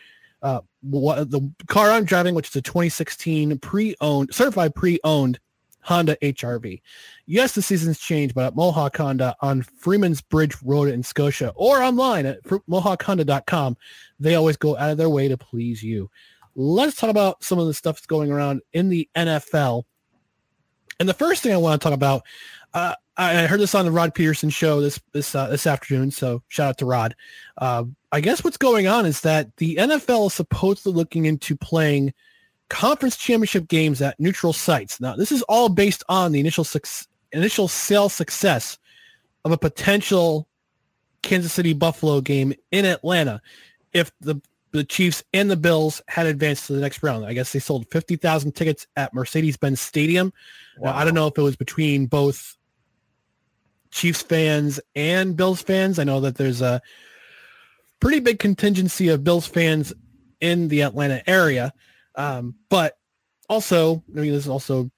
uh, 0.41 0.61
the 0.83 1.51
car 1.67 1.91
I'm 1.91 2.05
driving, 2.05 2.35
which 2.35 2.49
is 2.49 2.55
a 2.55 2.61
2016 2.61 3.57
pre-owned, 3.59 4.33
certified 4.33 4.75
pre-owned 4.75 5.39
Honda 5.87 6.17
HRV. 6.21 6.81
Yes, 7.25 7.53
the 7.53 7.61
season's 7.61 7.97
changed, 7.97 8.35
but 8.35 8.47
at 8.47 8.55
Mohawk 8.55 8.97
Honda 8.97 9.35
on 9.41 9.61
Freeman's 9.61 10.21
Bridge 10.21 10.55
Road 10.61 10.89
in 10.89 11.01
Scotia 11.01 11.53
or 11.55 11.81
online 11.81 12.25
at 12.25 12.43
mohawkhonda.com, 12.43 13.77
they 14.19 14.35
always 14.35 14.57
go 14.57 14.75
out 14.75 14.91
of 14.91 14.97
their 14.97 15.09
way 15.09 15.29
to 15.29 15.37
please 15.37 15.81
you. 15.81 16.09
Let's 16.59 16.95
talk 16.95 17.11
about 17.11 17.43
some 17.43 17.59
of 17.59 17.67
the 17.67 17.73
stuff 17.73 17.97
that's 17.97 18.07
going 18.07 18.31
around 18.31 18.61
in 18.73 18.89
the 18.89 19.07
NFL. 19.15 19.83
And 20.99 21.07
the 21.07 21.13
first 21.13 21.43
thing 21.43 21.53
I 21.53 21.57
want 21.57 21.79
to 21.79 21.85
talk 21.85 21.93
about, 21.93 22.23
uh, 22.73 22.95
I 23.15 23.45
heard 23.45 23.59
this 23.59 23.75
on 23.75 23.85
the 23.85 23.91
Rod 23.91 24.13
Peterson 24.13 24.49
show 24.49 24.81
this 24.81 24.99
this 25.11 25.33
uh, 25.35 25.47
this 25.47 25.67
afternoon. 25.67 26.11
So 26.11 26.41
shout 26.47 26.69
out 26.69 26.77
to 26.79 26.85
Rod. 26.85 27.15
Uh, 27.57 27.85
I 28.11 28.21
guess 28.21 28.43
what's 28.43 28.57
going 28.57 28.87
on 28.87 29.05
is 29.05 29.21
that 29.21 29.55
the 29.57 29.75
NFL 29.75 30.27
is 30.27 30.33
supposedly 30.33 30.93
looking 30.93 31.25
into 31.25 31.55
playing 31.55 32.13
conference 32.69 33.17
championship 33.17 33.67
games 33.67 34.01
at 34.01 34.19
neutral 34.19 34.53
sites. 34.53 34.99
Now, 34.99 35.15
this 35.15 35.31
is 35.31 35.41
all 35.43 35.69
based 35.69 36.03
on 36.09 36.31
the 36.31 36.39
initial 36.39 36.63
suc- 36.63 37.07
initial 37.31 37.67
sales 37.67 38.13
success 38.13 38.77
of 39.45 39.51
a 39.51 39.57
potential 39.57 40.47
Kansas 41.21 41.53
City 41.53 41.73
Buffalo 41.73 42.21
game 42.21 42.53
in 42.71 42.85
Atlanta. 42.85 43.41
If 43.93 44.11
the 44.21 44.41
the 44.77 44.83
Chiefs 44.83 45.23
and 45.33 45.51
the 45.51 45.57
Bills 45.57 46.01
had 46.07 46.25
advanced 46.25 46.67
to 46.67 46.73
the 46.73 46.79
next 46.79 47.03
round, 47.03 47.25
I 47.25 47.33
guess 47.33 47.51
they 47.51 47.59
sold 47.59 47.87
fifty 47.91 48.15
thousand 48.15 48.53
tickets 48.53 48.87
at 48.95 49.13
Mercedes-Benz 49.13 49.81
Stadium. 49.81 50.31
Now, 50.79 50.95
I 50.95 51.03
don't 51.03 51.13
know 51.13 51.27
if 51.27 51.37
it 51.37 51.41
was 51.41 51.55
between 51.55 52.05
both 52.05 52.55
Chiefs 53.91 54.21
fans 54.21 54.79
and 54.95 55.35
Bills 55.35 55.61
fans. 55.61 55.99
I 55.99 56.03
know 56.03 56.21
that 56.21 56.35
there's 56.37 56.61
a 56.61 56.81
pretty 57.99 58.19
big 58.19 58.39
contingency 58.39 59.09
of 59.09 59.23
Bills 59.23 59.47
fans 59.47 59.93
in 60.39 60.67
the 60.67 60.83
Atlanta 60.83 61.27
area. 61.27 61.73
Um, 62.15 62.55
but 62.69 62.97
also, 63.49 64.03
I 64.15 64.19
mean, 64.19 64.31
there's 64.31 64.47
also 64.47 64.91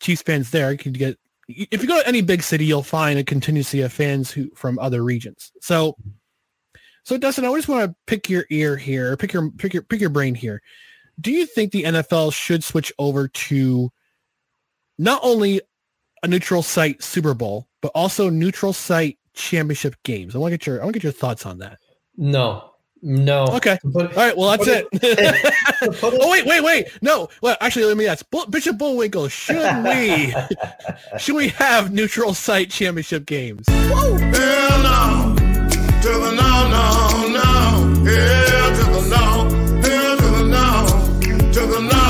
Chiefs 0.00 0.22
fans 0.22 0.50
there. 0.50 0.72
You 0.72 0.78
can 0.78 0.92
get 0.92 1.18
if 1.48 1.82
you 1.82 1.88
go 1.88 2.00
to 2.00 2.08
any 2.08 2.22
big 2.22 2.42
city, 2.42 2.64
you'll 2.64 2.82
find 2.82 3.18
a 3.18 3.24
contingency 3.24 3.82
of 3.82 3.92
fans 3.92 4.30
who 4.30 4.50
from 4.54 4.78
other 4.78 5.02
regions. 5.02 5.52
So, 5.60 5.96
so 7.04 7.16
Dustin, 7.18 7.44
I 7.44 7.54
just 7.54 7.68
want 7.68 7.90
to 7.90 7.96
pick 8.06 8.28
your 8.28 8.44
ear 8.50 8.76
here, 8.76 9.16
pick 9.16 9.32
your 9.32 9.50
pick 9.52 9.72
your 9.74 9.82
pick 9.82 10.00
your 10.00 10.10
brain 10.10 10.34
here. 10.34 10.62
Do 11.20 11.30
you 11.30 11.46
think 11.46 11.72
the 11.72 11.84
NFL 11.84 12.32
should 12.32 12.64
switch 12.64 12.92
over 12.98 13.28
to 13.28 13.90
not 14.98 15.20
only 15.22 15.60
a 16.22 16.28
neutral 16.28 16.62
site 16.62 17.02
Super 17.02 17.34
Bowl, 17.34 17.68
but 17.82 17.92
also 17.94 18.30
neutral 18.30 18.72
site 18.72 19.18
championship 19.34 19.96
games? 20.04 20.34
I 20.34 20.38
want 20.38 20.52
to 20.52 20.58
get 20.58 20.66
your 20.66 20.80
I 20.80 20.84
want 20.84 20.94
to 20.94 20.98
get 20.98 21.04
your 21.04 21.12
thoughts 21.12 21.46
on 21.46 21.58
that. 21.58 21.78
No. 22.16 22.66
No. 23.02 23.44
Okay. 23.46 23.78
But- 23.82 24.10
All 24.14 24.16
right. 24.24 24.36
Well, 24.36 24.50
that's 24.50 24.64
put 24.64 24.68
it. 24.68 24.86
it- 25.02 26.00
oh 26.02 26.30
wait, 26.30 26.44
wait, 26.44 26.62
wait. 26.62 26.88
No. 27.00 27.28
Well, 27.42 27.56
actually, 27.60 27.86
let 27.86 27.96
me 27.96 28.06
ask 28.06 28.26
Bishop 28.50 28.76
Bullwinkle. 28.76 29.28
Should 29.28 29.84
we 29.84 30.34
should 31.18 31.34
we 31.34 31.48
have 31.48 31.92
neutral 31.92 32.34
site 32.34 32.70
championship 32.70 33.24
games? 33.26 33.66
Hell 33.68 34.14
no. 34.14 35.34
To 36.02 36.08
the 36.08 36.32
no, 36.34 36.34
no, 36.34 36.49
no. 38.10 38.16
Yeah, 38.16 38.76
to 38.76 38.84
the 38.90 39.08
no. 39.08 39.82
Hell 39.82 40.16
to 40.16 40.22
the 40.22 40.44
no. 40.44 41.52
To 41.52 41.60
the 41.66 41.80
no, 41.80 42.04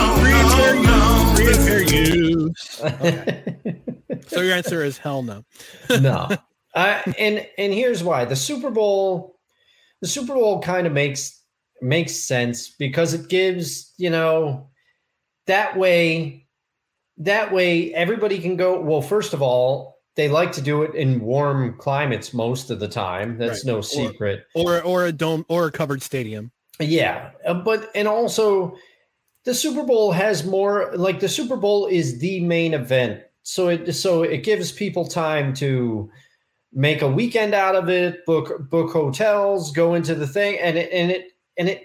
no, 0.54 0.82
no. 0.82 1.64
Fair 1.64 1.82
use. 1.82 2.80
Okay. 2.80 3.80
so 4.28 4.40
your 4.40 4.54
answer 4.54 4.82
is 4.84 4.98
hell 4.98 5.22
no. 5.22 5.44
no. 6.00 6.28
Uh, 6.72 7.02
and 7.18 7.44
and 7.58 7.74
here's 7.74 8.04
why. 8.04 8.24
The 8.24 8.36
Super 8.36 8.70
Bowl 8.70 9.40
the 10.00 10.08
Super 10.08 10.34
Bowl 10.34 10.62
kind 10.62 10.86
of 10.86 10.92
makes 10.92 11.42
makes 11.82 12.14
sense 12.14 12.70
because 12.78 13.14
it 13.14 13.28
gives, 13.28 13.92
you 13.96 14.10
know, 14.10 14.68
that 15.46 15.76
way 15.76 16.46
that 17.18 17.52
way 17.52 17.92
everybody 17.92 18.38
can 18.38 18.56
go 18.56 18.80
well 18.80 19.02
first 19.02 19.34
of 19.34 19.42
all 19.42 19.89
they 20.16 20.28
like 20.28 20.52
to 20.52 20.60
do 20.60 20.82
it 20.82 20.94
in 20.94 21.20
warm 21.20 21.76
climates 21.78 22.34
most 22.34 22.70
of 22.70 22.80
the 22.80 22.88
time 22.88 23.38
that's 23.38 23.64
Right. 23.64 23.72
no 23.74 23.80
secret 23.80 24.44
Or 24.54 24.82
or 24.82 25.06
a 25.06 25.12
dome 25.12 25.44
or 25.48 25.66
a 25.66 25.72
covered 25.72 26.02
stadium. 26.02 26.50
yeah, 26.80 27.30
uh, 27.46 27.54
but 27.54 27.90
and 27.94 28.08
also 28.08 28.76
the 29.44 29.54
Super 29.54 29.82
Bowl 29.84 30.12
has 30.12 30.44
more 30.44 30.90
like 30.96 31.20
the 31.20 31.28
Super 31.28 31.56
Bowl 31.56 31.86
is 31.86 32.18
the 32.18 32.40
main 32.40 32.74
event. 32.74 33.22
So 33.42 33.68
it 33.68 33.92
so 33.94 34.22
it 34.22 34.38
gives 34.44 34.70
people 34.72 35.06
time 35.06 35.54
to 35.54 36.10
make 36.72 37.02
a 37.02 37.08
weekend 37.10 37.54
out 37.54 37.74
of 37.74 37.88
it, 37.88 38.24
book 38.26 38.68
book 38.70 38.92
hotels, 38.92 39.72
go 39.72 39.94
into 39.94 40.14
the 40.14 40.26
thing 40.26 40.58
and 40.60 40.76
it 40.76 40.90
and 40.92 41.10
it 41.10 41.28
and 41.56 41.68
it 41.68 41.84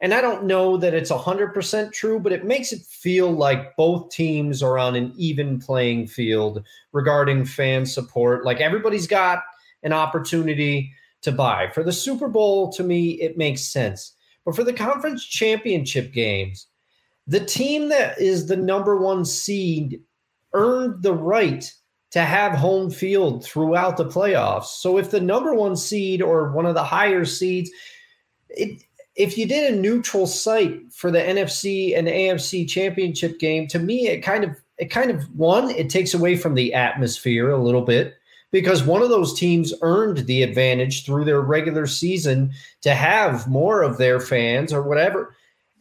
and 0.00 0.12
I 0.12 0.20
don't 0.20 0.44
know 0.44 0.76
that 0.76 0.94
it's 0.94 1.10
100% 1.10 1.92
true, 1.92 2.18
but 2.18 2.32
it 2.32 2.44
makes 2.44 2.72
it 2.72 2.82
feel 2.82 3.30
like 3.30 3.76
both 3.76 4.10
teams 4.10 4.62
are 4.62 4.78
on 4.78 4.96
an 4.96 5.12
even 5.16 5.58
playing 5.58 6.08
field 6.08 6.64
regarding 6.92 7.44
fan 7.44 7.86
support. 7.86 8.44
Like 8.44 8.60
everybody's 8.60 9.06
got 9.06 9.42
an 9.82 9.92
opportunity 9.92 10.92
to 11.22 11.32
buy. 11.32 11.70
For 11.72 11.82
the 11.82 11.92
Super 11.92 12.28
Bowl, 12.28 12.72
to 12.72 12.82
me, 12.82 13.12
it 13.20 13.38
makes 13.38 13.62
sense. 13.62 14.12
But 14.44 14.54
for 14.54 14.64
the 14.64 14.72
conference 14.72 15.24
championship 15.24 16.12
games, 16.12 16.66
the 17.26 17.44
team 17.44 17.88
that 17.88 18.20
is 18.20 18.46
the 18.46 18.56
number 18.56 18.96
one 18.96 19.24
seed 19.24 20.02
earned 20.52 21.02
the 21.02 21.14
right 21.14 21.72
to 22.10 22.20
have 22.20 22.52
home 22.52 22.90
field 22.90 23.44
throughout 23.44 23.96
the 23.96 24.04
playoffs. 24.04 24.66
So 24.66 24.98
if 24.98 25.10
the 25.10 25.20
number 25.20 25.54
one 25.54 25.76
seed 25.76 26.22
or 26.22 26.52
one 26.52 26.66
of 26.66 26.74
the 26.74 26.84
higher 26.84 27.24
seeds, 27.24 27.70
it, 28.50 28.84
if 29.16 29.38
you 29.38 29.46
did 29.46 29.72
a 29.72 29.76
neutral 29.76 30.26
site 30.26 30.92
for 30.92 31.10
the 31.10 31.20
NFC 31.20 31.96
and 31.96 32.08
AFC 32.08 32.68
championship 32.68 33.38
game, 33.38 33.66
to 33.68 33.78
me 33.78 34.08
it 34.08 34.20
kind 34.20 34.44
of 34.44 34.60
it 34.78 34.90
kind 34.90 35.10
of 35.10 35.22
one 35.38 35.70
it 35.70 35.88
takes 35.88 36.14
away 36.14 36.36
from 36.36 36.54
the 36.54 36.74
atmosphere 36.74 37.50
a 37.50 37.62
little 37.62 37.82
bit 37.82 38.14
because 38.50 38.84
one 38.84 39.02
of 39.02 39.08
those 39.08 39.38
teams 39.38 39.72
earned 39.82 40.18
the 40.26 40.42
advantage 40.42 41.04
through 41.04 41.24
their 41.24 41.40
regular 41.40 41.86
season 41.86 42.52
to 42.80 42.94
have 42.94 43.48
more 43.48 43.82
of 43.82 43.98
their 43.98 44.20
fans 44.20 44.72
or 44.72 44.82
whatever. 44.82 45.34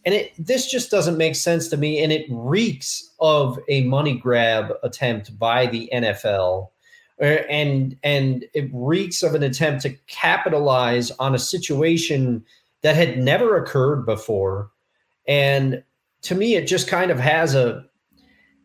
And 0.05 0.13
it 0.13 0.34
this 0.38 0.69
just 0.69 0.91
doesn't 0.91 1.17
make 1.17 1.36
sense 1.36 1.69
to 1.69 1.77
me 1.77 2.03
and 2.03 2.11
it 2.11 2.27
reeks 2.29 3.11
of 3.19 3.57
a 3.67 3.84
money 3.86 4.17
grab 4.17 4.73
attempt 4.84 5.38
by 5.39 5.65
the 5.67 5.89
NFL. 5.93 6.69
Uh, 7.21 7.25
And 7.49 7.95
and 8.03 8.45
it 8.53 8.69
reeks 8.73 9.23
of 9.23 9.34
an 9.34 9.43
attempt 9.43 9.81
to 9.84 9.91
capitalize 10.07 11.09
on 11.11 11.34
a 11.34 11.39
situation 11.39 12.43
that 12.84 12.95
had 12.95 13.17
never 13.17 13.57
occurred 13.57 14.05
before. 14.05 14.69
And 15.27 15.84
to 16.23 16.36
me 16.36 16.55
it 16.55 16.67
just 16.67 16.88
kind 16.88 17.11
of 17.11 17.19
has 17.19 17.55
a 17.55 17.84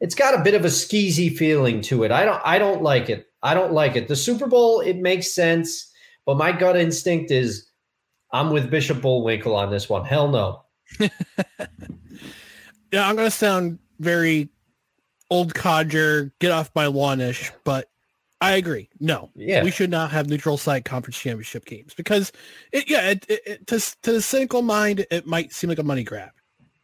it's 0.00 0.14
got 0.14 0.38
a 0.38 0.42
bit 0.42 0.54
of 0.54 0.64
a 0.64 0.68
skeezy 0.68 1.36
feeling 1.36 1.80
to 1.82 2.04
it. 2.04 2.12
I 2.12 2.24
don't 2.24 2.40
I 2.44 2.58
don't 2.58 2.82
like 2.82 3.08
it. 3.08 3.26
I 3.42 3.54
don't 3.54 3.72
like 3.72 3.96
it. 3.96 4.08
The 4.08 4.16
Super 4.16 4.46
Bowl, 4.46 4.80
it 4.80 4.96
makes 4.96 5.32
sense, 5.32 5.90
but 6.26 6.36
my 6.36 6.52
gut 6.52 6.76
instinct 6.76 7.30
is 7.30 7.66
I'm 8.32 8.50
with 8.50 8.70
Bishop 8.70 9.00
Bullwinkle 9.00 9.56
on 9.56 9.70
this 9.70 9.88
one. 9.88 10.04
Hell 10.04 10.28
no. 10.28 10.64
Yeah, 12.92 13.06
I'm 13.06 13.16
gonna 13.16 13.30
sound 13.30 13.78
very 13.98 14.48
old 15.30 15.54
codger, 15.54 16.32
get 16.38 16.50
off 16.50 16.70
my 16.74 16.86
lawn-ish, 16.86 17.52
but 17.64 17.90
I 18.41 18.57
agree. 18.57 18.89
No, 19.01 19.30
Yeah. 19.34 19.64
we 19.64 19.70
should 19.70 19.91
not 19.91 20.11
have 20.12 20.28
neutral 20.28 20.57
site 20.57 20.84
conference 20.84 21.18
championship 21.18 21.64
games 21.64 21.93
because, 21.95 22.30
it, 22.72 22.89
yeah, 22.89 23.11
it, 23.11 23.26
it, 23.28 23.41
it, 23.47 23.66
to 23.66 23.80
to 24.03 24.12
the 24.12 24.22
cynical 24.22 24.62
mind, 24.62 25.05
it 25.11 25.26
might 25.26 25.53
seem 25.53 25.68
like 25.70 25.80
a 25.80 25.82
money 25.82 26.05
grab 26.05 26.30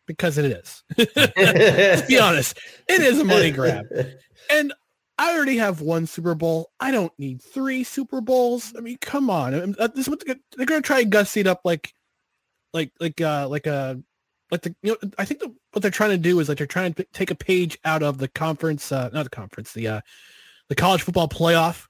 because 0.07 0.37
it 0.37 0.47
is. 0.47 0.83
Let's 1.17 2.03
be 2.09 2.19
honest, 2.21 2.59
it 2.89 3.01
is 3.01 3.21
a 3.21 3.25
money 3.25 3.53
grab, 3.53 3.87
and 4.51 4.73
I 5.17 5.35
already 5.37 5.57
have 5.59 5.81
one 5.81 6.07
Super 6.07 6.35
Bowl. 6.35 6.73
I 6.81 6.91
don't 6.91 7.13
need 7.19 7.41
three 7.41 7.85
Super 7.85 8.21
Bowls. 8.21 8.75
I 8.77 8.81
mean, 8.81 8.99
come 9.01 9.31
on. 9.31 9.55
Um, 9.55 9.77
uh, 9.79 9.87
This 9.87 10.09
they're, 10.27 10.37
they're 10.57 10.67
going 10.67 10.83
to 10.83 10.87
try 10.87 11.01
and 11.01 11.13
gussy 11.13 11.41
it 11.41 11.47
up 11.47 11.61
like, 11.65 11.95
like, 12.73 12.91
like, 12.99 13.21
uh, 13.21 13.47
like 13.49 13.67
a, 13.67 14.03
like 14.51 14.63
the, 14.63 14.75
you 14.83 14.91
know, 15.01 15.11
I 15.17 15.25
think 15.25 15.39
the, 15.41 15.55
what 15.71 15.83
they're 15.83 15.91
trying 15.93 16.11
to 16.11 16.19
do 16.19 16.41
is 16.41 16.49
like 16.49 16.59
they're 16.59 16.67
trying 16.67 16.95
to 16.95 17.05
take 17.13 17.31
a 17.31 17.37
page 17.37 17.79
out 17.85 18.03
of 18.03 18.19
the 18.19 18.27
conference, 18.27 18.91
uh, 18.91 19.09
not 19.13 19.23
the 19.23 19.31
conference, 19.31 19.73
the, 19.73 19.87
uh, 19.87 20.01
the 20.69 20.75
college 20.75 21.03
football 21.03 21.29
playoff, 21.29 21.87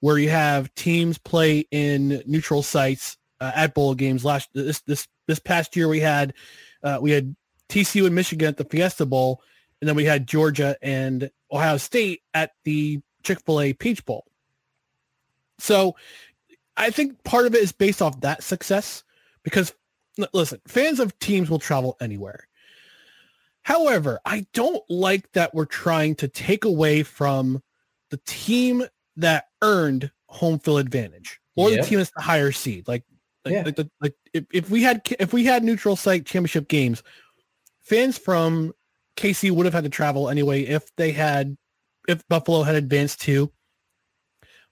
where 0.00 0.18
you 0.18 0.30
have 0.30 0.74
teams 0.74 1.18
play 1.18 1.66
in 1.70 2.22
neutral 2.26 2.62
sites 2.62 3.16
uh, 3.40 3.52
at 3.54 3.74
bowl 3.74 3.94
games. 3.94 4.24
Last 4.24 4.48
this 4.54 4.80
this 4.82 5.06
this 5.26 5.38
past 5.38 5.76
year, 5.76 5.88
we 5.88 6.00
had 6.00 6.34
uh, 6.82 6.98
we 7.00 7.10
had 7.10 7.34
TCU 7.68 8.06
and 8.06 8.14
Michigan 8.14 8.48
at 8.48 8.56
the 8.56 8.64
Fiesta 8.64 9.06
Bowl, 9.06 9.42
and 9.80 9.88
then 9.88 9.96
we 9.96 10.04
had 10.04 10.26
Georgia 10.26 10.76
and 10.82 11.30
Ohio 11.52 11.76
State 11.76 12.22
at 12.34 12.52
the 12.64 13.00
Chick-fil-A 13.22 13.74
Peach 13.74 14.04
Bowl. 14.04 14.24
So 15.58 15.96
I 16.76 16.90
think 16.90 17.22
part 17.24 17.46
of 17.46 17.54
it 17.54 17.62
is 17.62 17.72
based 17.72 18.00
off 18.00 18.20
that 18.20 18.42
success 18.42 19.02
because 19.42 19.74
listen, 20.32 20.60
fans 20.66 21.00
of 21.00 21.18
teams 21.18 21.50
will 21.50 21.58
travel 21.58 21.96
anywhere. 22.00 22.48
However, 23.62 24.20
I 24.24 24.46
don't 24.54 24.82
like 24.88 25.30
that 25.32 25.54
we're 25.54 25.66
trying 25.66 26.14
to 26.16 26.28
take 26.28 26.64
away 26.64 27.02
from 27.02 27.62
the 28.10 28.20
team 28.26 28.84
that 29.16 29.46
earned 29.62 30.10
home 30.26 30.58
field 30.58 30.80
advantage 30.80 31.40
or 31.56 31.70
Yeah. 31.70 31.82
the 31.82 31.86
team 31.86 31.98
that's 31.98 32.12
the 32.16 32.22
higher 32.22 32.52
seed. 32.52 32.86
Like, 32.86 33.04
like, 33.44 33.52
Yeah. 33.52 33.62
like, 33.64 33.76
the, 33.76 33.90
like 34.00 34.14
if, 34.32 34.44
if 34.52 34.70
we 34.70 34.82
had 34.82 35.02
if 35.18 35.32
we 35.32 35.44
had 35.44 35.64
neutral 35.64 35.96
site 35.96 36.26
championship 36.26 36.68
games, 36.68 37.02
fans 37.80 38.18
from 38.18 38.72
KC 39.16 39.50
would 39.50 39.66
have 39.66 39.74
had 39.74 39.84
to 39.84 39.90
travel 39.90 40.28
anyway 40.28 40.62
if 40.62 40.94
they 40.96 41.12
had 41.12 41.56
if 42.06 42.26
Buffalo 42.28 42.62
had 42.62 42.76
advanced 42.76 43.20
too. 43.20 43.52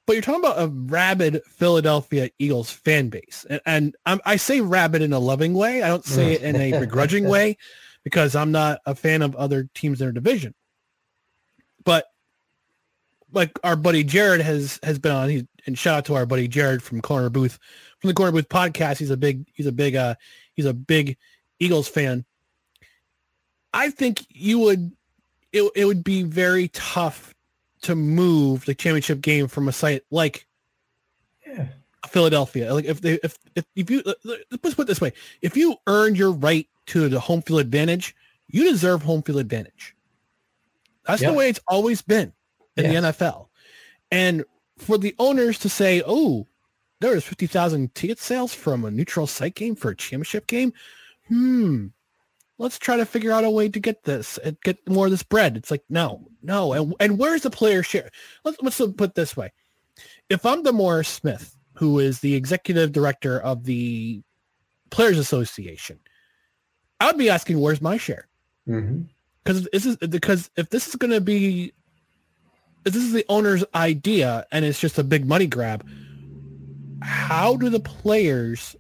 But 0.06 0.12
you're 0.12 0.22
talking 0.22 0.40
about 0.40 0.62
a 0.62 0.68
rabid 0.68 1.42
Philadelphia 1.48 2.30
Eagles 2.38 2.70
fan 2.70 3.08
base, 3.08 3.44
and, 3.50 3.60
and 3.66 3.96
I'm, 4.06 4.20
I 4.24 4.36
say 4.36 4.60
rabid 4.60 5.02
in 5.02 5.12
a 5.12 5.18
loving 5.18 5.52
way. 5.52 5.82
I 5.82 5.88
don't 5.88 6.04
say 6.04 6.34
it 6.34 6.42
in 6.42 6.54
a 6.54 6.70
mm. 6.70 6.80
begrudging 6.80 7.28
way, 7.28 7.56
because 8.04 8.36
I'm 8.36 8.52
not 8.52 8.78
a 8.86 8.94
fan 8.94 9.20
of 9.20 9.34
other 9.34 9.68
teams 9.74 10.00
in 10.00 10.06
their 10.06 10.12
division. 10.12 10.54
But 11.84 12.06
like 13.36 13.56
our 13.62 13.76
buddy 13.76 14.02
Jared 14.02 14.40
has 14.40 14.80
has 14.82 14.98
been 14.98 15.12
on, 15.12 15.28
he, 15.28 15.46
and 15.66 15.78
shout 15.78 15.98
out 15.98 16.04
to 16.06 16.14
our 16.14 16.24
buddy 16.24 16.48
Jared 16.48 16.82
from 16.82 17.02
Corner 17.02 17.28
Booth 17.28 17.58
from 18.00 18.08
the 18.08 18.14
Corner 18.14 18.32
Booth 18.32 18.48
podcast. 18.48 18.96
He's 18.96 19.10
a 19.10 19.16
big 19.16 19.46
he's 19.52 19.66
a 19.66 19.72
big 19.72 19.94
uh 19.94 20.14
he's 20.54 20.64
a 20.64 20.72
big 20.72 21.18
Eagles 21.60 21.86
fan. 21.86 22.24
I 23.74 23.90
think 23.90 24.24
you 24.30 24.58
would 24.60 24.90
it, 25.52 25.70
it 25.76 25.84
would 25.84 26.02
be 26.02 26.22
very 26.22 26.68
tough 26.68 27.34
to 27.82 27.94
move 27.94 28.64
the 28.64 28.74
championship 28.74 29.20
game 29.20 29.48
from 29.48 29.68
a 29.68 29.72
site 29.72 30.02
like 30.10 30.46
Yeah. 31.46 31.68
Philadelphia. 32.08 32.72
Like 32.72 32.86
if 32.86 33.02
they 33.02 33.18
if 33.22 33.36
if, 33.54 33.66
if 33.76 33.90
you 33.90 34.02
let's 34.24 34.74
put 34.74 34.80
it 34.80 34.86
this 34.86 35.00
way, 35.02 35.12
if 35.42 35.58
you 35.58 35.76
earned 35.86 36.16
your 36.16 36.32
right 36.32 36.66
to 36.86 37.10
the 37.10 37.20
home 37.20 37.42
field 37.42 37.60
advantage, 37.60 38.16
you 38.48 38.64
deserve 38.64 39.02
home 39.02 39.22
field 39.22 39.40
advantage. 39.40 39.94
That's 41.06 41.20
Yeah. 41.20 41.32
the 41.32 41.36
way 41.36 41.50
it's 41.50 41.60
always 41.68 42.00
been 42.00 42.32
in 42.76 42.84
Yes. 42.84 42.92
the 42.92 43.24
NFL. 43.24 43.48
And 44.10 44.44
for 44.78 44.98
the 44.98 45.14
owners 45.18 45.58
to 45.60 45.68
say, 45.68 46.02
"Oh, 46.06 46.46
there 47.00 47.14
was 47.14 47.24
50,000 47.24 47.94
ticket 47.94 48.18
sales 48.18 48.54
from 48.54 48.84
a 48.84 48.90
neutral 48.90 49.26
site 49.26 49.54
game 49.54 49.74
for 49.74 49.90
a 49.90 49.96
championship 49.96 50.46
game. 50.46 50.72
Hmm. 51.28 51.88
Let's 52.58 52.78
try 52.78 52.96
to 52.96 53.04
figure 53.04 53.32
out 53.32 53.44
a 53.44 53.50
way 53.50 53.68
to 53.68 53.78
get 53.78 54.04
this 54.04 54.38
and 54.38 54.56
get 54.62 54.88
more 54.88 55.06
of 55.06 55.10
this 55.10 55.22
bread. 55.22 55.58
It's 55.58 55.70
like, 55.70 55.84
no, 55.90 56.26
no. 56.42 56.72
And, 56.72 56.94
and 57.00 57.18
where's 57.18 57.42
the 57.42 57.50
player 57.50 57.82
share? 57.82 58.10
Let's, 58.44 58.56
let's 58.62 58.78
put 58.78 59.10
it 59.10 59.14
this 59.14 59.36
way. 59.36 59.52
If 60.30 60.46
I'm 60.46 60.64
DeMaurice 60.64 61.06
Smith, 61.06 61.54
who 61.74 61.98
is 61.98 62.20
the 62.20 62.34
executive 62.34 62.92
director 62.92 63.40
of 63.40 63.64
the 63.64 64.22
Players 64.88 65.18
Association, 65.18 66.00
I 66.98 67.06
would 67.06 67.18
be 67.18 67.28
asking, 67.28 67.60
where's 67.60 67.82
my 67.82 67.98
share? 67.98 68.26
Mm-hmm. 68.66 69.02
Because 69.44 69.68
this 69.70 69.86
is 69.86 69.96
because 69.98 70.50
if 70.56 70.70
this 70.70 70.88
is 70.88 70.96
going 70.96 71.12
to 71.12 71.20
be, 71.20 71.72
if 72.86 72.92
this 72.92 73.02
is 73.02 73.12
the 73.12 73.26
owner's 73.28 73.64
idea 73.74 74.46
and 74.52 74.64
it's 74.64 74.80
just 74.80 74.98
a 74.98 75.04
big 75.04 75.26
money 75.26 75.46
grab, 75.46 75.86
how 77.02 77.56
do 77.56 77.68
the 77.68 77.80
players 77.80 78.76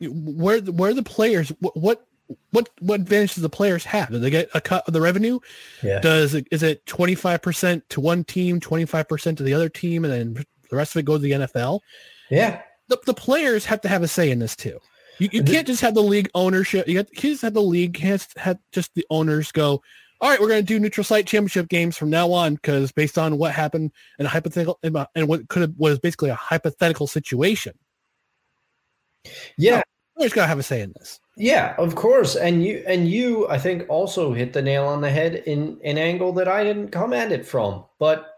where 0.00 0.60
where 0.60 0.94
the 0.94 1.02
players 1.02 1.52
what 1.60 2.06
what 2.50 2.68
what 2.80 3.00
advantage 3.00 3.34
does 3.34 3.42
the 3.42 3.48
players 3.48 3.84
have? 3.84 4.10
Do 4.10 4.18
they 4.18 4.30
get 4.30 4.48
a 4.54 4.60
cut 4.60 4.86
of 4.86 4.94
the 4.94 5.00
revenue? 5.00 5.40
Yeah. 5.82 6.00
Does 6.00 6.34
it 6.34 6.46
is 6.50 6.62
it 6.62 6.86
twenty 6.86 7.14
five 7.14 7.42
percent 7.42 7.88
to 7.90 8.00
one 8.00 8.24
team, 8.24 8.60
twenty 8.60 8.86
five 8.86 9.08
percent 9.08 9.38
to 9.38 9.44
the 9.44 9.52
other 9.52 9.68
team, 9.68 10.04
and 10.04 10.12
then 10.12 10.44
the 10.70 10.76
rest 10.76 10.94
of 10.94 11.00
it 11.00 11.04
goes 11.04 11.18
to 11.18 11.22
the 11.22 11.32
NFL? 11.32 11.80
Yeah. 12.30 12.62
The, 12.88 12.98
the 13.04 13.14
players 13.14 13.64
have 13.66 13.80
to 13.82 13.88
have 13.88 14.02
a 14.02 14.08
say 14.08 14.30
in 14.30 14.38
this 14.38 14.56
too. 14.56 14.78
You, 15.18 15.28
you 15.32 15.42
can't 15.42 15.66
just 15.66 15.82
have 15.82 15.94
the 15.94 16.02
league 16.02 16.30
ownership. 16.34 16.88
You, 16.88 16.98
have, 16.98 17.08
you 17.10 17.16
can't 17.16 17.32
just 17.32 17.42
have 17.42 17.54
the 17.54 17.62
league. 17.62 17.94
Can't 17.94 18.26
have 18.36 18.58
just 18.72 18.94
the 18.94 19.06
owners 19.10 19.52
go. 19.52 19.82
All 20.22 20.30
right, 20.30 20.40
we're 20.40 20.48
going 20.48 20.64
to 20.64 20.66
do 20.66 20.78
neutral 20.78 21.02
site 21.02 21.26
championship 21.26 21.68
games 21.68 21.96
from 21.96 22.08
now 22.08 22.30
on 22.30 22.54
because 22.54 22.92
based 22.92 23.18
on 23.18 23.38
what 23.38 23.50
happened 23.50 23.90
in 24.20 24.26
a 24.26 24.28
hypothetical 24.28 24.78
and 24.84 25.26
what 25.26 25.48
could 25.48 25.62
have 25.62 25.74
was 25.76 25.98
basically 25.98 26.30
a 26.30 26.34
hypothetical 26.36 27.08
situation. 27.08 27.74
Yeah. 29.58 29.78
No, 29.78 29.82
players 30.16 30.32
got 30.32 30.42
to 30.42 30.46
have 30.46 30.60
a 30.60 30.62
say 30.62 30.80
in 30.80 30.92
this. 30.96 31.18
Yeah, 31.36 31.74
of 31.76 31.96
course. 31.96 32.36
And 32.36 32.64
you 32.64 32.84
and 32.86 33.08
you 33.08 33.48
I 33.48 33.58
think 33.58 33.84
also 33.88 34.32
hit 34.32 34.52
the 34.52 34.62
nail 34.62 34.86
on 34.86 35.00
the 35.00 35.10
head 35.10 35.42
in 35.46 35.80
an 35.82 35.98
angle 35.98 36.32
that 36.34 36.46
I 36.46 36.62
didn't 36.62 36.90
come 36.90 37.12
at 37.12 37.32
it 37.32 37.44
from. 37.44 37.84
But 37.98 38.36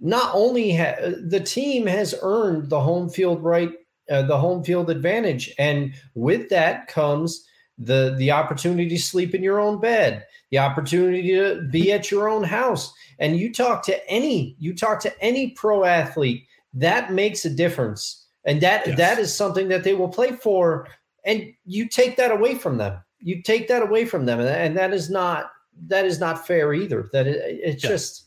not 0.00 0.30
only 0.34 0.74
ha- 0.74 0.96
the 1.26 1.40
team 1.40 1.86
has 1.86 2.14
earned 2.22 2.70
the 2.70 2.80
home 2.80 3.10
field 3.10 3.42
right 3.42 3.70
uh, 4.10 4.22
the 4.22 4.38
home 4.38 4.64
field 4.64 4.88
advantage 4.88 5.52
and 5.58 5.92
with 6.14 6.48
that 6.48 6.88
comes 6.88 7.46
the 7.78 8.14
the 8.16 8.30
opportunity 8.30 8.88
to 8.88 8.98
sleep 8.98 9.34
in 9.34 9.42
your 9.42 9.60
own 9.60 9.80
bed, 9.80 10.24
the 10.50 10.58
opportunity 10.58 11.34
to 11.34 11.62
be 11.70 11.92
at 11.92 12.10
your 12.10 12.28
own 12.28 12.44
house. 12.44 12.92
And 13.18 13.36
you 13.38 13.52
talk 13.52 13.84
to 13.86 14.08
any 14.10 14.56
you 14.58 14.74
talk 14.74 15.00
to 15.00 15.22
any 15.22 15.50
pro 15.50 15.84
athlete, 15.84 16.44
that 16.74 17.12
makes 17.12 17.44
a 17.44 17.50
difference. 17.50 18.24
And 18.44 18.60
that 18.60 18.86
Yes. 18.86 18.98
that 18.98 19.18
is 19.18 19.34
something 19.34 19.68
that 19.68 19.84
they 19.84 19.94
will 19.94 20.08
play 20.08 20.32
for 20.32 20.88
and 21.24 21.52
you 21.64 21.88
take 21.88 22.16
that 22.16 22.30
away 22.30 22.54
from 22.54 22.76
them. 22.78 23.00
You 23.18 23.42
take 23.42 23.66
that 23.68 23.82
away 23.82 24.04
from 24.04 24.26
them 24.26 24.38
and, 24.40 24.76
that 24.76 24.92
is 24.92 25.10
not 25.10 25.50
that 25.88 26.04
is 26.04 26.20
not 26.20 26.46
fair 26.46 26.72
either. 26.72 27.08
That 27.12 27.26
it, 27.26 27.36
it's 27.62 27.82
Yeah. 27.82 27.90
just 27.90 28.26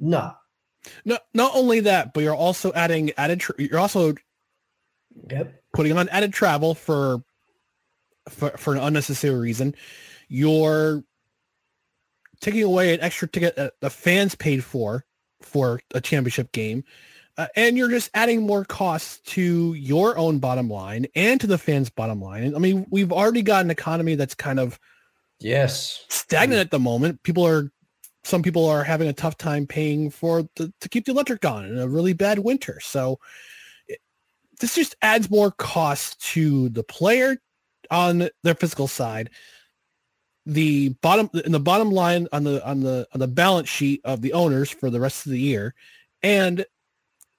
no. 0.00 0.32
No, 1.04 1.18
not 1.32 1.52
only 1.54 1.80
that, 1.80 2.12
but 2.12 2.22
you're 2.24 2.34
also 2.34 2.72
adding 2.74 3.12
added. 3.16 3.40
Tra- 3.40 3.54
you're 3.58 3.78
also 3.78 4.14
Yep. 5.30 5.62
putting 5.72 5.96
on 5.96 6.08
added 6.10 6.32
travel 6.32 6.74
for 6.74 7.22
for 8.28 8.50
for 8.58 8.74
an 8.74 8.80
unnecessary 8.80 9.38
reason. 9.38 9.74
You're 10.28 11.04
taking 12.44 12.62
away 12.62 12.94
an 12.94 13.00
extra 13.00 13.26
ticket 13.26 13.56
that 13.56 13.72
the 13.80 13.90
fans 13.90 14.34
paid 14.34 14.62
for 14.62 15.04
for 15.40 15.80
a 15.94 16.00
championship 16.00 16.52
game. 16.52 16.84
Uh, 17.36 17.48
and 17.56 17.76
you're 17.76 17.90
just 17.90 18.10
adding 18.14 18.42
more 18.42 18.64
costs 18.64 19.18
to 19.20 19.74
your 19.74 20.16
own 20.16 20.38
bottom 20.38 20.68
line 20.68 21.06
and 21.16 21.40
to 21.40 21.48
the 21.48 21.58
fans' 21.58 21.90
bottom 21.90 22.20
line. 22.20 22.54
I 22.54 22.58
mean, 22.58 22.86
we've 22.90 23.10
already 23.10 23.42
got 23.42 23.64
an 23.64 23.70
economy 23.70 24.14
that's 24.14 24.34
kind 24.34 24.60
of 24.60 24.78
Yes. 25.40 26.04
stagnant 26.08 26.60
at 26.60 26.70
the 26.70 26.78
moment. 26.78 27.22
People 27.24 27.44
are, 27.44 27.72
some 28.22 28.42
people 28.42 28.66
are 28.66 28.84
having 28.84 29.08
a 29.08 29.12
tough 29.12 29.36
time 29.36 29.66
paying 29.66 30.10
for 30.10 30.48
the, 30.54 30.72
to 30.80 30.88
keep 30.88 31.06
the 31.06 31.12
electric 31.12 31.44
on 31.44 31.64
in 31.64 31.78
a 31.78 31.88
really 31.88 32.12
bad 32.12 32.38
winter. 32.38 32.78
So 32.80 33.18
it, 33.88 33.98
this 34.60 34.76
just 34.76 34.94
adds 35.02 35.28
more 35.28 35.50
cost 35.50 36.20
to 36.32 36.68
the 36.68 36.84
player 36.84 37.38
on 37.90 38.28
their 38.44 38.54
physical 38.54 38.86
side. 38.86 39.30
The 40.46 40.90
bottom 41.00 41.30
in 41.44 41.52
the 41.52 41.60
bottom 41.60 41.90
line 41.90 42.28
on 42.32 42.44
the 42.44 42.64
on 42.66 42.80
the 42.80 43.06
on 43.14 43.20
the 43.20 43.28
balance 43.28 43.68
sheet 43.68 44.02
of 44.04 44.20
the 44.20 44.34
owners 44.34 44.70
for 44.70 44.90
the 44.90 45.00
rest 45.00 45.24
of 45.24 45.32
the 45.32 45.40
year, 45.40 45.74
and 46.22 46.66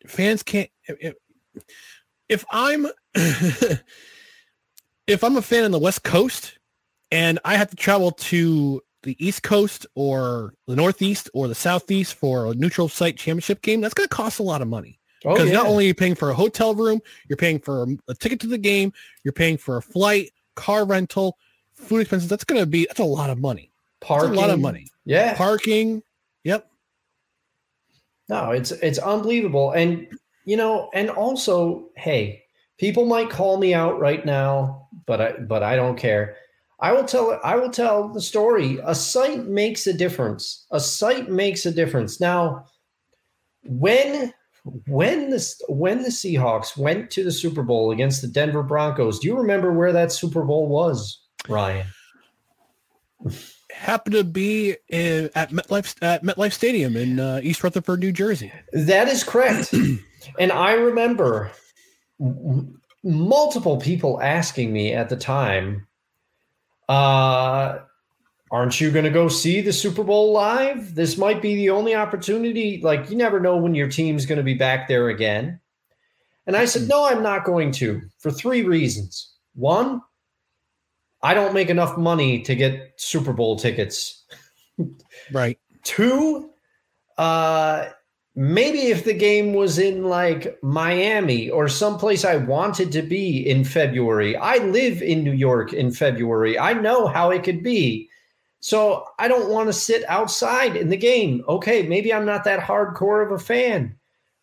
fans 0.07 0.41
can't. 0.41 0.69
If, 0.87 1.13
if 2.27 2.45
I'm 2.51 2.87
if 3.13 3.83
I'm 5.23 5.37
a 5.37 5.41
fan 5.41 5.65
on 5.65 5.71
the 5.71 5.79
West 5.79 6.03
Coast 6.03 6.57
and 7.11 7.39
I 7.45 7.55
have 7.57 7.69
to 7.69 7.75
travel 7.75 8.11
to 8.11 8.81
the 9.03 9.15
East 9.25 9.43
Coast 9.43 9.85
or 9.95 10.53
the 10.67 10.75
Northeast 10.75 11.29
or 11.33 11.47
the 11.47 11.55
Southeast 11.55 12.15
for 12.15 12.47
a 12.47 12.53
neutral 12.55 12.89
site 12.89 13.17
championship 13.17 13.61
game, 13.61 13.81
that's 13.81 13.93
going 13.93 14.09
to 14.09 14.15
cost 14.15 14.39
a 14.39 14.43
lot 14.43 14.61
of 14.61 14.67
money. 14.67 14.99
Oh, 15.23 15.33
Because 15.33 15.51
not 15.51 15.65
yeah. 15.65 15.69
only 15.69 15.85
are 15.85 15.87
you 15.87 15.93
paying 15.93 16.15
for 16.15 16.31
a 16.31 16.33
hotel 16.33 16.75
room, 16.75 16.99
you're 17.29 17.37
paying 17.37 17.59
for 17.59 17.85
a 18.07 18.15
ticket 18.15 18.39
to 18.41 18.47
the 18.47 18.57
game, 18.57 18.91
you're 19.23 19.31
paying 19.31 19.57
for 19.57 19.77
a 19.77 19.81
flight, 19.81 20.31
car 20.55 20.85
rental, 20.85 21.37
food 21.75 22.01
expenses. 22.01 22.29
That's 22.29 22.43
going 22.43 22.61
to 22.61 22.65
be, 22.65 22.85
that's 22.87 22.99
a 22.99 23.03
lot 23.03 23.29
of 23.29 23.37
money. 23.37 23.71
parking, 24.01 24.31
That's 24.31 24.37
a 24.37 24.41
lot 24.41 24.49
of 24.49 24.59
money. 24.59 24.87
Yeah. 25.05 25.35
Parking. 25.35 26.01
Yep. 26.43 26.67
No, 28.27 28.51
it's 28.51 28.71
it's 28.71 28.97
unbelievable. 28.97 29.71
And 29.71 30.07
you 30.45 30.57
know, 30.57 30.89
and 30.93 31.09
also, 31.09 31.89
hey, 31.95 32.43
people 32.77 33.05
might 33.05 33.29
call 33.29 33.57
me 33.57 33.73
out 33.73 33.99
right 33.99 34.25
now, 34.25 34.87
but 35.05 35.21
I 35.21 35.31
but 35.33 35.61
I 35.61 35.75
don't 35.75 35.97
care. 35.97 36.35
I 36.79 36.91
will 36.91 37.05
tell 37.05 37.39
I 37.43 37.55
will 37.55 37.69
tell 37.69 38.09
the 38.09 38.21
story. 38.21 38.79
A 38.83 38.95
site 38.95 39.45
makes 39.45 39.85
a 39.87 39.93
difference. 39.93 40.65
A 40.71 40.79
site 40.79 41.29
makes 41.29 41.65
a 41.65 41.71
difference. 41.71 42.19
Now, 42.19 42.65
when 43.63 44.33
when 44.87 45.29
the 45.29 45.55
when 45.67 46.01
the 46.01 46.09
Seahawks 46.09 46.75
went 46.75 47.11
to 47.11 47.23
the 47.23 47.31
Super 47.31 47.61
Bowl 47.61 47.91
against 47.91 48.21
the 48.21 48.27
Denver 48.27 48.63
Broncos, 48.63 49.19
do 49.19 49.27
you 49.27 49.37
remember 49.37 49.71
where 49.71 49.93
that 49.93 50.11
Super 50.11 50.43
Bowl 50.43 50.67
was, 50.67 51.21
Ryan? 51.49 51.87
Happened 53.71 54.15
to 54.15 54.23
be 54.23 54.75
in, 54.89 55.29
at 55.35 55.51
MetLife 55.51 55.95
at 56.01 56.23
MetLife 56.23 56.53
Stadium 56.53 56.95
in 56.95 57.19
uh, 57.19 57.39
East 57.43 57.63
Rutherford, 57.63 57.99
New 57.99 58.11
Jersey. 58.11 58.51
That 58.73 59.07
is 59.07 59.23
correct. 59.23 59.73
and 60.39 60.51
I 60.51 60.73
remember 60.73 61.51
m- 62.21 62.79
multiple 63.03 63.77
people 63.77 64.21
asking 64.21 64.71
me 64.71 64.93
at 64.93 65.09
the 65.09 65.17
time, 65.17 65.87
uh, 66.87 67.79
aren't 68.51 68.79
you 68.79 68.91
going 68.91 69.05
to 69.05 69.11
go 69.11 69.27
see 69.27 69.61
the 69.61 69.73
Super 69.73 70.03
Bowl 70.03 70.31
live? 70.31 70.95
This 70.95 71.17
might 71.17 71.41
be 71.41 71.55
the 71.55 71.69
only 71.69 71.95
opportunity. 71.95 72.79
Like, 72.81 73.09
you 73.09 73.17
never 73.17 73.39
know 73.39 73.57
when 73.57 73.75
your 73.75 73.89
team's 73.89 74.25
going 74.25 74.37
to 74.37 74.43
be 74.43 74.53
back 74.53 74.87
there 74.87 75.09
again. 75.09 75.59
And 76.47 76.55
I 76.55 76.65
said, 76.65 76.87
no, 76.87 77.05
I'm 77.05 77.23
not 77.23 77.43
going 77.43 77.71
to 77.73 78.01
for 78.19 78.31
three 78.31 78.63
reasons. 78.63 79.33
One, 79.55 80.01
I 81.21 81.33
don't 81.33 81.53
make 81.53 81.69
enough 81.69 81.97
money 81.97 82.41
to 82.43 82.55
get 82.55 82.93
Super 82.97 83.33
Bowl 83.33 83.57
tickets. 83.57 84.23
Right. 85.31 85.57
Two, 85.83 86.51
uh, 87.17 87.87
maybe 88.35 88.87
if 88.87 89.05
the 89.05 89.13
game 89.13 89.53
was 89.53 89.79
in 89.79 90.03
like 90.03 90.59
Miami 90.61 91.49
or 91.49 91.69
someplace 91.69 92.25
I 92.25 92.35
wanted 92.35 92.91
to 92.91 93.01
be 93.01 93.47
in 93.49 93.63
February. 93.63 94.35
I 94.35 94.57
live 94.57 95.01
in 95.01 95.23
New 95.23 95.31
York 95.31 95.73
in 95.73 95.91
February. 95.91 96.59
I 96.59 96.73
know 96.73 97.07
how 97.07 97.31
it 97.31 97.43
could 97.43 97.63
be. 97.63 98.09
So 98.59 99.05
I 99.19 99.27
don't 99.27 99.49
want 99.51 99.67
to 99.67 99.73
sit 99.73 100.03
outside 100.09 100.75
in 100.75 100.89
the 100.89 100.97
game. 100.97 101.43
Okay, 101.47 101.83
maybe 101.83 102.13
I'm 102.13 102.25
not 102.25 102.43
that 102.45 102.59
hardcore 102.59 103.23
of 103.25 103.31
a 103.31 103.39
fan, 103.39 103.95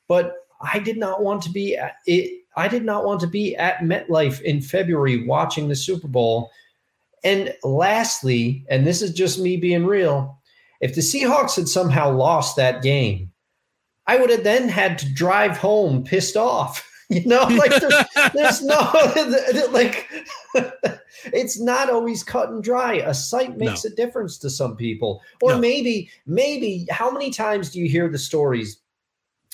but 0.07 0.37
I 0.61 0.79
did 0.79 0.97
not 0.97 1.23
want 1.23 1.43
to 1.43 1.51
be 1.51 1.77
at 1.77 1.97
it. 2.07 2.45
I 2.57 2.69
did 2.69 2.85
not 2.85 3.05
want 3.05 3.21
to 3.21 3.27
be 3.27 3.57
at 3.57 3.79
MetLife 3.79 4.41
in 4.43 4.61
February 4.61 5.27
watching 5.27 5.69
the 5.69 5.75
Super 5.75 6.07
Bowl. 6.07 6.51
And 7.25 7.55
lastly, 7.63 8.65
and 8.69 8.87
this 8.87 9.03
is 9.03 9.13
just 9.13 9.39
me 9.39 9.57
being 9.57 9.87
real, 9.87 10.41
if 10.81 10.95
the 10.95 11.01
Seahawks 11.01 11.57
had 11.57 11.69
somehow 11.69 12.11
lost 12.11 12.57
that 12.57 12.83
game, 12.83 13.31
I 14.07 14.17
would 14.17 14.31
have 14.31 14.43
then 14.43 14.69
had 14.69 14.99
to 14.99 15.15
drive 15.15 15.57
home 15.57 16.05
pissed 16.05 16.37
off. 16.37 16.89
You 17.09 17.27
know, 17.27 17.43
like 17.51 17.79
there's, 17.79 18.05
there's 18.33 18.63
no 18.63 18.91
like 19.71 20.09
it's 21.27 21.61
not 21.61 21.91
always 21.91 22.23
cut 22.25 22.49
and 22.49 22.65
dry. 22.65 22.95
A 23.05 23.13
site 23.13 23.59
makes 23.59 23.85
a 23.85 23.95
difference 23.95 24.39
to 24.39 24.49
some 24.49 24.77
people. 24.77 25.21
Or 25.43 25.51
No. 25.53 25.59
maybe, 25.59 26.09
maybe 26.25 26.87
how 26.91 27.11
many 27.11 27.31
times 27.31 27.69
do 27.69 27.81
you 27.81 27.89
hear 27.89 28.09
the 28.09 28.19
stories? 28.19 28.79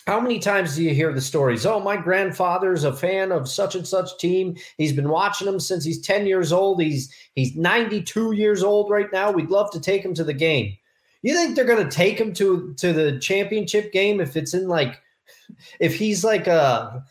How 0.09 0.18
many 0.18 0.38
times 0.38 0.74
do 0.74 0.82
you 0.82 0.94
hear 0.94 1.12
the 1.12 1.20
stories? 1.20 1.66
Oh, 1.66 1.80
my 1.80 1.94
grandfather's 1.94 2.82
a 2.82 2.94
fan 2.94 3.30
of 3.30 3.46
such 3.46 3.74
and 3.74 3.86
such 3.86 4.16
team. 4.16 4.56
He's 4.78 4.94
been 4.94 5.11
watching 5.11 5.44
them 5.44 5.61
since 5.61 5.84
he's 5.84 6.00
10 6.00 6.26
years 6.26 6.50
old. 6.50 6.80
He's 6.80 7.14
he's 7.34 7.54
92 7.54 8.32
years 8.32 8.62
old 8.62 8.90
right 8.90 9.12
now. 9.12 9.30
We'd 9.30 9.50
love 9.50 9.70
to 9.72 9.78
take 9.78 10.02
him 10.02 10.14
to 10.14 10.24
the 10.24 10.32
game. 10.32 10.74
You 11.20 11.34
think 11.34 11.54
they're 11.54 11.66
going 11.66 11.86
to 11.86 11.94
take 11.94 12.18
him 12.18 12.32
to 12.32 12.72
to 12.78 12.94
the 12.94 13.18
championship 13.18 13.92
game 13.92 14.18
if 14.18 14.34
it's 14.34 14.54
in 14.54 14.66
like 14.66 14.98
if 15.78 15.94
he's 15.94 16.24
like 16.24 16.46
a 16.46 17.04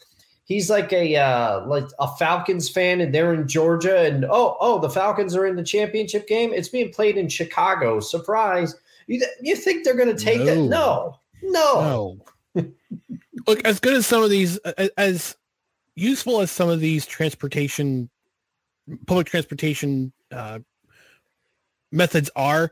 he's 0.45 0.67
like 0.67 0.91
a 0.91 1.17
uh, 1.17 1.67
like 1.67 1.85
a 1.99 2.07
Falcons 2.17 2.67
fan 2.67 2.99
and 2.99 3.13
they're 3.13 3.35
in 3.35 3.47
Georgia 3.47 4.07
and 4.07 4.25
oh 4.25 4.57
oh 4.59 4.79
the 4.79 4.89
Falcons 4.89 5.35
are 5.35 5.45
in 5.45 5.55
the 5.55 5.63
championship 5.63 6.27
game. 6.27 6.51
It's 6.51 6.69
being 6.69 6.91
played 6.91 7.15
in 7.15 7.29
Chicago. 7.29 7.99
Surprise! 7.99 8.73
You 9.05 9.19
th- 9.19 9.31
you 9.43 9.55
think 9.55 9.83
they're 9.83 9.93
going 9.93 10.17
to 10.17 10.25
take 10.25 10.43
that? 10.45 10.57
No, 10.57 11.19
no. 11.43 11.79
No. 11.79 12.17
Look, 13.47 13.65
as 13.65 13.79
good 13.79 13.93
as 13.93 14.05
some 14.05 14.23
of 14.23 14.29
these, 14.29 14.57
as 14.97 15.35
useful 15.95 16.41
as 16.41 16.51
some 16.51 16.69
of 16.69 16.79
these 16.79 17.05
transportation, 17.05 18.09
public 19.05 19.27
transportation 19.27 20.11
uh, 20.31 20.59
methods 21.91 22.29
are, 22.35 22.71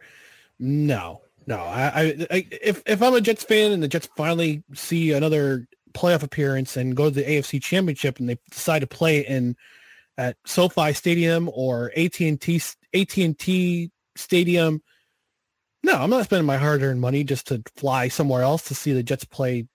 no, 0.60 1.22
no. 1.48 1.58
I, 1.58 2.28
I, 2.30 2.48
if 2.52 2.82
if 2.86 3.02
I'm 3.02 3.14
a 3.14 3.22
Jets 3.22 3.44
fan 3.44 3.72
and 3.72 3.82
the 3.82 3.88
Jets 3.88 4.10
finally 4.16 4.64
see 4.74 5.12
another 5.12 5.68
playoff 5.94 6.24
appearance 6.24 6.78
and 6.78 6.96
go 6.96 7.06
to 7.06 7.12
the 7.12 7.24
AFC 7.24 7.62
Championship 7.62 8.20
and 8.20 8.30
they 8.30 8.38
decide 8.52 8.80
to 8.80 8.88
play 8.88 9.22
in 9.22 9.56
at 10.18 10.38
SoFi 10.46 10.94
Stadium 10.94 11.50
or 11.54 11.92
AT 11.96 12.20
and 12.20 12.40
T 12.40 12.62
AT 12.94 13.18
and 13.18 13.38
T 13.38 13.92
Stadium. 14.16 14.82
No, 15.84 15.94
I'm 15.94 16.10
not 16.10 16.26
spending 16.26 16.48
my 16.48 16.58
hard-earned 16.58 17.00
money 17.00 17.24
just 17.24 17.48
to 17.48 17.62
fly 17.76 18.08
somewhere 18.08 18.42
else 18.42 18.64
to 18.64 18.76
see 18.76 18.92
the 18.92 19.04
Jets 19.04 19.24
play 19.26 19.68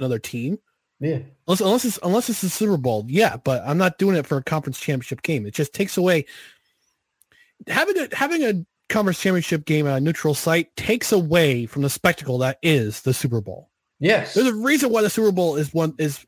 another 0.00 0.18
team. 0.18 0.58
Yeah. 0.98 1.20
Unless, 1.46 1.60
unless 1.60 1.84
it's 1.84 1.98
unless 2.02 2.28
it's 2.28 2.40
the 2.42 2.50
Super 2.50 2.76
Bowl, 2.76 3.04
yeah. 3.08 3.36
But 3.36 3.62
I'm 3.66 3.78
not 3.78 3.98
doing 3.98 4.16
it 4.16 4.26
for 4.26 4.36
a 4.38 4.42
conference 4.42 4.78
championship 4.80 5.22
game. 5.22 5.46
It 5.46 5.54
just 5.54 5.72
takes 5.72 5.96
away 5.96 6.26
having 7.68 7.98
a 7.98 8.08
having 8.14 8.42
a 8.44 8.64
conference 8.88 9.20
championship 9.20 9.64
game 9.64 9.86
at 9.86 9.96
a 9.98 10.00
neutral 10.00 10.34
site 10.34 10.74
takes 10.76 11.12
away 11.12 11.64
from 11.66 11.82
the 11.82 11.90
spectacle 11.90 12.38
that 12.38 12.58
is 12.62 13.02
the 13.02 13.14
Super 13.14 13.40
Bowl. 13.40 13.70
Yes. 13.98 14.34
There's 14.34 14.46
a 14.48 14.54
reason 14.54 14.90
why 14.90 15.02
the 15.02 15.10
Super 15.10 15.32
Bowl 15.32 15.56
is 15.56 15.72
one 15.72 15.94
is 15.98 16.26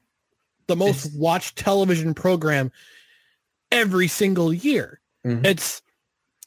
the 0.69 0.77
most 0.77 1.07
It's- 1.07 1.15
watched 1.17 1.57
television 1.57 2.15
program 2.15 2.71
every 3.71 4.09
single 4.09 4.53
year. 4.53 5.01
Mhm. 5.27 5.45
It's 5.45 5.83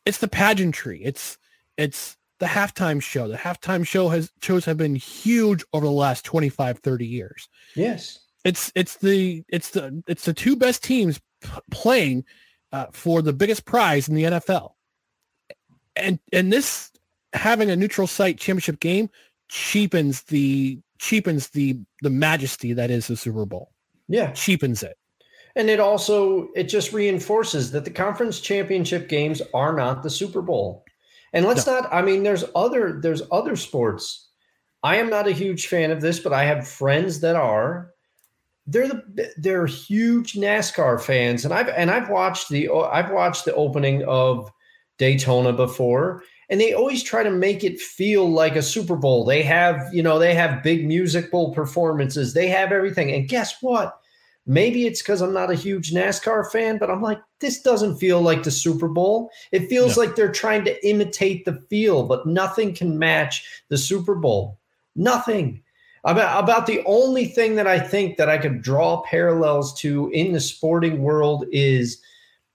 it's 0.05 0.19
the 0.19 0.28
pageantry. 0.28 1.03
It's 1.03 1.38
it's 1.78 2.15
the 2.39 2.45
halftime 2.45 3.01
show. 3.01 3.27
The 3.27 3.38
halftime 3.38 3.88
show 3.88 4.09
has 4.09 4.31
shows 4.41 4.65
have 4.65 4.77
been 4.77 4.95
huge 4.95 5.63
over 5.73 5.86
the 5.86 5.91
last 5.91 6.25
25, 6.25 6.79
30 6.79 7.05
years. 7.05 7.49
Yes. 7.75 8.19
It's 8.43 8.71
it's 8.75 8.97
the 8.97 9.43
it's 9.49 9.71
the 9.71 10.03
it's 10.07 10.25
the 10.25 10.33
two 10.33 10.55
best 10.55 10.83
teams 10.83 11.19
p- 11.41 11.49
playing 11.71 12.25
uh, 12.71 12.88
for 12.91 13.21
the 13.21 13.33
biggest 13.33 13.65
prize 13.65 14.07
in 14.07 14.15
the 14.15 14.23
NFL. 14.23 14.73
And 15.95 16.19
and 16.31 16.51
this 16.51 16.91
having 17.33 17.69
a 17.69 17.75
neutral 17.75 18.07
site 18.07 18.38
championship 18.38 18.79
game 18.79 19.09
cheapens 19.49 20.23
the 20.23 20.79
cheapens 20.99 21.49
the 21.49 21.79
the 22.01 22.09
majesty 22.09 22.73
that 22.73 22.91
is 22.91 23.07
the 23.07 23.17
Super 23.17 23.45
Bowl. 23.45 23.71
Yeah. 24.07 24.31
Cheapens 24.31 24.83
it. 24.83 24.97
And 25.55 25.69
it 25.69 25.79
also 25.79 26.49
it 26.55 26.65
just 26.65 26.93
reinforces 26.93 27.71
that 27.71 27.86
the 27.86 27.91
conference 27.91 28.39
championship 28.39 29.09
games 29.09 29.41
are 29.53 29.73
not 29.73 30.03
the 30.03 30.09
Super 30.09 30.41
Bowl. 30.41 30.84
And 31.36 31.45
let's 31.45 31.67
not 31.67 31.93
I 31.93 32.01
mean 32.01 32.23
there's 32.23 32.45
other 32.55 32.99
there's 32.99 33.21
other 33.31 33.55
sports. 33.55 34.29
I 34.83 34.97
am 34.97 35.09
not 35.09 35.27
a 35.27 35.31
huge 35.31 35.67
fan 35.67 35.91
of 35.91 36.01
this, 36.01 36.19
but 36.19 36.33
I 36.33 36.45
have 36.45 36.67
friends 36.67 37.19
that 37.19 37.36
are. 37.36 37.91
They're 38.65 38.88
the 38.88 39.33
they're 39.38 39.67
huge 39.67 40.33
NASCAR 40.33 40.99
fans 40.99 41.45
and 41.45 41.53
I've 41.53 41.69
and 41.69 41.91
I've 41.91 42.09
watched 42.09 42.49
the 42.49 42.69
I've 42.69 43.11
watched 43.11 43.45
the 43.45 43.53
opening 43.53 44.03
of 44.05 44.51
Daytona 44.97 45.53
before 45.53 46.23
and 46.49 46.61
they 46.61 46.73
always 46.73 47.03
try 47.03 47.23
to 47.23 47.31
make 47.31 47.63
it 47.63 47.79
feel 47.79 48.29
like 48.29 48.55
a 48.55 48.61
Super 48.61 48.95
Bowl. 48.95 49.25
They 49.25 49.41
have, 49.43 49.81
you 49.91 50.03
know, 50.03 50.19
they 50.19 50.33
have 50.36 50.63
big 50.63 50.86
musical 50.88 51.51
performances. 51.53 52.33
They 52.33 52.47
have 52.47 52.71
everything. 52.71 53.11
And 53.11 53.27
guess 53.27 53.55
what? 53.61 53.99
Maybe 54.48 54.86
it's 54.86 55.02
because 55.02 55.22
I'm 55.22 55.34
not 55.34 55.50
a 55.50 55.56
huge 55.56 55.91
NASCAR 55.91 56.52
fan, 56.52 56.78
but 56.78 56.91
I'm 56.91 57.02
like, 57.02 57.20
this 57.39 57.62
doesn't 57.62 57.98
feel 57.98 58.22
like 58.22 58.43
the 58.43 58.52
Super 58.52 58.88
Bowl. 58.88 59.32
It 59.52 59.68
feels 59.68 59.98
No. 59.98 60.04
like 60.04 60.16
they're 60.16 60.32
trying 60.32 60.64
to 60.66 60.88
imitate 60.88 61.46
the 61.46 61.60
feel, 61.70 62.04
but 62.04 62.28
nothing 62.28 62.74
can 62.74 63.00
match 63.00 63.64
the 63.70 63.78
Super 63.78 64.14
Bowl. 64.14 64.60
Nothing. 64.96 65.64
About, 66.04 66.43
about 66.43 66.68
the 66.68 66.84
only 66.86 67.26
thing 67.26 67.56
that 67.56 67.66
I 67.66 67.80
think 67.80 68.18
that 68.18 68.30
I 68.30 68.38
could 68.38 68.62
draw 68.62 69.02
parallels 69.02 69.74
to 69.80 70.12
in 70.12 70.34
the 70.34 70.39
sporting 70.39 71.02
world 71.02 71.46
is, 71.52 72.00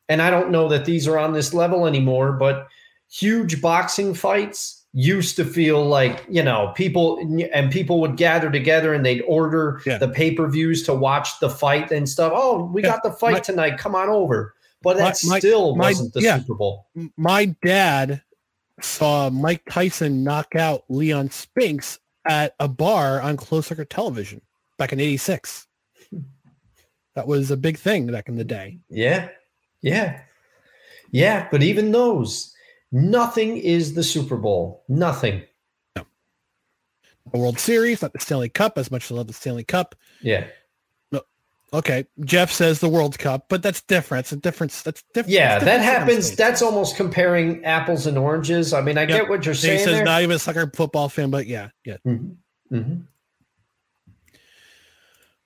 and 0.08 0.22
I 0.22 0.30
don't 0.30 0.52
know 0.52 0.68
that 0.68 0.84
these 0.84 1.08
are 1.08 1.18
on 1.18 1.32
this 1.32 1.52
level 1.52 1.88
anymore, 1.88 2.30
but 2.30 2.68
huge 3.10 3.60
boxing 3.60 4.14
fights 4.14 4.79
used 4.92 5.36
to 5.36 5.44
feel 5.44 5.84
like 5.86 6.24
you 6.28 6.42
know 6.42 6.72
people 6.74 7.18
and 7.52 7.70
people 7.70 8.00
would 8.00 8.16
gather 8.16 8.50
together 8.50 8.92
and 8.92 9.06
they'd 9.06 9.20
order 9.22 9.80
Yeah. 9.86 9.98
the 9.98 10.08
pay-per-views 10.08 10.82
to 10.84 10.94
watch 10.94 11.38
the 11.40 11.48
fight 11.48 11.92
and 11.92 12.08
stuff 12.08 12.32
oh 12.34 12.64
we 12.72 12.82
Yeah, 12.82 12.88
got 12.90 13.02
the 13.04 13.12
fight 13.12 13.32
my- 13.34 13.38
tonight 13.40 13.78
come 13.78 13.94
on 13.94 14.08
over 14.08 14.54
but 14.82 14.96
that 14.96 15.16
my- 15.26 15.38
still 15.38 15.76
my- 15.76 15.90
wasn't 15.90 16.12
the 16.14 16.22
yeah. 16.22 16.38
super 16.40 16.54
bowl 16.54 16.88
My 17.16 17.54
dad 17.64 18.22
saw 18.80 19.30
Mike 19.30 19.62
Tyson 19.70 20.24
knock 20.24 20.56
out 20.56 20.82
Leon 20.88 21.30
Spinks 21.30 22.00
at 22.28 22.54
a 22.58 22.66
bar 22.66 23.20
on 23.20 23.36
closed 23.36 23.68
circuit 23.68 23.90
television 23.90 24.40
back 24.78 24.92
in 24.92 24.98
86. 25.00 25.66
That 27.14 27.26
was 27.26 27.50
a 27.50 27.56
big 27.56 27.76
thing 27.78 28.06
back 28.10 28.28
in 28.28 28.34
the 28.36 28.44
day. 28.44 28.78
yeah 28.88 29.28
yeah 29.82 30.20
yeah 31.12 31.46
but 31.50 31.62
even 31.62 31.92
those 31.92 32.54
nothing 32.92 33.56
is 33.56 33.94
the 33.94 34.02
super 34.02 34.36
bowl 34.36 34.84
nothing 34.88 35.42
No. 35.96 36.04
The 37.32 37.38
World 37.38 37.58
Series, 37.58 38.02
not 38.02 38.12
the 38.12 38.18
Stanley 38.20 38.48
Cup, 38.48 38.76
as 38.78 38.90
much 38.90 39.04
as 39.04 39.12
I 39.12 39.14
love 39.16 39.26
the 39.28 39.32
Stanley 39.32 39.64
Cup. 39.64 39.94
yeah 40.20 40.46
Okay, 41.72 42.04
Jeff 42.24 42.50
says 42.50 42.80
the 42.80 42.88
World 42.88 43.16
Cup, 43.16 43.44
but 43.48 43.62
that's 43.62 43.80
different. 43.82 44.24
It's 44.24 44.32
a 44.32 44.36
difference. 44.36 44.82
That's 44.82 45.04
different. 45.14 45.32
yeah 45.32 45.54
it's 45.54 45.64
that 45.66 45.80
happens 45.80 46.34
that's 46.34 46.62
almost 46.62 46.96
comparing 46.96 47.64
apples 47.64 48.08
and 48.08 48.18
oranges 48.18 48.72
i 48.72 48.80
mean 48.80 48.98
i 48.98 49.02
Yep. 49.02 49.08
get 49.08 49.28
what 49.28 49.44
you're 49.44 49.54
He 49.54 49.60
saying 49.60 49.78
says 49.78 49.94
there. 49.98 50.04
not 50.04 50.20
even 50.22 50.34
a 50.34 50.38
soccer 50.40 50.68
football 50.74 51.08
fan, 51.08 51.30
but 51.30 51.46
yeah, 51.46 51.68
yeah. 51.84 51.98
Mhm. 52.04 52.34
Mhm. 52.72 53.02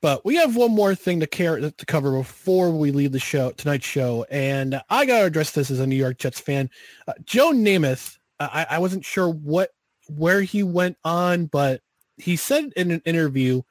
But 0.05 0.23
we 0.23 0.37
have 0.37 0.55
one 0.55 0.73
more 0.73 0.95
thing 0.95 1.21
to 1.21 1.27
care 1.27 1.59
to 1.59 1.87
cover 1.87 2.13
before 2.13 2.71
we 2.71 2.91
leave 2.91 3.13
the 3.13 3.19
show 3.19 3.53
tonight's 3.53 3.87
show, 3.87 4.27
and 4.31 4.79
I 4.91 5.07
got 5.07 5.21
to 5.21 5.25
address 5.25 5.53
this 5.53 5.71
as 5.71 5.81
a 5.81 5.87
New 5.87 5.97
York 5.97 6.19
Jets 6.19 6.39
fan. 6.39 6.69
Uh, 7.09 7.15
Joe 7.25 7.53
Namath, 7.53 8.19
uh, 8.39 8.51
I, 8.53 8.67
I 8.73 8.79
wasn't 8.81 9.07
sure 9.07 9.31
what 9.31 9.71
where 10.09 10.43
he 10.43 10.63
went 10.63 10.99
on, 11.05 11.47
but 11.47 11.81
he 12.19 12.37
said 12.37 12.71
in 12.77 12.91
an 12.91 13.01
interview 13.07 13.63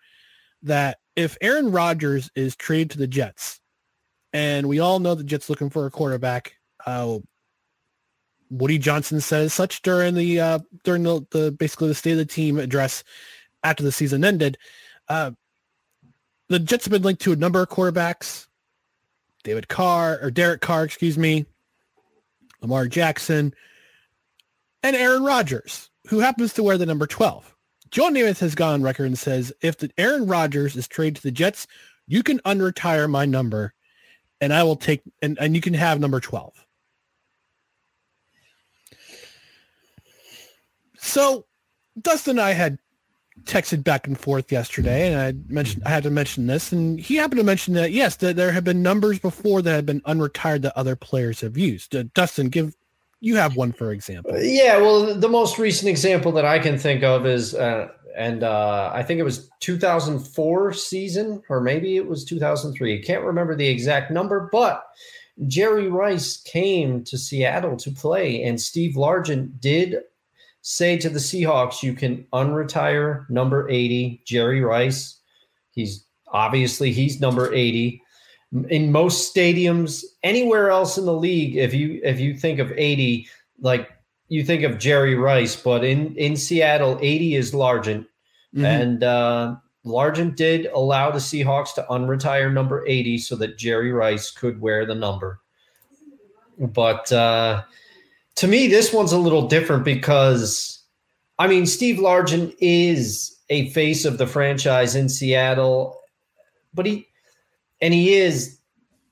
that 0.64 0.98
if 1.16 1.38
Aaron 1.40 1.72
Rodgers 1.72 2.32
is 2.36 2.56
traded 2.56 2.90
to 2.90 2.98
the 2.98 3.06
Jets, 3.06 3.60
and 4.34 4.68
we 4.68 4.80
all 4.80 4.98
know 4.98 5.14
the 5.14 5.24
Jets 5.24 5.52
looking 5.52 5.70
for 5.70 5.86
a 5.86 5.92
quarterback, 5.92 6.56
uh, 6.88 7.20
Woody 8.50 8.80
Johnson 8.80 9.22
said 9.22 9.44
as 9.44 9.54
such 9.54 9.84
during 9.84 10.16
the 10.16 10.40
uh, 10.40 10.60
during 10.84 11.04
the, 11.04 11.28
the 11.30 11.52
basically 11.52 11.90
the 11.90 11.94
state 11.94 12.14
of 12.14 12.18
the 12.18 12.26
team 12.26 12.58
address 12.58 13.04
after 13.64 13.84
the 13.84 13.92
season 13.92 14.26
ended. 14.26 14.58
Uh, 15.08 15.30
the 16.50 16.60
Jets 16.60 16.86
have 16.86 16.92
been 16.92 17.02
linked 17.02 17.22
to 17.24 17.32
a 17.32 17.38
number 17.38 17.62
of 17.62 17.70
quarterbacks. 17.70 18.48
David 19.44 19.68
Carr 19.68 20.20
or 20.22 20.32
Derek 20.32 20.62
Carr, 20.62 20.84
excuse 20.84 21.18
me, 21.18 21.46
Lamar 22.62 22.88
Jackson, 22.88 23.54
and 24.82 24.96
Aaron 24.96 25.24
Rodgers, 25.24 25.90
who 26.08 26.20
happens 26.20 26.54
to 26.54 26.64
wear 26.64 26.78
the 26.78 26.86
number 26.86 27.08
12. 27.08 27.56
Joe 27.92 28.10
Namath 28.10 28.40
has 28.40 28.56
gone 28.56 28.74
on 28.74 28.84
record 28.84 29.06
and 29.06 29.20
says, 29.20 29.54
if 29.62 29.78
the 29.78 29.92
Aaron 29.98 30.26
Rodgers 30.28 30.76
is 30.76 30.88
traded 30.88 31.18
to 31.18 31.24
the 31.24 31.32
Jets, 31.32 31.68
you 32.08 32.24
can 32.24 32.40
unretire 32.40 33.10
my 33.10 33.26
number 33.26 33.74
and 34.44 34.54
I 34.54 34.64
will 34.64 34.76
take, 34.76 35.02
and, 35.22 35.38
and 35.40 35.56
you 35.56 35.62
can 35.62 35.74
have 35.74 36.02
number 36.02 36.20
12. 36.20 36.54
So 40.98 41.46
Dustin 42.02 42.32
and 42.32 42.42
I 42.42 42.52
had 42.52 42.78
texted 43.46 43.84
back 43.84 44.08
and 44.08 44.20
forth 44.20 44.52
yesterday 44.52 45.12
and 45.12 45.20
I 45.20 45.34
mentioned 45.52 45.84
I 45.86 45.90
had 45.90 46.04
to 46.04 46.12
mention 46.12 46.46
this 46.48 46.72
and 46.72 47.00
he 47.00 47.16
happened 47.16 47.40
to 47.40 47.44
mention 47.44 47.74
that 47.74 47.92
yes 47.92 48.16
that 48.18 48.36
there 48.36 48.52
have 48.52 48.64
been 48.64 48.84
numbers 48.84 49.18
before 49.18 49.62
that 49.64 49.74
have 49.74 49.86
been 49.86 50.02
unretired 50.02 50.62
that 50.62 50.78
other 50.78 50.96
players 50.96 51.42
have 51.42 51.58
used. 51.58 51.96
Uh, 51.96 52.04
Dustin, 52.14 52.50
give 52.50 52.76
you 53.24 53.38
have 53.38 53.56
one 53.56 53.72
for 53.72 53.92
example. 53.92 54.34
Yeah, 54.38 54.78
well, 54.78 55.16
the 55.16 55.30
most 55.30 55.58
recent 55.58 55.90
example 55.90 56.34
that 56.34 56.44
I 56.44 56.60
can 56.60 56.78
think 56.78 57.04
of 57.04 57.26
is, 57.26 57.56
uh, 57.56 57.88
and 58.18 58.44
uh, 58.44 58.92
I 58.94 59.02
think 59.02 59.22
it 59.22 59.24
was 59.24 59.50
2004 59.62 60.74
season, 60.74 61.42
or 61.48 61.62
maybe 61.62 61.96
it 61.96 62.06
was 62.06 62.26
2003. 62.26 63.00
I 63.00 63.02
can't 63.02 63.24
remember 63.24 63.56
the 63.56 63.68
exact 63.68 64.12
number, 64.12 64.50
but 64.52 64.86
Jerry 65.48 65.88
Rice 65.88 66.36
came 66.36 67.06
to 67.06 67.18
Seattle 67.18 67.78
to 67.78 67.92
play, 67.92 68.44
and 68.44 68.60
Steve 68.60 68.96
Largent 68.96 69.62
did 69.62 69.96
say 70.64 70.98
to 70.98 71.10
the 71.10 71.20
Seahawks, 71.20 71.84
"You 71.84 71.94
can 71.94 72.26
unretire 72.34 73.30
number 73.30 73.70
80, 73.70 74.24
Jerry 74.26 74.62
Rice. 74.62 75.20
He's 75.72 76.06
obviously 76.30 76.92
he's 76.92 77.22
number 77.22 77.54
80." 77.54 78.02
in 78.70 78.92
most 78.92 79.36
stadiums 79.36 80.04
anywhere 80.22 80.70
else 80.70 81.00
in 81.00 81.06
the 81.06 81.14
league 81.14 81.56
if 81.56 81.74
you 81.74 82.00
if 82.04 82.20
you 82.20 82.36
think 82.36 82.60
of 82.60 82.72
80 82.72 83.28
like 83.62 83.90
you 84.28 84.44
think 84.44 84.62
of 84.62 84.78
jerry 84.78 85.16
rice 85.16 85.56
but 85.56 85.84
in 85.84 86.16
in 86.18 86.36
seattle 86.36 87.00
80 87.02 87.34
is 87.34 87.52
largent 87.54 88.06
Mhm. 88.56 88.64
and 88.64 89.04
uh 89.04 89.56
Largent 89.86 90.36
did 90.38 90.68
allow 90.68 91.12
the 91.12 91.20
Seahawks 91.20 91.74
to 91.76 91.86
unretire 91.90 92.54
number 92.54 92.86
80 92.88 93.18
so 93.18 93.36
that 93.36 93.58
Jerry 93.58 93.92
Rice 93.92 94.32
could 94.32 94.62
wear 94.62 94.86
the 94.86 94.96
number. 94.96 95.42
But 96.58 97.12
uh, 97.12 97.64
to 98.36 98.48
me, 98.48 98.68
this 98.68 98.92
one's 98.92 99.12
a 99.12 99.18
little 99.18 99.48
different 99.48 99.84
because, 99.84 100.84
I 101.40 101.48
mean, 101.48 101.66
Steve 101.66 101.98
Largent 101.98 102.56
is 102.60 103.38
a 103.50 103.70
face 103.72 104.06
of 104.06 104.18
the 104.18 104.28
franchise 104.28 104.96
in 104.96 105.10
Seattle, 105.10 106.00
but 106.74 106.86
he, 106.86 107.08
and 107.82 107.94
he 107.94 108.14
is, 108.14 108.58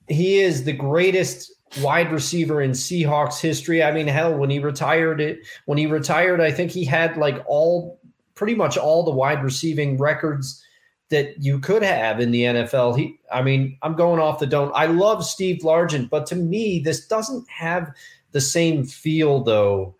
he 0.08 0.40
is 0.40 0.64
the 0.64 0.72
greatest 0.72 1.52
wide 1.80 2.12
receiver 2.12 2.60
in 2.60 2.72
Seahawks 2.72 3.40
history. 3.40 3.82
I 3.82 3.92
mean, 3.92 4.06
hell, 4.06 4.36
when 4.36 4.50
he 4.50 4.58
retired 4.58 5.20
it, 5.20 5.40
when 5.66 5.78
he 5.78 5.86
retired, 5.86 6.40
I 6.40 6.50
think 6.50 6.70
he 6.70 6.84
had 6.84 7.16
like 7.16 7.42
all 7.46 8.00
pretty 8.34 8.54
much 8.54 8.76
all 8.76 9.04
the 9.04 9.10
wide 9.10 9.42
receiving 9.42 9.98
records 9.98 10.62
that 11.10 11.42
you 11.42 11.58
could 11.58 11.82
have 11.82 12.20
in 12.20 12.30
the 12.30 12.42
NFL. 12.42 12.96
He, 12.98 13.18
I 13.30 13.42
mean, 13.42 13.78
I'm 13.82 13.94
going 13.94 14.18
off 14.18 14.38
the 14.38 14.46
dome. 14.46 14.72
I 14.74 14.86
love 14.86 15.24
Steve 15.24 15.60
Largent, 15.62 16.10
but 16.10 16.26
to 16.26 16.36
me, 16.36 16.80
this 16.80 17.06
doesn't 17.06 17.48
have 17.50 17.92
the 18.32 18.40
same 18.40 18.84
feel 18.84 19.42
though. 19.44 19.96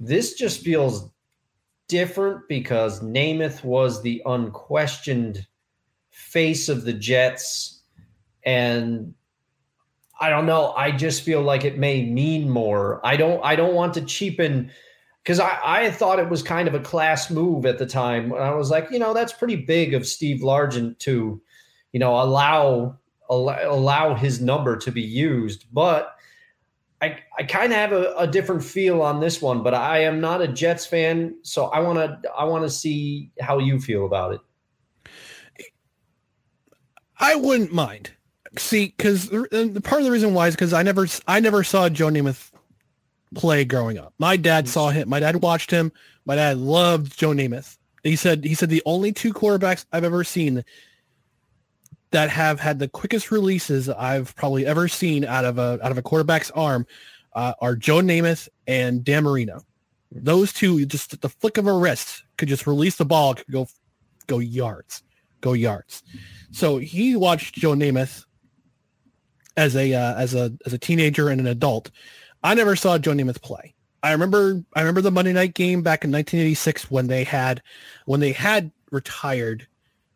This 0.00 0.34
just 0.34 0.60
feels 0.60 1.10
different 1.88 2.48
because 2.48 3.00
Namath 3.00 3.62
was 3.62 4.02
the 4.02 4.22
unquestioned 4.26 5.46
face 6.10 6.68
of 6.68 6.84
the 6.84 6.92
Jets. 6.92 7.82
And 8.44 9.14
I 10.20 10.30
don't 10.30 10.46
know. 10.46 10.72
I 10.72 10.92
just 10.92 11.22
feel 11.22 11.42
like 11.42 11.64
it 11.64 11.78
may 11.78 12.04
mean 12.04 12.48
more. 12.48 13.00
I 13.04 13.16
don't 13.16 13.44
I 13.44 13.56
don't 13.56 13.74
want 13.74 13.94
to 13.94 14.02
cheapen 14.02 14.70
because 15.22 15.40
I, 15.40 15.58
I 15.62 15.90
thought 15.90 16.18
it 16.18 16.28
was 16.28 16.42
kind 16.42 16.68
of 16.68 16.74
a 16.74 16.80
class 16.80 17.30
move 17.30 17.66
at 17.66 17.78
the 17.78 17.86
time. 17.86 18.32
I 18.32 18.54
was 18.54 18.70
like, 18.70 18.90
you 18.90 18.98
know, 18.98 19.14
that's 19.14 19.32
pretty 19.32 19.56
big 19.56 19.94
of 19.94 20.06
Steve 20.06 20.40
Largent 20.40 20.98
to, 21.00 21.40
you 21.92 22.00
know, 22.00 22.14
allow 22.20 22.98
allow, 23.30 23.58
allow 23.62 24.14
his 24.14 24.40
number 24.40 24.76
to 24.76 24.92
be 24.92 25.02
used. 25.02 25.64
But 25.72 26.13
I, 27.04 27.18
I 27.38 27.42
kind 27.42 27.72
of 27.72 27.78
have 27.78 27.92
a, 27.92 28.14
a, 28.16 28.26
different 28.26 28.64
feel 28.64 29.02
on 29.02 29.20
this 29.20 29.42
one, 29.42 29.62
but 29.62 29.74
I 29.74 29.98
am 30.04 30.20
not 30.20 30.40
a 30.40 30.48
Jets 30.48 30.86
fan, 30.86 31.36
so 31.42 31.66
I 31.66 31.80
want 31.80 31.98
to 31.98 32.30
I 32.30 32.44
want 32.44 32.64
to 32.64 32.70
see 32.70 33.30
how 33.40 33.58
you 33.58 33.78
feel 33.78 34.06
about 34.06 34.34
it. 34.34 34.40
I 37.18 37.34
wouldn't 37.34 37.72
mind. 37.72 38.10
See, 38.56 38.94
because 38.96 39.28
the 39.28 39.80
part 39.84 40.00
of 40.00 40.06
the 40.06 40.10
reason 40.10 40.32
why 40.32 40.48
is 40.48 40.54
because 40.54 40.72
I 40.72 40.82
never 40.82 41.06
I 41.26 41.40
never 41.40 41.62
saw 41.62 41.88
Joe 41.90 42.08
Namath 42.08 42.50
play 43.34 43.64
growing 43.64 43.98
up. 43.98 44.14
My 44.18 44.36
dad 44.36 44.66
saw 44.66 44.90
him. 44.90 45.08
My 45.08 45.20
dad 45.20 45.42
watched 45.42 45.70
him. 45.70 45.92
My 46.24 46.36
dad 46.36 46.56
loved 46.56 47.18
Joe 47.18 47.30
Namath. 47.30 47.76
He 48.02 48.16
said 48.16 48.44
he 48.44 48.54
said 48.54 48.70
the 48.70 48.82
only 48.86 49.12
two 49.12 49.34
quarterbacks 49.34 49.84
I've 49.92 50.04
ever 50.04 50.24
seen 50.24 50.64
that 52.14 52.30
have 52.30 52.60
had 52.60 52.78
the 52.78 52.86
quickest 52.86 53.32
releases 53.32 53.88
I've 53.88 54.34
probably 54.36 54.64
ever 54.64 54.86
seen 54.86 55.24
out 55.24 55.44
of 55.44 55.58
a 55.58 55.80
out 55.82 55.90
of 55.90 55.98
a 55.98 56.02
quarterback's 56.02 56.50
arm 56.52 56.86
uh, 57.34 57.54
are 57.60 57.74
Joe 57.74 57.96
Namath 57.96 58.48
and 58.68 59.02
Dan 59.02 59.24
Marino. 59.24 59.62
Those 60.12 60.52
two, 60.52 60.86
just 60.86 61.12
at 61.12 61.20
the 61.22 61.28
flick 61.28 61.58
of 61.58 61.66
a 61.66 61.72
wrist, 61.72 62.22
could 62.36 62.48
just 62.48 62.68
release 62.68 62.94
the 62.96 63.04
ball, 63.04 63.34
could 63.34 63.50
go 63.50 63.66
go 64.28 64.38
yards, 64.38 65.02
go 65.40 65.54
yards. 65.54 66.04
So 66.52 66.78
he 66.78 67.16
watched 67.16 67.56
Joe 67.56 67.72
Namath 67.72 68.24
as 69.56 69.74
a 69.74 69.92
uh, 69.92 70.14
as 70.14 70.34
a 70.34 70.52
as 70.66 70.72
a 70.72 70.78
teenager 70.78 71.28
and 71.28 71.40
an 71.40 71.48
adult, 71.48 71.90
I 72.44 72.54
never 72.54 72.76
saw 72.76 72.96
Joe 72.96 73.12
Namath 73.12 73.42
play. 73.42 73.74
I 74.04 74.12
remember 74.12 74.62
I 74.74 74.80
remember 74.80 75.00
the 75.00 75.10
Monday 75.10 75.32
night 75.32 75.54
game 75.54 75.82
back 75.82 76.04
in 76.04 76.12
1986 76.12 76.92
when 76.92 77.08
they 77.08 77.24
had 77.24 77.60
when 78.06 78.20
they 78.20 78.32
had 78.32 78.70
retired 78.92 79.66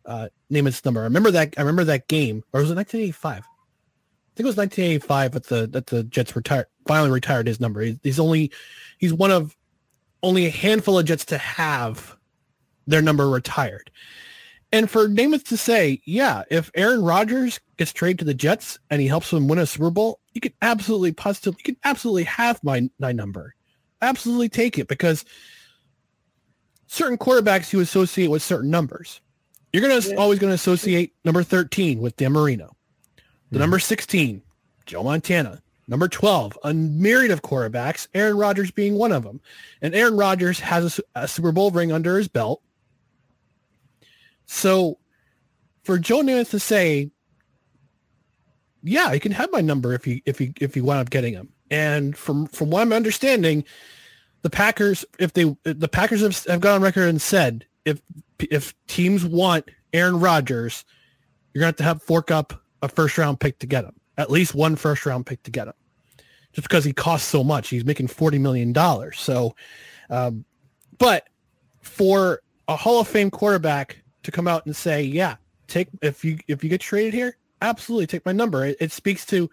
uh, 0.08 0.28
Namath's 0.50 0.84
number. 0.84 1.02
I 1.02 1.04
remember 1.04 1.30
that 1.30 1.54
I 1.56 1.60
remember 1.60 1.84
that 1.84 2.08
game, 2.08 2.42
or 2.52 2.60
was 2.60 2.70
it 2.70 2.74
1985? 2.74 3.36
I 3.36 3.42
think 4.34 4.44
it 4.44 4.46
was 4.46 4.56
1985 4.56 5.32
that 5.32 5.46
the 5.46 5.66
that 5.68 5.86
the 5.86 6.02
Jets 6.04 6.34
retired 6.34 6.66
finally 6.86 7.10
retired 7.10 7.46
his 7.46 7.60
number. 7.60 7.82
He's, 8.02 8.18
only 8.18 8.50
he's 8.96 9.12
one 9.12 9.30
of 9.30 9.54
only 10.22 10.46
a 10.46 10.50
handful 10.50 10.98
of 10.98 11.04
Jets 11.04 11.26
to 11.26 11.38
have 11.38 12.16
their 12.86 13.02
number 13.02 13.28
retired. 13.28 13.90
And 14.72 14.90
for 14.90 15.08
Namath 15.08 15.44
to 15.44 15.56
say, 15.56 16.00
yeah, 16.04 16.42
if 16.50 16.70
Aaron 16.74 17.02
Rodgers 17.02 17.60
gets 17.78 17.92
traded 17.92 18.18
to 18.20 18.24
the 18.24 18.34
Jets 18.34 18.78
and 18.90 19.00
he 19.00 19.06
helps 19.06 19.30
them 19.30 19.48
win 19.48 19.58
a 19.58 19.66
Super 19.66 19.90
Bowl, 19.90 20.20
you 20.32 20.40
can 20.40 20.52
absolutely 20.60 21.12
positive, 21.12 21.54
you 21.58 21.64
can 21.64 21.76
absolutely 21.84 22.24
have 22.24 22.62
my 22.64 22.88
my 22.98 23.12
number, 23.12 23.54
absolutely 24.00 24.48
take 24.48 24.78
it 24.78 24.88
because 24.88 25.24
certain 26.86 27.18
quarterbacks 27.18 27.72
you 27.72 27.80
associate 27.80 28.30
with 28.30 28.42
certain 28.42 28.70
numbers. 28.70 29.20
You're 29.72 29.82
gonna 29.82 30.00
yeah. 30.00 30.16
always 30.16 30.38
gonna 30.38 30.54
associate 30.54 31.14
number 31.24 31.42
13 31.42 32.00
with 32.00 32.16
Dan 32.16 32.32
Marino, 32.32 32.76
the 33.50 33.56
yeah. 33.56 33.60
number 33.60 33.78
16, 33.78 34.42
Joe 34.86 35.02
Montana, 35.02 35.62
number 35.86 36.08
12, 36.08 36.58
a 36.64 36.72
myriad 36.72 37.30
of 37.30 37.42
quarterbacks, 37.42 38.08
Aaron 38.14 38.36
Rodgers 38.36 38.70
being 38.70 38.94
one 38.94 39.12
of 39.12 39.24
them, 39.24 39.40
and 39.82 39.94
Aaron 39.94 40.16
Rodgers 40.16 40.60
has 40.60 40.98
a, 40.98 41.22
a 41.22 41.28
Super 41.28 41.52
Bowl 41.52 41.70
ring 41.70 41.92
under 41.92 42.16
his 42.16 42.28
belt 42.28 42.62
so 44.48 44.98
for 45.84 45.98
Joe 45.98 46.22
Namath 46.22 46.50
to 46.50 46.58
say, 46.58 47.10
yeah, 48.82 49.12
he 49.12 49.20
can 49.20 49.32
have 49.32 49.52
my 49.52 49.60
number 49.60 49.92
if 49.92 50.04
he 50.04 50.22
if 50.24 50.38
he 50.38 50.52
if 50.60 50.74
he 50.74 50.80
wound 50.80 51.00
up 51.00 51.10
getting 51.10 51.34
him. 51.34 51.50
And 51.70 52.16
from 52.16 52.46
from 52.46 52.70
what 52.70 52.80
I'm 52.80 52.92
understanding, 52.92 53.64
the 54.42 54.50
Packers, 54.50 55.04
if 55.18 55.34
they 55.34 55.54
the 55.64 55.88
Packers 55.88 56.22
have, 56.22 56.44
have 56.46 56.60
gone 56.60 56.76
on 56.76 56.82
record 56.82 57.08
and 57.08 57.20
said 57.20 57.66
if 57.88 58.02
if 58.50 58.74
teams 58.86 59.24
want 59.24 59.68
Aaron 59.92 60.20
Rodgers, 60.20 60.84
you're 61.52 61.60
gonna 61.60 61.68
have 61.68 61.76
to 61.76 61.84
have 61.84 62.02
fork 62.02 62.30
up 62.30 62.62
a 62.82 62.88
first 62.88 63.18
round 63.18 63.40
pick 63.40 63.58
to 63.60 63.66
get 63.66 63.84
him. 63.84 63.94
At 64.16 64.30
least 64.30 64.54
one 64.54 64.76
first 64.76 65.06
round 65.06 65.26
pick 65.26 65.42
to 65.44 65.50
get 65.50 65.68
him. 65.68 65.74
Just 66.52 66.68
because 66.68 66.84
he 66.84 66.92
costs 66.92 67.28
so 67.28 67.44
much. 67.44 67.68
He's 67.68 67.84
making 67.84 68.08
forty 68.08 68.38
million 68.38 68.72
dollars. 68.72 69.18
So 69.18 69.54
um, 70.10 70.44
but 70.98 71.28
for 71.80 72.42
a 72.66 72.76
Hall 72.76 73.00
of 73.00 73.08
Fame 73.08 73.30
quarterback 73.30 74.02
to 74.22 74.30
come 74.30 74.48
out 74.48 74.66
and 74.66 74.74
say, 74.74 75.02
yeah, 75.02 75.36
take 75.66 75.88
if 76.02 76.24
you 76.24 76.38
if 76.48 76.62
you 76.62 76.70
get 76.70 76.80
traded 76.80 77.14
here, 77.14 77.36
absolutely 77.62 78.06
take 78.06 78.26
my 78.26 78.32
number. 78.32 78.66
It, 78.66 78.76
it 78.80 78.92
speaks 78.92 79.24
to 79.26 79.50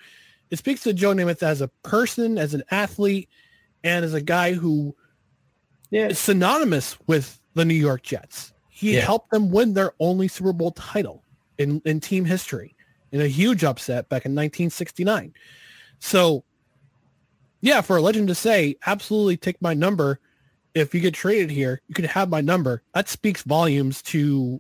it 0.50 0.58
speaks 0.58 0.84
to 0.84 0.94
Joe 0.94 1.14
Namath 1.14 1.44
as 1.44 1.62
a 1.62 1.68
person, 1.84 2.38
as 2.38 2.54
an 2.54 2.64
athlete, 2.72 3.30
and 3.84 4.06
as 4.06 4.14
a 4.14 4.22
guy 4.22 4.54
who 4.54 4.96
yeah. 5.90 6.08
is 6.08 6.20
synonymous 6.20 6.98
with 7.08 7.40
the 7.56 7.66
New 7.66 7.74
York 7.74 8.04
Jets. 8.04 8.54
He 8.70 8.96
yeah. 8.96 9.02
helped 9.02 9.32
them 9.32 9.50
win 9.50 9.74
their 9.74 9.94
only 10.00 10.28
Super 10.28 10.54
Bowl 10.54 10.72
title 10.72 11.24
in, 11.58 11.82
in 11.86 12.00
team 12.00 12.26
history 12.26 12.76
in 13.12 13.22
a 13.22 13.28
huge 13.28 13.64
upset 13.64 14.10
back 14.10 14.26
in 14.26 14.34
1969. 14.34 15.34
So, 16.00 16.44
yeah, 17.62 17.82
for 17.82 17.98
a 17.98 18.02
legend 18.02 18.28
to 18.28 18.36
say, 18.36 18.76
absolutely 18.86 19.38
take 19.38 19.62
my 19.62 19.74
number. 19.74 20.20
If 20.74 20.94
you 20.94 21.00
get 21.00 21.14
traded 21.14 21.50
here, 21.50 21.82
you 21.88 21.96
can 21.96 22.06
have 22.06 22.30
my 22.30 22.42
number. 22.42 22.84
That 22.94 23.08
speaks 23.08 23.44
volumes 23.44 24.02
to 24.04 24.60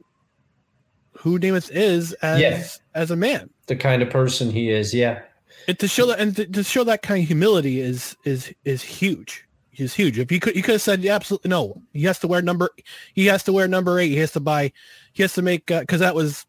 who 1.17 1.39
Namath 1.39 1.69
is 1.71 2.13
as 2.13 2.41
yeah. 2.41 2.65
as 2.93 3.11
a 3.11 3.15
man. 3.15 3.49
The 3.67 3.75
kind 3.75 4.01
of 4.01 4.09
person 4.09 4.49
he 4.49 4.69
is, 4.69 4.93
yeah. 4.93 5.23
And 5.67 5.77
to 5.79 5.87
show 5.87 6.05
that 6.07 6.19
and 6.19 6.35
to, 6.35 6.45
to 6.45 6.63
show 6.63 6.83
that 6.85 7.01
kind 7.01 7.21
of 7.21 7.27
humility 7.27 7.81
is 7.81 8.15
is 8.23 8.53
is 8.63 8.81
huge. 8.81 9.44
He's 9.75 9.93
huge. 9.93 10.17
If 10.17 10.31
you 10.31 10.39
could, 10.39 10.55
you 10.55 10.63
could 10.63 10.73
have 10.73 10.81
said 10.81 11.01
yeah, 11.01 11.15
absolutely 11.15 11.49
no. 11.49 11.81
He 11.91 12.03
has 12.03 12.19
to 12.19 12.27
wear 12.27 12.41
number. 12.41 12.69
He 13.13 13.25
has 13.25 13.43
to 13.43 13.53
wear 13.53 13.67
number 13.67 13.99
eight. 13.99 14.09
He 14.09 14.17
has 14.17 14.31
to 14.31 14.39
buy. 14.39 14.71
He 15.11 15.21
has 15.21 15.33
to 15.33 15.41
make 15.41 15.65
because 15.65 16.01
uh, 16.01 16.05
that 16.05 16.15
was 16.15 16.45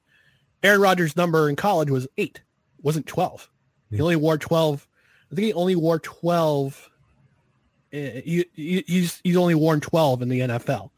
Aaron 0.63 0.81
Rodgers' 0.81 1.17
number 1.17 1.49
in 1.49 1.57
college 1.57 1.91
was 1.91 2.07
eight, 2.17 2.41
wasn't 2.83 3.07
twelve. 3.07 3.51
He 3.91 4.01
only 4.01 4.17
wore 4.17 4.39
twelve. 4.39 4.87
I 5.33 5.35
think 5.35 5.47
he 5.47 5.53
only 5.55 5.75
wore 5.75 5.99
twelve. 5.99 6.89
Eh, 7.93 8.21
he, 8.25 8.85
he's 8.87 9.21
he's 9.25 9.37
only 9.37 9.57
worn 9.57 9.81
twelve 9.81 10.23
in 10.23 10.29
the 10.29 10.41
NFL, 10.41 10.91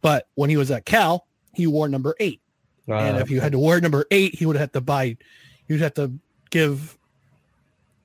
but 0.00 0.26
when 0.34 0.50
he 0.50 0.56
was 0.56 0.72
at 0.72 0.84
Cal, 0.84 1.28
he 1.54 1.68
wore 1.68 1.88
number 1.88 2.16
eight. 2.18 2.40
Uh, 2.88 2.94
and 2.94 3.18
if 3.18 3.30
you 3.30 3.40
had 3.40 3.52
to 3.52 3.58
wear 3.58 3.80
number 3.80 4.04
eight, 4.10 4.34
he 4.34 4.46
would 4.46 4.56
have 4.56 4.72
to 4.72 4.80
buy, 4.80 5.16
you'd 5.68 5.80
have 5.80 5.94
to 5.94 6.12
give 6.50 6.97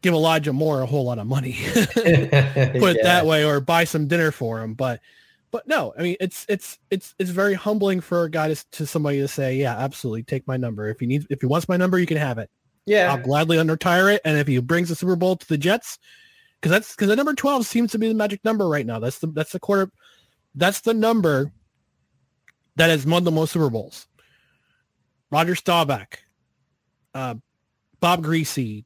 give 0.03 0.13
Elijah 0.13 0.53
Moore 0.53 0.81
a 0.81 0.85
whole 0.85 1.05
lot 1.05 1.17
of 1.17 1.25
money, 1.25 1.57
put 1.73 2.05
it 2.05 2.31
yeah. 2.31 3.03
that 3.03 3.25
way, 3.25 3.43
or 3.43 3.59
buy 3.59 3.85
some 3.85 4.07
dinner 4.07 4.31
for 4.31 4.61
him. 4.61 4.75
But 4.75 4.99
but 5.49 5.67
no, 5.67 5.93
I 5.97 6.03
mean 6.03 6.17
it's 6.19 6.45
it's 6.47 6.77
it's 6.91 7.15
it's 7.17 7.31
very 7.31 7.55
humbling 7.55 8.01
for 8.01 8.25
a 8.25 8.29
guy 8.29 8.53
to, 8.53 8.71
to 8.71 8.85
somebody 8.85 9.19
to 9.19 9.27
say, 9.27 9.55
yeah, 9.55 9.75
absolutely, 9.77 10.23
take 10.23 10.45
my 10.47 10.57
number. 10.57 10.89
If 10.89 10.99
he 10.99 11.07
needs 11.07 11.25
if 11.29 11.41
he 11.41 11.47
wants 11.47 11.67
my 11.67 11.77
number, 11.77 11.97
you 11.97 12.05
can 12.05 12.17
have 12.17 12.37
it. 12.37 12.51
Yeah, 12.85 13.11
I'll 13.11 13.21
gladly 13.21 13.57
unretire 13.57 14.13
it. 14.13 14.21
And 14.25 14.37
if 14.37 14.47
he 14.47 14.59
brings 14.59 14.89
the 14.89 14.95
Super 14.95 15.15
Bowl 15.15 15.37
to 15.37 15.47
the 15.47 15.57
Jets, 15.57 15.97
because 16.59 16.71
that's 16.71 16.95
because 16.95 17.07
the 17.07 17.15
number 17.15 17.33
twelve 17.33 17.65
seems 17.65 17.91
to 17.93 17.99
be 17.99 18.09
the 18.09 18.13
magic 18.13 18.43
number 18.43 18.67
right 18.67 18.85
now. 18.85 18.99
That's 18.99 19.19
the 19.19 19.27
that's 19.27 19.53
the 19.53 19.59
quarter, 19.59 19.89
that's 20.53 20.81
the 20.81 20.93
number 20.93 21.51
that 22.75 22.89
has 22.89 23.05
won 23.05 23.23
the 23.23 23.31
most 23.31 23.53
Super 23.53 23.69
Bowls. 23.69 24.07
Roger 25.31 25.55
Staubach, 25.55 26.19
uh, 27.15 27.35
Bob 27.99 28.23
Griese, 28.23 28.85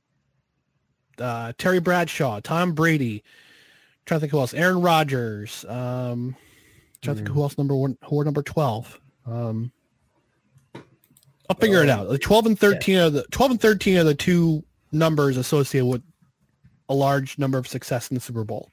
uh, 1.20 1.53
Terry 1.57 1.80
Bradshaw, 1.80 2.39
Tom 2.39 2.74
Brady. 2.74 3.24
I'm 3.24 4.01
trying 4.05 4.18
to 4.18 4.22
think 4.22 4.32
who 4.32 4.39
else. 4.39 4.53
Aaron 4.53 4.82
Rodgers. 4.82 5.65
Um, 5.68 6.36
trying 7.01 7.18
to 7.18 7.24
think 7.24 7.36
who 7.36 7.41
else 7.41 7.57
number 7.57 7.76
one, 7.76 7.97
who 8.05 8.20
are 8.20 8.26
number 8.26 8.43
twelve. 8.43 8.99
Um, 9.26 9.72
I'll 11.49 11.55
figure 11.55 11.82
it 11.82 11.89
out. 11.89 12.09
The 12.09 12.18
12 12.18 12.45
and 12.45 12.59
13 12.59 12.97
are 12.97 13.09
the 13.09 13.24
12 13.32 13.51
and 13.51 13.61
13 13.61 13.97
are 13.97 14.03
the 14.03 14.15
two 14.15 14.63
numbers 14.91 15.38
associated 15.38 15.86
with 15.86 16.03
a 16.89 16.93
large 16.93 17.38
number 17.38 17.57
of 17.57 17.68
success 17.68 18.09
in 18.09 18.15
the 18.15 18.22
Super 18.22 18.43
Bowl. 18.43 18.72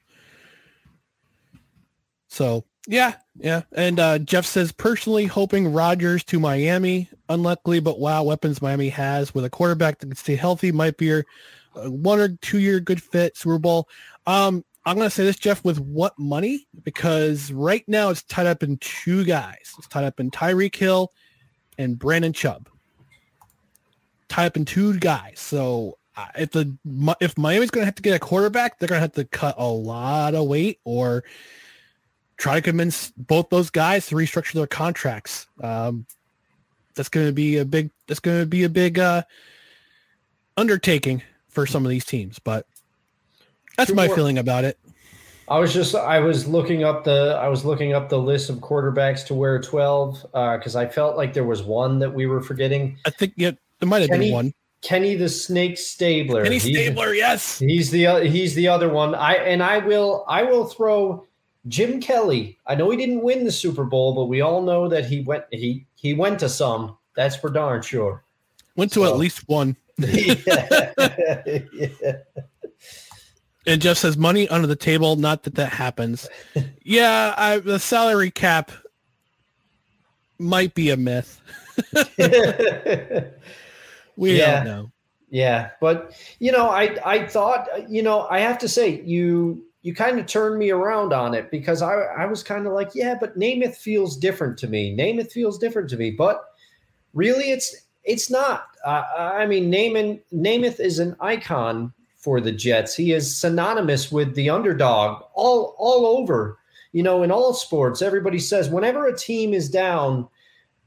So 2.27 2.65
yeah, 2.87 3.15
yeah. 3.37 3.61
And 3.73 3.99
uh, 3.99 4.19
Jeff 4.19 4.45
says 4.45 4.71
personally 4.71 5.25
hoping 5.25 5.71
Rodgers 5.71 6.23
to 6.25 6.39
Miami. 6.39 7.09
Unluckily, 7.29 7.79
but 7.79 7.99
wow, 7.99 8.23
weapons 8.23 8.61
Miami 8.61 8.89
has 8.89 9.33
with 9.33 9.45
a 9.45 9.49
quarterback 9.49 9.99
that 9.99 10.07
can 10.07 10.15
stay 10.15 10.35
healthy 10.35 10.71
might 10.71 10.97
be 10.97 11.05
your 11.05 11.25
uh, 11.75 11.89
one 11.89 12.19
or 12.19 12.29
two 12.41 12.59
year 12.59 12.79
good 12.79 13.01
fit 13.01 13.37
Super 13.37 13.59
Bowl. 13.59 13.87
Um, 14.25 14.63
I'm 14.85 14.97
gonna 14.97 15.09
say 15.09 15.23
this, 15.23 15.37
Jeff, 15.37 15.63
with 15.63 15.79
what 15.79 16.17
money? 16.17 16.67
Because 16.83 17.51
right 17.51 17.83
now 17.87 18.09
it's 18.09 18.23
tied 18.23 18.45
up 18.47 18.63
in 18.63 18.77
two 18.77 19.23
guys. 19.23 19.73
It's 19.77 19.87
tied 19.87 20.03
up 20.03 20.19
in 20.19 20.31
Tyreek 20.31 20.75
Hill 20.75 21.11
and 21.77 21.97
Brandon 21.97 22.33
Chubb. 22.33 22.69
Tied 24.27 24.45
up 24.45 24.57
in 24.57 24.65
two 24.65 24.97
guys. 24.99 25.39
So 25.39 25.97
uh, 26.15 26.27
if 26.37 26.51
the 26.51 26.77
if 27.19 27.37
Miami's 27.37 27.71
gonna 27.71 27.85
have 27.85 27.95
to 27.95 28.03
get 28.03 28.15
a 28.15 28.19
quarterback, 28.19 28.79
they're 28.79 28.87
gonna 28.87 29.01
have 29.01 29.13
to 29.13 29.25
cut 29.25 29.55
a 29.57 29.67
lot 29.67 30.35
of 30.35 30.47
weight 30.47 30.79
or 30.83 31.23
try 32.37 32.55
to 32.55 32.61
convince 32.61 33.11
both 33.17 33.49
those 33.49 33.69
guys 33.69 34.07
to 34.07 34.15
restructure 34.15 34.53
their 34.53 34.67
contracts. 34.67 35.47
Um, 35.61 36.05
that's 36.95 37.09
going 37.09 37.27
to 37.27 37.33
be 37.33 37.57
a 37.57 37.65
big. 37.65 37.91
That's 38.07 38.19
going 38.19 38.39
to 38.39 38.45
be 38.45 38.63
a 38.63 38.69
big 38.69 38.99
uh, 38.99 39.23
undertaking 40.57 41.21
for 41.55 41.65
some 41.65 41.83
of 41.85 41.89
these 41.89 42.05
teams. 42.05 42.37
But 42.37 42.67
that's 43.77 43.89
Two 43.89 43.95
my 43.95 44.07
more- 44.07 44.15
feeling 44.15 44.37
about 44.37 44.63
it. 44.65 44.77
I 45.47 45.59
was 45.59 45.73
just 45.73 45.93
I 45.93 46.19
was 46.19 46.47
looking 46.47 46.83
up 46.83 47.03
the 47.03 47.37
I 47.39 47.47
was 47.49 47.63
looking 47.65 47.93
up 47.93 48.09
the 48.09 48.17
list 48.17 48.49
of 48.49 48.57
quarterbacks 48.57 49.23
to 49.27 49.35
wear 49.35 49.59
12 49.61 50.25
uh, 50.33 50.57
because 50.57 50.75
I 50.75 50.87
felt 50.87 51.17
like 51.17 51.33
there 51.33 51.43
was 51.43 51.61
one 51.61 51.99
that 51.99 52.11
we 52.11 52.25
were 52.25 52.41
forgetting. 52.41 52.97
I 53.05 53.11
think 53.11 53.33
yeah, 53.35 53.51
there 53.79 53.87
might 53.87 54.01
have 54.01 54.09
Kenny- 54.09 54.27
been 54.27 54.33
one. 54.33 54.53
Kenny 54.81 55.15
the 55.15 55.29
Snake 55.29 55.77
Stabler. 55.77 56.43
Kenny 56.43 56.59
Stabler, 56.59 57.13
yes. 57.13 57.59
He's 57.59 57.89
the 57.91 58.07
uh, 58.07 58.19
he's 58.21 58.55
the 58.55 58.67
other 58.67 58.89
one. 58.89 59.13
I 59.15 59.33
and 59.35 59.61
I 59.61 59.77
will 59.79 60.25
I 60.27 60.41
will 60.43 60.65
throw 60.65 61.25
Jim 61.67 61.99
Kelly. 62.01 62.57
I 62.65 62.73
know 62.75 62.89
he 62.89 62.97
didn't 62.97 63.21
win 63.21 63.43
the 63.45 63.51
Super 63.51 63.83
Bowl, 63.83 64.13
but 64.15 64.25
we 64.25 64.41
all 64.41 64.63
know 64.63 64.87
that 64.89 65.05
he 65.05 65.21
went 65.21 65.43
he 65.51 65.85
he 65.95 66.15
went 66.15 66.39
to 66.39 66.49
some. 66.49 66.97
That's 67.15 67.35
for 67.35 67.51
darn 67.51 67.83
sure. 67.83 68.23
Went 68.75 68.91
to 68.93 69.01
So- 69.01 69.13
at 69.13 69.17
least 69.19 69.47
one. 69.47 69.75
Yeah. 69.97 70.93
Yeah. 71.73 72.17
And 73.67 73.81
Jeff 73.81 73.97
says 73.97 74.15
money 74.15 74.47
under 74.49 74.67
the 74.67 74.75
table. 74.75 75.15
Not 75.15 75.41
that 75.43 75.55
that 75.55 75.73
happens. 75.73 76.29
yeah, 76.83 77.33
I, 77.35 77.57
the 77.57 77.79
salary 77.79 78.29
cap 78.29 78.71
might 80.37 80.75
be 80.75 80.91
a 80.91 80.97
myth. 80.97 81.41
We 84.17 84.37
Yeah. 84.37 84.63
don't 84.63 84.65
know. 84.65 84.91
Yeah, 85.29 85.71
but 85.81 86.13
you 86.39 86.51
know, 86.51 86.69
I 86.69 86.95
I 87.03 87.25
thought 87.27 87.67
you 87.89 88.01
know 88.03 88.27
I 88.29 88.39
have 88.39 88.57
to 88.59 88.69
say 88.69 89.01
you 89.01 89.65
you 89.81 89.93
kind 89.93 90.19
of 90.19 90.25
turned 90.27 90.57
me 90.57 90.69
around 90.71 91.11
on 91.13 91.33
it 91.33 91.51
because 91.51 91.81
I 91.81 91.93
I 91.93 92.25
was 92.25 92.43
kind 92.43 92.65
of 92.67 92.73
like 92.73 92.91
yeah, 92.95 93.15
but 93.19 93.37
Namath 93.37 93.75
feels 93.75 94.15
different 94.15 94.57
to 94.59 94.67
me. 94.67 94.95
Namath 94.95 95.31
feels 95.31 95.57
different 95.57 95.89
to 95.89 95.97
me, 95.97 96.11
but 96.11 96.45
really 97.13 97.51
it's 97.51 97.75
it's 98.05 98.29
not. 98.29 98.67
Uh, 98.85 99.03
I 99.17 99.45
mean, 99.47 99.69
Naaman 99.69 100.21
Namath 100.31 100.79
is 100.79 100.99
an 100.99 101.15
icon 101.19 101.91
for 102.15 102.39
the 102.39 102.51
Jets. 102.51 102.95
He 102.95 103.11
is 103.11 103.35
synonymous 103.35 104.11
with 104.11 104.35
the 104.35 104.49
underdog 104.49 105.23
all 105.33 105.75
all 105.77 106.05
over. 106.05 106.59
You 106.91 107.03
know, 107.03 107.23
in 107.23 107.31
all 107.31 107.53
sports, 107.53 108.01
everybody 108.01 108.39
says 108.39 108.69
whenever 108.69 109.05
a 109.05 109.17
team 109.17 109.53
is 109.53 109.69
down, 109.69 110.29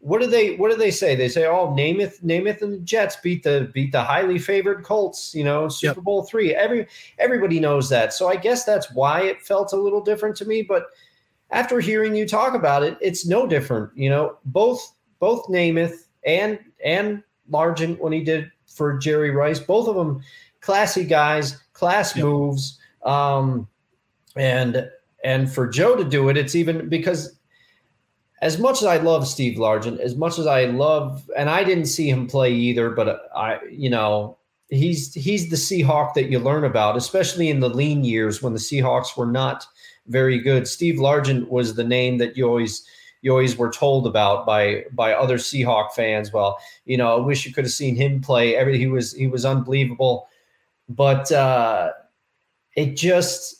what 0.00 0.20
do 0.20 0.26
they 0.26 0.54
what 0.56 0.70
do 0.70 0.76
they 0.76 0.92
say? 0.92 1.16
They 1.16 1.28
say, 1.28 1.44
"Oh, 1.46 1.68
Namath, 1.76 2.22
Namath 2.22 2.62
and 2.62 2.72
the 2.72 2.78
Jets 2.78 3.16
beat 3.16 3.42
the 3.42 3.70
beat 3.74 3.92
the 3.92 4.02
highly 4.02 4.38
favored 4.38 4.84
Colts." 4.84 5.34
You 5.34 5.44
know, 5.44 5.68
Super 5.68 6.00
Bowl 6.00 6.22
three. 6.22 6.54
Every 6.54 6.86
everybody 7.18 7.58
knows 7.58 7.88
that. 7.90 8.12
So 8.12 8.28
I 8.28 8.36
guess 8.36 8.64
that's 8.64 8.92
why 8.92 9.22
it 9.22 9.42
felt 9.42 9.72
a 9.72 9.76
little 9.76 10.00
different 10.00 10.36
to 10.36 10.44
me. 10.44 10.62
But 10.62 10.86
after 11.50 11.80
hearing 11.80 12.14
you 12.14 12.26
talk 12.28 12.54
about 12.54 12.84
it, 12.84 12.96
it's 13.00 13.26
no 13.26 13.46
different. 13.46 13.90
You 13.96 14.10
know, 14.10 14.38
both 14.44 14.94
both 15.18 15.46
Namath 15.48 16.06
and 16.24 16.58
and 16.84 17.22
Largent 17.50 17.98
when 17.98 18.12
he 18.12 18.22
did 18.22 18.50
for 18.66 18.98
Jerry 18.98 19.30
Rice, 19.30 19.58
both 19.58 19.88
of 19.88 19.96
them 19.96 20.22
classy 20.60 21.04
guys, 21.04 21.56
class 21.72 22.16
moves. 22.16 22.78
Um, 23.04 23.68
and 24.36 24.88
and 25.24 25.52
for 25.52 25.66
Joe 25.66 25.96
to 25.96 26.04
do 26.04 26.28
it, 26.28 26.36
it's 26.36 26.54
even 26.54 26.88
because 26.88 27.38
as 28.40 28.58
much 28.58 28.78
as 28.78 28.84
I 28.84 28.98
love 28.98 29.26
Steve 29.26 29.58
Largent, 29.58 29.98
as 29.98 30.14
much 30.14 30.38
as 30.38 30.46
I 30.46 30.66
love, 30.66 31.28
and 31.36 31.50
I 31.50 31.64
didn't 31.64 31.86
see 31.86 32.08
him 32.08 32.26
play 32.28 32.52
either, 32.52 32.90
but 32.90 33.28
I, 33.34 33.58
you 33.70 33.90
know, 33.90 34.36
he's 34.70 35.12
he's 35.14 35.50
the 35.50 35.56
Seahawk 35.56 36.14
that 36.14 36.30
you 36.30 36.38
learn 36.38 36.64
about, 36.64 36.96
especially 36.96 37.48
in 37.48 37.60
the 37.60 37.68
lean 37.68 38.04
years 38.04 38.42
when 38.42 38.52
the 38.52 38.58
Seahawks 38.60 39.16
were 39.16 39.26
not 39.26 39.66
very 40.06 40.38
good. 40.38 40.68
Steve 40.68 40.96
Largent 40.96 41.48
was 41.48 41.74
the 41.74 41.84
name 41.84 42.18
that 42.18 42.36
you 42.36 42.46
always 42.46 42.86
you 43.22 43.30
always 43.30 43.56
were 43.56 43.70
told 43.70 44.06
about 44.06 44.46
by 44.46 44.84
by 44.92 45.12
other 45.12 45.38
Seahawk 45.38 45.92
fans. 45.92 46.32
Well, 46.32 46.58
you 46.84 46.96
know, 46.96 47.16
I 47.16 47.20
wish 47.20 47.46
you 47.46 47.52
could 47.52 47.64
have 47.64 47.72
seen 47.72 47.96
him 47.96 48.20
play. 48.20 48.56
Every 48.56 48.78
he 48.78 48.86
was 48.86 49.12
he 49.12 49.26
was 49.26 49.44
unbelievable, 49.44 50.28
but 50.88 51.30
uh, 51.32 51.92
it 52.76 52.96
just 52.96 53.58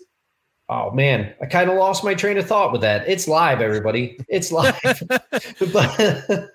Oh 0.70 0.90
man, 0.90 1.32
I 1.40 1.46
kind 1.46 1.70
of 1.70 1.76
lost 1.76 2.04
my 2.04 2.14
train 2.14 2.36
of 2.36 2.46
thought 2.46 2.72
with 2.72 2.82
that. 2.82 3.08
It's 3.08 3.26
live, 3.26 3.62
everybody. 3.62 4.18
It's 4.28 4.52
live. 4.52 4.78
but, 5.72 6.50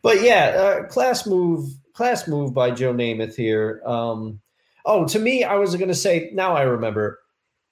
but 0.00 0.22
yeah, 0.22 0.46
uh, 0.56 0.86
class 0.86 1.26
move, 1.26 1.68
class 1.92 2.26
move 2.26 2.54
by 2.54 2.70
Joe 2.70 2.94
Namath 2.94 3.34
here. 3.34 3.82
Um, 3.84 4.40
oh, 4.86 5.06
to 5.06 5.18
me, 5.18 5.44
I 5.44 5.56
was 5.56 5.76
going 5.76 5.88
to 5.88 5.94
say. 5.94 6.30
Now 6.32 6.56
I 6.56 6.62
remember. 6.62 7.18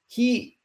He, 0.06 0.58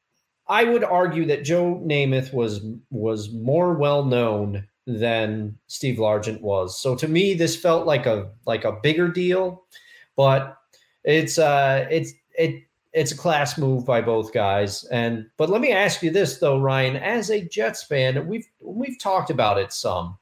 I 0.47 0.63
would 0.63 0.83
argue 0.83 1.25
that 1.25 1.43
Joe 1.43 1.81
Namath 1.83 2.33
was 2.33 2.61
was 2.91 3.31
more 3.33 3.73
well 3.73 4.05
known 4.05 4.67
than 4.87 5.57
Steve 5.67 5.97
Largent 5.97 6.41
was. 6.41 6.79
So 6.79 6.95
to 6.95 7.07
me, 7.07 7.33
this 7.33 7.55
felt 7.55 7.87
like 7.87 8.05
a 8.05 8.29
like 8.45 8.63
a 8.63 8.79
bigger 8.83 9.07
deal, 9.07 9.63
but 10.15 10.57
it's 11.03 11.37
uh 11.37 11.87
it's 11.89 12.13
it 12.37 12.63
it's 12.93 13.11
a 13.11 13.17
class 13.17 13.57
move 13.57 13.85
by 13.85 14.01
both 14.01 14.33
guys. 14.33 14.83
And 14.85 15.25
but 15.37 15.49
let 15.49 15.61
me 15.61 15.71
ask 15.71 16.03
you 16.03 16.11
this 16.11 16.37
though, 16.37 16.59
Ryan, 16.59 16.95
as 16.95 17.29
a 17.29 17.43
Jets 17.45 17.83
fan, 17.83 18.27
we've 18.27 18.47
we've 18.61 18.99
talked 18.99 19.31
about 19.31 19.57
it 19.57 19.73
some, 19.73 20.17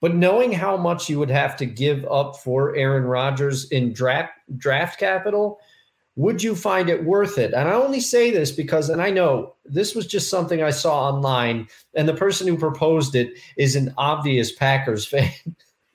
but 0.00 0.14
knowing 0.14 0.52
how 0.52 0.76
much 0.76 1.08
you 1.10 1.18
would 1.18 1.30
have 1.30 1.56
to 1.58 1.66
give 1.66 2.04
up 2.06 2.36
for 2.36 2.74
Aaron 2.74 3.04
Rodgers 3.04 3.70
in 3.70 3.92
draft 3.92 4.32
draft 4.56 4.98
capital, 4.98 5.60
would 6.16 6.42
you 6.42 6.54
find 6.54 6.90
it 6.90 7.04
worth 7.04 7.38
it? 7.38 7.54
And 7.54 7.68
I 7.68 7.72
only 7.72 8.00
say 8.00 8.30
this 8.30 8.50
because, 8.50 8.90
and 8.90 9.00
I 9.00 9.10
know 9.10 9.54
this 9.64 9.94
was 9.94 10.06
just 10.06 10.28
something 10.28 10.62
I 10.62 10.70
saw 10.70 11.08
online, 11.08 11.68
and 11.94 12.08
the 12.08 12.14
person 12.14 12.46
who 12.46 12.58
proposed 12.58 13.14
it 13.14 13.30
is 13.56 13.76
an 13.76 13.94
obvious 13.96 14.52
Packers 14.52 15.06
fan. 15.06 15.30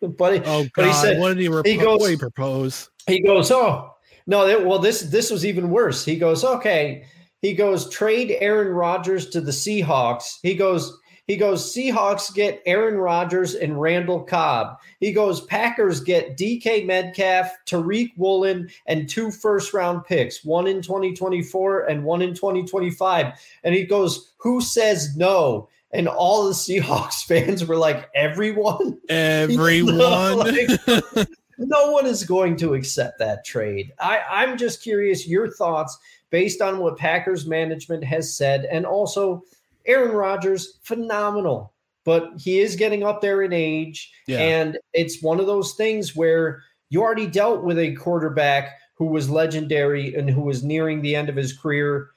but, 0.01 0.43
Oh 0.45 0.63
God, 0.63 0.71
but 0.75 0.87
he 0.87 0.93
said 0.93 1.19
what 1.19 1.37
did 1.37 1.65
he, 1.65 1.71
he 1.71 1.77
goes- 1.77 2.07
he 2.07 2.17
propose? 2.17 2.89
he 3.07 3.21
goes, 3.21 3.51
oh 3.51 3.91
no, 4.27 4.65
well 4.65 4.79
this 4.79 5.01
this 5.01 5.29
was 5.29 5.45
even 5.45 5.69
worse. 5.69 6.03
He 6.03 6.17
goes, 6.17 6.43
okay, 6.43 7.05
he 7.41 7.53
goes 7.53 7.89
trade 7.89 8.35
Aaron 8.39 8.69
Rodgers 8.69 9.29
to 9.29 9.41
the 9.41 9.51
Seahawks. 9.51 10.37
He 10.41 10.55
goes, 10.55 10.97
he 11.27 11.37
goes, 11.37 11.73
Seahawks 11.73 12.33
get 12.33 12.61
Aaron 12.65 12.97
Rodgers 12.97 13.55
and 13.55 13.81
Randall 13.81 14.23
Cobb. 14.23 14.77
He 14.99 15.11
goes, 15.11 15.41
Packers 15.41 15.99
get 15.99 16.37
DK 16.37 16.85
Metcalf, 16.85 17.51
Tariq 17.65 18.11
Woolen, 18.15 18.69
and 18.85 19.09
two 19.09 19.31
first 19.31 19.73
round 19.73 20.05
picks, 20.05 20.45
one 20.45 20.67
in 20.67 20.83
2024 20.83 21.85
and 21.85 22.03
one 22.03 22.21
in 22.21 22.35
2025. 22.35 23.33
And 23.63 23.73
he 23.75 23.85
goes, 23.85 24.33
who 24.37 24.61
says 24.61 25.15
no? 25.17 25.67
And 25.91 26.07
all 26.07 26.45
the 26.45 26.53
Seahawks 26.53 27.23
fans 27.27 27.65
were 27.65 27.77
like, 27.77 28.09
everyone. 28.13 28.99
Everyone. 29.09 30.37
Like, 30.37 30.69
no 31.57 31.91
one 31.91 32.05
is 32.05 32.23
going 32.23 32.57
to 32.57 32.75
accept 32.75 33.17
that 33.17 33.45
trade. 33.45 33.91
I, 33.99 34.19
I'm 34.29 34.57
just 34.57 34.83
curious 34.83 35.27
your 35.27 35.49
thoughts 35.49 35.97
based 36.29 36.61
on 36.61 36.79
what 36.79 36.97
Packers 36.97 37.47
management 37.47 38.03
has 38.03 38.35
said, 38.35 38.65
and 38.65 38.85
also 38.85 39.43
Aaron 39.87 40.11
Rodgers, 40.15 40.79
phenomenal, 40.83 41.73
but 42.03 42.31
he 42.37 42.59
is 42.59 42.75
getting 42.75 43.03
up 43.03 43.21
there 43.21 43.41
in 43.41 43.53
age, 43.53 44.11
Yeah. 44.27 44.39
and 44.39 44.77
it's 44.93 45.21
one 45.21 45.39
of 45.39 45.45
those 45.47 45.73
things 45.73 46.15
where 46.15 46.61
you 46.89 47.01
already 47.01 47.27
dealt 47.27 47.63
with 47.63 47.77
a 47.79 47.95
quarterback 47.95 48.77
who 48.95 49.05
was 49.05 49.29
legendary 49.29 50.13
and 50.15 50.29
who 50.29 50.41
was 50.41 50.63
nearing 50.63 51.01
the 51.01 51.15
end 51.15 51.29
of 51.29 51.35
his 51.35 51.57
career. 51.57 52.09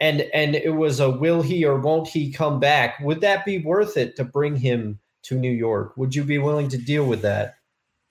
And 0.00 0.22
and 0.34 0.56
it 0.56 0.74
was 0.74 0.98
a 0.98 1.08
will 1.08 1.40
he 1.42 1.64
or 1.64 1.78
won't 1.78 2.08
he 2.08 2.32
come 2.32 2.58
back? 2.58 2.98
Would 3.00 3.20
that 3.20 3.44
be 3.44 3.58
worth 3.58 3.96
it 3.96 4.16
to 4.16 4.24
bring 4.24 4.56
him 4.56 4.98
to 5.24 5.36
New 5.36 5.52
York? 5.52 5.96
Would 5.96 6.14
you 6.14 6.24
be 6.24 6.38
willing 6.38 6.68
to 6.68 6.78
deal 6.78 7.06
with 7.06 7.22
that? 7.22 7.54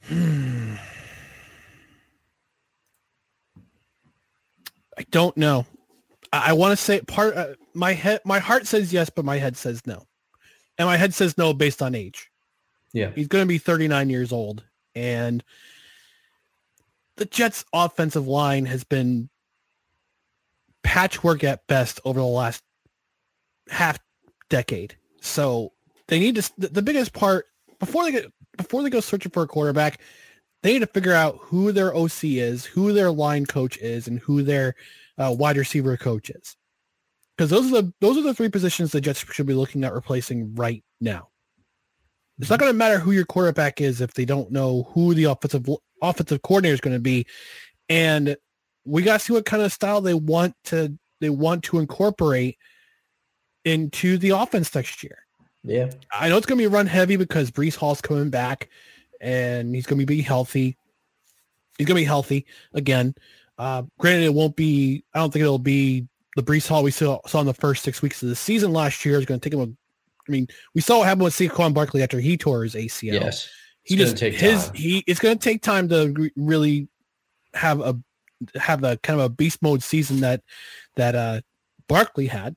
Hmm. 0.05 0.75
I 4.97 5.03
don't 5.11 5.35
know. 5.35 5.65
I, 6.33 6.53
want 6.53 6.71
to 6.71 6.83
say 6.83 6.99
part. 7.01 7.35
Uh, 7.35 7.53
my 7.73 7.93
head, 7.93 8.21
my 8.25 8.39
heart 8.39 8.65
says 8.67 8.91
yes, 8.91 9.09
but 9.09 9.23
my 9.23 9.37
head 9.37 9.55
says 9.55 9.85
no, 9.85 10.05
and 10.77 10.87
my 10.87 10.97
head 10.97 11.13
says 11.13 11.37
no 11.37 11.53
based 11.53 11.81
on 11.81 11.93
age. 11.93 12.31
Yeah. 12.91 13.11
He's 13.13 13.27
going 13.27 13.43
to 13.43 13.47
be 13.47 13.57
39 13.57 14.09
years 14.09 14.31
old 14.31 14.63
And 14.95 15.43
the 17.15 17.25
Jets 17.25 17.65
offensive 17.73 18.27
line 18.27 18.65
has 18.65 18.83
been 18.83 19.29
patchwork 20.83 21.43
at 21.43 21.65
best 21.67 21.99
over 22.05 22.19
the 22.19 22.25
last 22.25 22.63
half 23.69 23.97
decade. 24.49 24.95
So 25.21 25.73
they 26.07 26.19
need 26.19 26.35
to 26.35 26.51
the, 26.57 26.67
the 26.67 26.81
biggest 26.81 27.13
part 27.13 27.45
before 27.79 28.03
they 28.03 28.11
get 28.11 28.31
before 28.57 28.83
they 28.83 28.89
go 28.89 28.99
searching 28.99 29.31
for 29.31 29.43
a 29.43 29.47
quarterback, 29.47 29.99
they 30.61 30.73
need 30.73 30.79
to 30.79 30.87
figure 30.87 31.13
out 31.13 31.37
who 31.41 31.71
their 31.71 31.95
OC 31.95 32.23
is, 32.23 32.65
who 32.65 32.93
their 32.93 33.11
line 33.11 33.45
coach 33.45 33.77
is, 33.77 34.07
and 34.07 34.19
who 34.19 34.43
their 34.43 34.75
uh, 35.17 35.35
wide 35.37 35.57
receiver 35.57 35.97
coaches. 35.97 36.55
Because 37.35 37.49
those 37.49 37.67
are 37.71 37.81
the 37.81 37.93
those 37.99 38.17
are 38.17 38.21
the 38.21 38.33
three 38.33 38.49
positions 38.49 38.91
the 38.91 39.01
Jets 39.01 39.25
should 39.31 39.47
be 39.47 39.53
looking 39.53 39.83
at 39.83 39.93
replacing 39.93 40.53
right 40.55 40.83
now. 41.01 41.29
It's 42.39 42.49
not 42.49 42.59
going 42.59 42.71
to 42.71 42.77
matter 42.77 42.99
who 42.99 43.11
your 43.11 43.25
quarterback 43.25 43.81
is 43.81 44.01
if 44.01 44.13
they 44.13 44.25
don't 44.25 44.51
know 44.51 44.89
who 44.93 45.13
the 45.13 45.25
offensive 45.25 45.67
offensive 46.01 46.41
coordinator 46.41 46.73
is 46.73 46.81
going 46.81 46.95
to 46.95 47.01
be, 47.01 47.25
and 47.89 48.35
we 48.85 49.01
got 49.01 49.19
to 49.19 49.25
see 49.25 49.33
what 49.33 49.45
kind 49.45 49.63
of 49.63 49.71
style 49.71 50.01
they 50.01 50.13
want 50.13 50.55
to 50.65 50.97
they 51.21 51.29
want 51.29 51.63
to 51.63 51.79
incorporate 51.79 52.57
into 53.65 54.17
the 54.17 54.31
offense 54.31 54.73
next 54.75 55.03
year. 55.03 55.19
Yeah. 55.63 55.91
I 56.11 56.29
know 56.29 56.37
it's 56.37 56.45
going 56.45 56.59
to 56.59 56.63
be 56.63 56.73
run 56.73 56.87
heavy 56.87 57.15
because 57.15 57.49
Breece 57.49 57.77
Hall's 57.77 58.01
coming 58.01 58.29
back 58.29 58.69
and 59.21 59.73
he's 59.73 59.85
going 59.85 59.99
to 59.99 60.05
be 60.05 60.21
healthy. 60.21 60.77
He's 61.77 61.87
going 61.87 61.95
to 61.95 62.01
be 62.01 62.05
healthy 62.05 62.45
again. 62.73 63.15
Uh, 63.57 63.83
granted, 63.99 64.25
it 64.25 64.33
won't 64.33 64.55
be, 64.55 65.03
I 65.13 65.19
don't 65.19 65.31
think 65.31 65.43
it'll 65.43 65.59
be 65.59 66.07
the 66.35 66.43
Breece 66.43 66.67
Hall 66.67 66.83
we 66.83 66.91
saw, 66.91 67.19
saw 67.27 67.41
in 67.41 67.45
the 67.45 67.53
first 67.53 67.83
six 67.83 68.01
weeks 68.01 68.23
of 68.23 68.29
the 68.29 68.35
season 68.35 68.73
last 68.73 69.05
year. 69.05 69.19
Is 69.19 69.25
going 69.25 69.39
to 69.39 69.49
take 69.49 69.53
him 69.53 69.61
a, 69.61 69.71
I 69.71 70.31
mean, 70.31 70.47
we 70.73 70.81
saw 70.81 70.99
what 70.99 71.07
happened 71.07 71.25
with 71.25 71.35
Saquon 71.35 71.73
Barkley 71.73 72.01
after 72.01 72.19
he 72.19 72.37
tore 72.37 72.63
his 72.63 72.75
ACL. 72.75 73.13
Yes. 73.13 73.49
He 73.83 73.95
just, 73.97 74.17
his, 74.17 74.67
time. 74.67 74.75
he, 74.75 75.03
it's 75.07 75.19
going 75.19 75.37
to 75.37 75.43
take 75.43 75.61
time 75.61 75.89
to 75.89 76.13
re- 76.15 76.31
really 76.37 76.87
have 77.53 77.81
a, 77.81 77.99
have 78.55 78.83
a 78.83 78.97
kind 78.97 79.19
of 79.19 79.25
a 79.25 79.29
beast 79.29 79.61
mode 79.61 79.83
season 79.83 80.21
that, 80.21 80.41
that, 80.95 81.15
uh, 81.15 81.41
Barkley 81.87 82.27
had. 82.27 82.55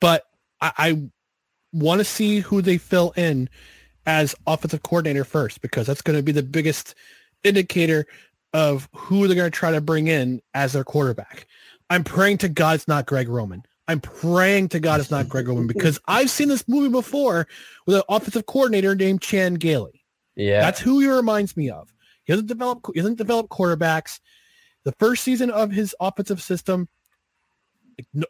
But 0.00 0.24
I, 0.60 0.72
I 0.76 1.02
want 1.72 2.00
to 2.00 2.04
see 2.04 2.40
who 2.40 2.62
they 2.62 2.78
fill 2.78 3.12
in 3.16 3.48
as 4.06 4.34
offensive 4.46 4.82
coordinator 4.82 5.24
first 5.24 5.60
because 5.60 5.86
that's 5.86 6.02
going 6.02 6.18
to 6.18 6.22
be 6.22 6.32
the 6.32 6.42
biggest 6.42 6.94
indicator 7.44 8.06
of 8.52 8.88
who 8.94 9.26
they're 9.26 9.36
going 9.36 9.50
to 9.50 9.56
try 9.56 9.72
to 9.72 9.80
bring 9.80 10.08
in 10.08 10.40
as 10.54 10.72
their 10.72 10.84
quarterback. 10.84 11.46
I'm 11.90 12.04
praying 12.04 12.38
to 12.38 12.48
God 12.48 12.76
it's 12.76 12.88
not 12.88 13.06
Greg 13.06 13.28
Roman. 13.28 13.62
I'm 13.88 14.00
praying 14.00 14.68
to 14.70 14.80
God 14.80 15.00
it's 15.00 15.10
not 15.10 15.28
Greg 15.28 15.48
Roman 15.48 15.66
because 15.66 15.98
I've 16.06 16.30
seen 16.30 16.48
this 16.48 16.68
movie 16.68 16.90
before 16.90 17.48
with 17.86 17.96
an 17.96 18.02
offensive 18.08 18.46
coordinator 18.46 18.94
named 18.94 19.22
Chan 19.22 19.54
Gailey. 19.54 20.04
Yeah. 20.36 20.60
That's 20.60 20.80
who 20.80 21.00
he 21.00 21.08
reminds 21.08 21.56
me 21.56 21.70
of. 21.70 21.92
He 22.24 22.32
doesn't 22.32 22.46
develop 22.46 22.84
he 22.94 23.00
doesn't 23.00 23.16
develop 23.16 23.48
quarterbacks. 23.48 24.20
The 24.84 24.92
first 24.92 25.24
season 25.24 25.50
of 25.50 25.72
his 25.72 25.96
offensive 25.98 26.42
system, 26.42 26.88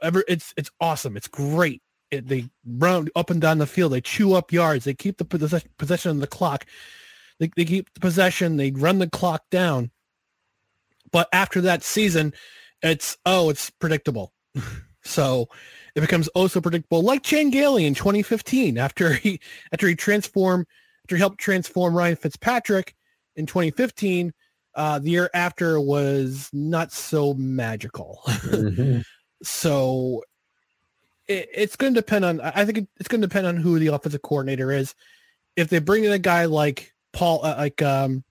ever 0.00 0.24
it's 0.28 0.54
it's 0.56 0.70
awesome. 0.80 1.16
It's 1.16 1.28
great. 1.28 1.82
It, 2.10 2.26
they 2.28 2.48
run 2.64 3.08
up 3.16 3.30
and 3.30 3.40
down 3.40 3.58
the 3.58 3.66
field. 3.66 3.92
They 3.92 4.00
chew 4.00 4.34
up 4.34 4.52
yards. 4.52 4.84
They 4.84 4.94
keep 4.94 5.18
the 5.18 5.24
possession, 5.24 5.68
possession 5.76 6.12
of 6.12 6.20
the 6.20 6.26
clock. 6.26 6.64
They, 7.38 7.50
they 7.54 7.64
keep 7.64 7.92
the 7.92 8.00
possession. 8.00 8.56
They 8.56 8.70
run 8.70 8.98
the 8.98 9.10
clock 9.10 9.42
down. 9.50 9.90
But 11.10 11.28
after 11.32 11.60
that 11.62 11.82
season, 11.82 12.32
it's 12.82 13.16
oh, 13.26 13.50
it's 13.50 13.70
predictable. 13.70 14.32
so 15.02 15.48
it 15.94 16.00
becomes 16.00 16.28
oh 16.34 16.46
so 16.46 16.60
predictable, 16.60 17.02
like 17.02 17.22
Chan 17.22 17.50
Gailey 17.50 17.86
in 17.86 17.94
2015 17.94 18.78
after 18.78 19.12
he 19.14 19.40
after 19.72 19.88
he 19.88 19.94
transformed 19.94 20.66
after 21.04 21.16
he 21.16 21.20
helped 21.20 21.38
transform 21.38 21.94
Ryan 21.94 22.16
Fitzpatrick 22.16 22.94
in 23.36 23.46
2015. 23.46 24.32
Uh, 24.74 24.98
the 25.00 25.10
year 25.10 25.30
after 25.34 25.80
was 25.80 26.48
not 26.52 26.92
so 26.92 27.34
magical. 27.34 28.20
Mhm. 28.26 29.02
so 29.42 30.22
it, 31.26 31.48
it's 31.52 31.76
going 31.76 31.94
to 31.94 32.00
depend 32.00 32.24
on. 32.24 32.40
I 32.40 32.64
think 32.64 32.78
it, 32.78 32.88
it's 32.98 33.08
going 33.08 33.20
to 33.20 33.26
depend 33.26 33.46
on 33.46 33.56
who 33.56 33.78
the 33.78 33.88
offensive 33.88 34.22
coordinator 34.22 34.70
is. 34.72 34.94
If 35.56 35.68
they 35.68 35.78
bring 35.78 36.04
in 36.04 36.12
a 36.12 36.18
guy 36.18 36.44
like 36.44 36.92
Paul, 37.12 37.44
uh, 37.44 37.54
like 37.58 37.82
um, 37.82 38.24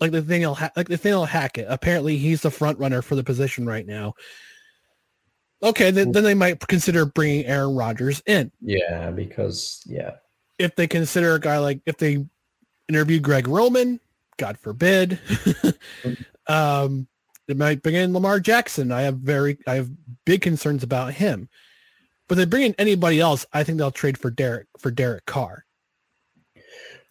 like 0.00 0.12
Nathaniel, 0.12 0.54
ha- 0.54 0.72
like 0.76 0.88
Nathaniel 0.88 1.24
Hackett, 1.24 1.66
apparently 1.68 2.16
he's 2.18 2.42
the 2.42 2.50
front 2.50 2.78
runner 2.78 3.02
for 3.02 3.14
the 3.14 3.24
position 3.24 3.66
right 3.66 3.86
now. 3.86 4.14
Okay, 5.62 5.90
then, 5.90 6.12
then 6.12 6.22
they 6.22 6.34
might 6.34 6.60
consider 6.66 7.06
bringing 7.06 7.46
Aaron 7.46 7.74
Rodgers 7.74 8.22
in. 8.26 8.52
yeah, 8.60 9.10
because 9.10 9.82
yeah. 9.86 10.16
If 10.58 10.74
they 10.76 10.86
consider 10.86 11.34
a 11.34 11.40
guy 11.40 11.58
like 11.58 11.80
if 11.86 11.96
they 11.98 12.24
interview 12.88 13.20
Greg 13.20 13.48
Roman, 13.48 14.00
God 14.38 14.58
forbid, 14.58 15.18
um, 16.46 17.06
they 17.46 17.54
might 17.54 17.82
bring 17.82 17.94
in 17.94 18.12
Lamar 18.12 18.40
Jackson. 18.40 18.92
I 18.92 19.02
have 19.02 19.16
very, 19.16 19.58
I 19.66 19.74
have 19.76 19.90
big 20.24 20.42
concerns 20.42 20.82
about 20.82 21.14
him. 21.14 21.48
But 22.28 22.36
they 22.36 22.44
bring 22.44 22.64
in 22.64 22.74
anybody 22.78 23.20
else, 23.20 23.46
I 23.52 23.62
think 23.62 23.78
they'll 23.78 23.92
trade 23.92 24.18
for 24.18 24.30
Derek 24.30 24.66
for 24.78 24.90
Derek 24.90 25.26
Carr. 25.26 25.64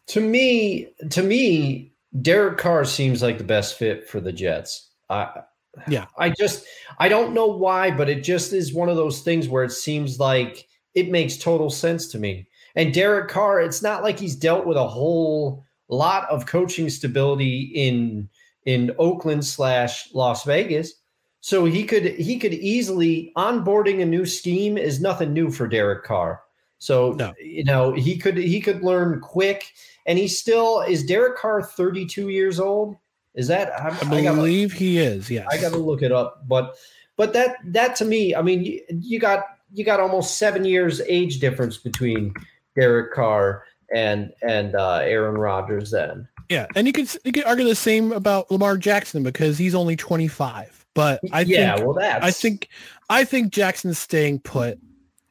To 0.08 0.22
me, 0.22 0.90
to 1.10 1.24
me, 1.24 1.94
Derek 2.22 2.58
Carr 2.58 2.86
seems 2.86 3.22
like 3.22 3.38
the 3.38 3.44
best 3.44 3.78
fit 3.78 4.08
for 4.08 4.20
the 4.20 4.32
Jets. 4.32 4.90
I 5.10 5.42
Yeah. 5.90 6.06
I 6.18 6.30
just 6.30 6.66
I 7.00 7.10
don't 7.10 7.34
know 7.34 7.48
why, 7.48 7.92
but 7.92 8.10
it 8.10 8.24
just 8.24 8.54
is 8.54 8.74
one 8.74 8.90
of 8.90 8.96
those 8.96 9.22
things 9.22 9.50
where 9.50 9.64
it 9.64 9.72
seems 9.72 10.20
like 10.20 10.68
it 10.94 11.12
makes 11.12 11.38
total 11.38 11.70
sense 11.70 12.08
to 12.10 12.20
me. 12.20 12.48
And 12.76 12.94
Derek 12.94 13.30
Carr, 13.30 13.62
it's 13.62 13.82
not 13.82 14.04
like 14.04 14.20
he's 14.20 14.36
dealt 14.36 14.66
with 14.66 14.78
a 14.78 14.88
whole 14.88 15.64
lot 15.90 16.30
of 16.30 16.46
coaching 16.46 16.90
stability 16.90 17.72
in 17.76 18.30
in 18.66 18.92
Oakland 18.98 19.46
slash 19.46 20.10
Las 20.14 20.44
Vegas. 20.46 20.94
So 21.42 21.66
he 21.66 21.84
could 21.84 22.06
he 22.16 22.40
could 22.40 22.54
easily 22.54 23.32
onboarding 23.38 24.02
a 24.02 24.06
new 24.06 24.26
scheme 24.26 24.78
is 24.78 25.02
nothing 25.02 25.34
new 25.34 25.52
for 25.52 25.68
Derek 25.68 26.04
Carr. 26.04 26.42
So 26.80 27.12
No. 27.14 27.34
you 27.40 27.64
know 27.64 27.94
he 27.94 28.18
could 28.18 28.38
he 28.38 28.60
could 28.62 28.82
learn 28.84 29.20
quick, 29.20 29.72
and 30.06 30.18
he 30.18 30.28
still 30.28 30.82
is 30.82 31.04
Derek 31.04 31.38
Carr 31.38 31.62
thirty 31.64 32.06
two 32.06 32.30
years 32.30 32.60
old. 32.60 32.96
Is 33.34 33.48
that 33.48 33.72
I'm, 33.80 33.94
I 34.12 34.18
I 34.18 34.24
gotta- 34.24 34.38
believe 34.38 34.72
he 34.74 34.98
is. 35.00 35.30
Yes. 35.30 35.48
I 35.52 35.60
got 35.60 35.72
to 35.74 35.78
look 35.78 36.02
it 36.02 36.12
up, 36.12 36.48
but 36.48 36.78
but 37.18 37.34
that 37.34 37.58
that 37.66 37.96
to 37.98 38.06
me, 38.06 38.34
I 38.36 38.42
mean, 38.42 38.64
you, 38.64 38.82
you 38.90 39.20
got 39.20 39.44
you 39.74 39.84
got 39.84 40.00
almost 40.00 40.38
seven 40.38 40.64
years 40.64 41.02
age 41.02 41.40
difference 41.40 41.78
between 41.78 42.34
Derek 42.76 43.14
Carr 43.14 43.66
and 43.94 44.32
and 44.42 44.76
uh, 44.76 45.00
Aaron 45.04 45.36
Rodgers. 45.36 45.92
Then 45.92 46.28
Yeah, 46.50 46.68
and 46.76 46.88
you 46.88 46.94
could 46.94 47.10
you 47.26 47.32
could 47.34 47.44
argue 47.44 47.66
the 47.66 47.76
same 47.76 48.12
about 48.14 48.50
Lamar 48.52 48.78
Jackson 48.78 49.22
because 49.24 49.58
he's 49.58 49.76
only 49.76 49.96
25. 49.96 50.86
But 50.94 51.20
I 51.34 51.42
yeah, 51.42 51.76
think 51.76 51.88
well, 51.88 51.96
that's 51.98 52.24
I 52.26 52.32
think 52.32 52.70
I 53.10 53.26
think 53.26 53.52
Jackson's 53.52 54.00
staying 54.00 54.40
put 54.40 54.80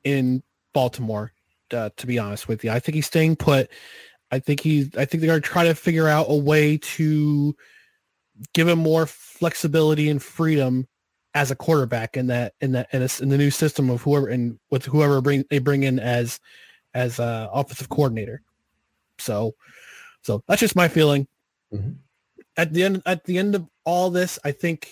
in 0.04 0.42
Baltimore. 0.74 1.32
Uh, 1.72 1.88
to 1.96 2.06
be 2.06 2.18
honest 2.18 2.46
with 2.48 2.62
you, 2.64 2.70
I 2.70 2.78
think 2.80 2.96
he's 2.96 3.06
staying 3.06 3.36
put. 3.36 3.70
I 4.34 4.40
think 4.40 4.60
he's. 4.60 4.94
I 4.96 5.04
think 5.04 5.20
they're 5.20 5.30
going 5.30 5.42
to 5.42 5.48
try 5.48 5.64
to 5.64 5.74
figure 5.74 6.08
out 6.08 6.26
a 6.28 6.34
way 6.34 6.76
to 6.78 7.56
give 8.52 8.66
him 8.66 8.80
more 8.80 9.06
flexibility 9.06 10.10
and 10.10 10.20
freedom 10.20 10.88
as 11.34 11.52
a 11.52 11.56
quarterback 11.56 12.16
in 12.16 12.26
that 12.26 12.54
in 12.60 12.72
that 12.72 12.88
in, 12.92 13.02
a, 13.02 13.08
in 13.20 13.28
the 13.28 13.38
new 13.38 13.50
system 13.50 13.90
of 13.90 14.02
whoever 14.02 14.26
and 14.26 14.58
with 14.70 14.84
whoever 14.84 15.20
bring 15.20 15.44
they 15.50 15.60
bring 15.60 15.84
in 15.84 16.00
as 16.00 16.40
as 16.94 17.20
uh, 17.20 17.48
offensive 17.52 17.88
coordinator. 17.88 18.42
So, 19.18 19.54
so 20.22 20.42
that's 20.48 20.60
just 20.60 20.74
my 20.74 20.88
feeling. 20.88 21.28
Mhm. 21.72 21.96
At 22.56 22.72
the 22.72 22.82
end, 22.82 23.02
at 23.06 23.24
the 23.24 23.38
end 23.38 23.54
of 23.54 23.68
all 23.84 24.10
this, 24.10 24.38
I 24.44 24.50
think, 24.50 24.88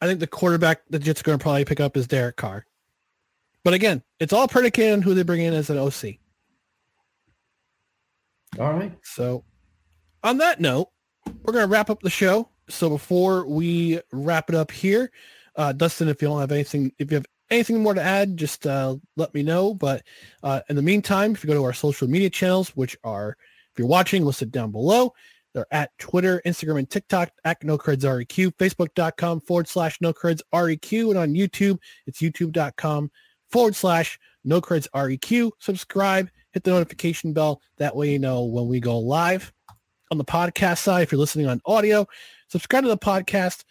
I 0.00 0.06
think 0.06 0.20
the 0.20 0.26
quarterback 0.28 0.82
the 0.90 0.98
Jets 0.98 1.20
are 1.20 1.24
going 1.24 1.38
to 1.38 1.42
probably 1.42 1.64
pick 1.64 1.80
up 1.80 1.96
is 1.96 2.06
Derek 2.06 2.36
Carr. 2.36 2.66
But 3.64 3.74
again, 3.74 4.02
it's 4.20 4.32
all 4.32 4.48
predicated 4.48 4.92
on 4.92 5.02
who 5.02 5.14
they 5.14 5.22
bring 5.22 5.40
in 5.40 5.54
as 5.54 5.70
an 5.70 5.78
OC. 5.78 6.19
All 8.58 8.72
right. 8.72 8.92
So, 9.02 9.44
on 10.22 10.38
that 10.38 10.60
note, 10.60 10.88
we're 11.42 11.52
going 11.52 11.64
to 11.64 11.70
wrap 11.70 11.90
up 11.90 12.00
the 12.02 12.10
show. 12.10 12.48
So 12.68 12.88
before 12.88 13.46
we 13.46 14.00
wrap 14.12 14.48
it 14.48 14.54
up 14.54 14.70
here, 14.70 15.10
uh, 15.56 15.72
Dustin, 15.72 16.08
if 16.08 16.22
you 16.22 16.28
don't 16.28 16.40
have 16.40 16.52
anything, 16.52 16.92
if 16.98 17.10
you 17.10 17.16
have 17.16 17.26
anything 17.50 17.82
more 17.82 17.94
to 17.94 18.02
add, 18.02 18.36
just 18.36 18.66
uh, 18.66 18.96
let 19.16 19.34
me 19.34 19.42
know. 19.42 19.74
But 19.74 20.02
uh, 20.42 20.60
in 20.68 20.76
the 20.76 20.82
meantime, 20.82 21.32
if 21.32 21.42
you 21.42 21.48
go 21.48 21.54
to 21.54 21.64
our 21.64 21.72
social 21.72 22.08
media 22.08 22.30
channels, 22.30 22.70
which 22.70 22.96
are, 23.02 23.36
if 23.72 23.78
you're 23.78 23.88
watching, 23.88 24.24
listed 24.24 24.52
down 24.52 24.70
below, 24.70 25.12
they're 25.52 25.66
at 25.72 25.96
Twitter, 25.98 26.40
Instagram, 26.46 26.78
and 26.78 26.90
TikTok 26.90 27.30
at 27.44 27.60
NoCredsREQ, 27.62 28.54
Facebook.com 28.54 29.40
forward 29.40 29.66
slash 29.66 29.98
NoCredsREQ, 29.98 31.10
and 31.10 31.18
on 31.18 31.34
YouTube, 31.34 31.78
it's 32.06 32.20
YouTube.com 32.20 33.10
forward 33.50 33.74
slash 33.74 34.18
NoCredsREQ. 34.46 35.50
Subscribe, 35.58 36.30
hit 36.52 36.64
the 36.64 36.70
notification 36.70 37.32
bell. 37.32 37.60
That 37.78 37.96
way 37.96 38.10
you 38.10 38.18
know 38.18 38.44
when 38.44 38.68
we 38.68 38.80
go 38.80 38.98
live. 38.98 39.52
On 40.10 40.18
the 40.18 40.24
podcast 40.24 40.78
side, 40.78 41.02
if 41.02 41.12
you're 41.12 41.20
listening 41.20 41.46
on 41.46 41.60
audio, 41.64 42.06
subscribe 42.48 42.82
to 42.82 42.88
the 42.88 42.98
podcast. 42.98 43.62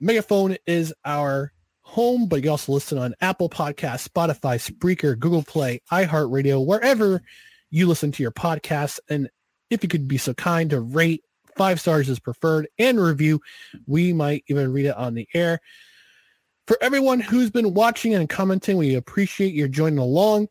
Megaphone 0.00 0.56
is 0.66 0.92
our 1.04 1.52
home, 1.82 2.26
but 2.26 2.42
you 2.42 2.50
also 2.50 2.72
listen 2.72 2.98
on 2.98 3.14
Apple 3.20 3.48
Podcasts, 3.48 4.08
Spotify, 4.08 4.58
Spreaker, 4.58 5.18
Google 5.18 5.42
Play, 5.42 5.80
iHeartRadio, 5.92 6.64
wherever 6.64 7.22
you 7.70 7.86
listen 7.86 8.12
to 8.12 8.22
your 8.22 8.32
podcasts. 8.32 8.98
And 9.08 9.30
if 9.70 9.82
you 9.82 9.88
could 9.88 10.08
be 10.08 10.18
so 10.18 10.34
kind 10.34 10.70
to 10.70 10.80
rate 10.80 11.22
five 11.56 11.80
stars 11.80 12.08
is 12.08 12.20
preferred 12.20 12.68
and 12.78 13.00
review, 13.00 13.40
we 13.86 14.12
might 14.12 14.44
even 14.48 14.72
read 14.72 14.86
it 14.86 14.96
on 14.96 15.14
the 15.14 15.28
air. 15.34 15.60
For 16.66 16.76
everyone 16.82 17.20
who's 17.20 17.50
been 17.50 17.72
watching 17.72 18.14
and 18.14 18.28
commenting, 18.28 18.76
we 18.76 18.94
appreciate 18.94 19.54
your 19.54 19.68
joining 19.68 19.98
along. 19.98 20.48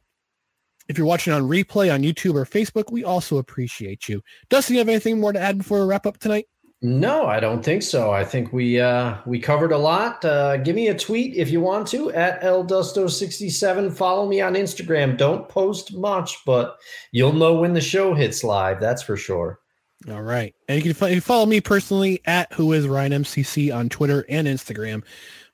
If 0.88 0.98
you're 0.98 1.08
watching 1.08 1.34
on 1.34 1.44
replay 1.44 1.94
on 1.94 2.02
YouTube 2.02 2.36
or 2.36 2.46
Facebook, 2.46 2.92
we 2.92 3.04
also 3.04 3.38
appreciate 3.38 4.08
you. 4.08 4.22
Dustin, 4.50 4.76
you 4.76 4.80
have 4.80 4.90
anything 4.90 5.20
more 5.20 5.34
to 5.34 5.40
add 5.40 5.58
before 5.58 5.82
we 5.82 5.86
wrap 5.86 6.06
up 6.06 6.18
tonight? 6.18 6.48
No, 6.82 7.26
I 7.26 7.40
don't 7.40 7.66
think 7.66 7.82
so. 7.82 8.12
I 8.12 8.24
think 8.24 8.54
we 8.54 8.80
uh, 8.80 9.18
we 9.26 9.40
covered 9.40 9.72
a 9.72 9.78
lot. 9.78 10.24
Uh, 10.24 10.58
give 10.58 10.76
me 10.76 10.90
a 10.90 10.98
tweet 10.98 11.36
if 11.36 11.50
you 11.50 11.60
want 11.60 11.88
to 11.88 12.12
at 12.12 12.42
ldusto67. 12.42 13.92
Follow 13.92 14.28
me 14.28 14.42
on 14.42 14.54
Instagram. 14.54 15.18
Don't 15.18 15.50
post 15.50 15.96
much, 15.96 16.38
but 16.46 16.78
you'll 17.12 17.34
know 17.34 17.56
when 17.56 17.74
the 17.74 17.82
show 17.82 18.14
hits 18.14 18.44
live. 18.44 18.80
That's 18.80 19.02
for 19.02 19.18
sure. 19.18 19.60
All 20.08 20.22
right. 20.22 20.54
And 20.70 20.78
you 20.78 20.94
can, 20.94 21.08
you 21.10 21.16
can 21.16 21.22
follow 21.22 21.48
me 21.48 21.62
personally 21.62 22.22
at 22.26 22.54
who 22.54 22.72
is 22.74 22.88
Ryan 22.88 23.24
MCC 23.24 23.76
on 23.76 23.90
Twitter 23.90 24.24
and 24.30 24.48
Instagram. 24.48 25.04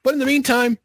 But 0.03 0.13
in 0.13 0.19
the 0.19 0.25
meantime, 0.25 0.77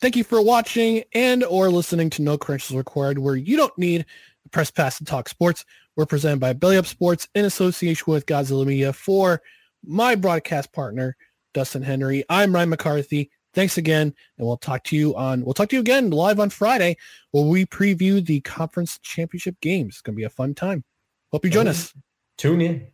thank 0.00 0.16
you 0.16 0.24
for 0.24 0.40
watching 0.40 1.04
and 1.14 1.44
or 1.44 1.70
listening 1.70 2.10
to 2.10 2.22
No 2.22 2.38
Credentials 2.38 2.76
Required, 2.76 3.18
where 3.18 3.36
you 3.36 3.56
don't 3.56 3.76
need 3.78 4.04
a 4.44 4.48
press 4.50 4.70
pass 4.70 4.98
to 4.98 5.04
talk 5.04 5.28
sports. 5.28 5.64
We're 5.96 6.06
presented 6.06 6.40
by 6.40 6.52
Belly 6.52 6.76
Up 6.76 6.86
Sports 6.86 7.28
in 7.34 7.44
association 7.44 8.12
with 8.12 8.26
Godzilla 8.26 8.66
Media 8.66 8.92
for 8.92 9.42
my 9.84 10.14
broadcast 10.14 10.72
partner, 10.72 11.16
Dustin 11.54 11.82
Henry. 11.82 12.24
I'm 12.28 12.54
Ryan 12.54 12.70
McCarthy. 12.70 13.30
Thanks 13.54 13.78
again, 13.78 14.12
and 14.36 14.46
we'll 14.46 14.58
talk 14.58 14.84
to 14.84 14.96
you 14.96 15.16
on 15.16 15.42
we'll 15.42 15.54
talk 15.54 15.70
to 15.70 15.76
you 15.76 15.80
again 15.80 16.10
live 16.10 16.38
on 16.38 16.50
Friday 16.50 16.96
where 17.30 17.44
we 17.44 17.64
preview 17.64 18.24
the 18.24 18.40
conference 18.42 18.98
championship 19.02 19.58
games. 19.62 19.94
It's 19.94 20.02
gonna 20.02 20.16
be 20.16 20.24
a 20.24 20.30
fun 20.30 20.54
time. 20.54 20.84
Hope 21.32 21.44
you 21.44 21.50
join 21.50 21.66
us. 21.66 21.94
Tune 22.36 22.60
in. 22.60 22.88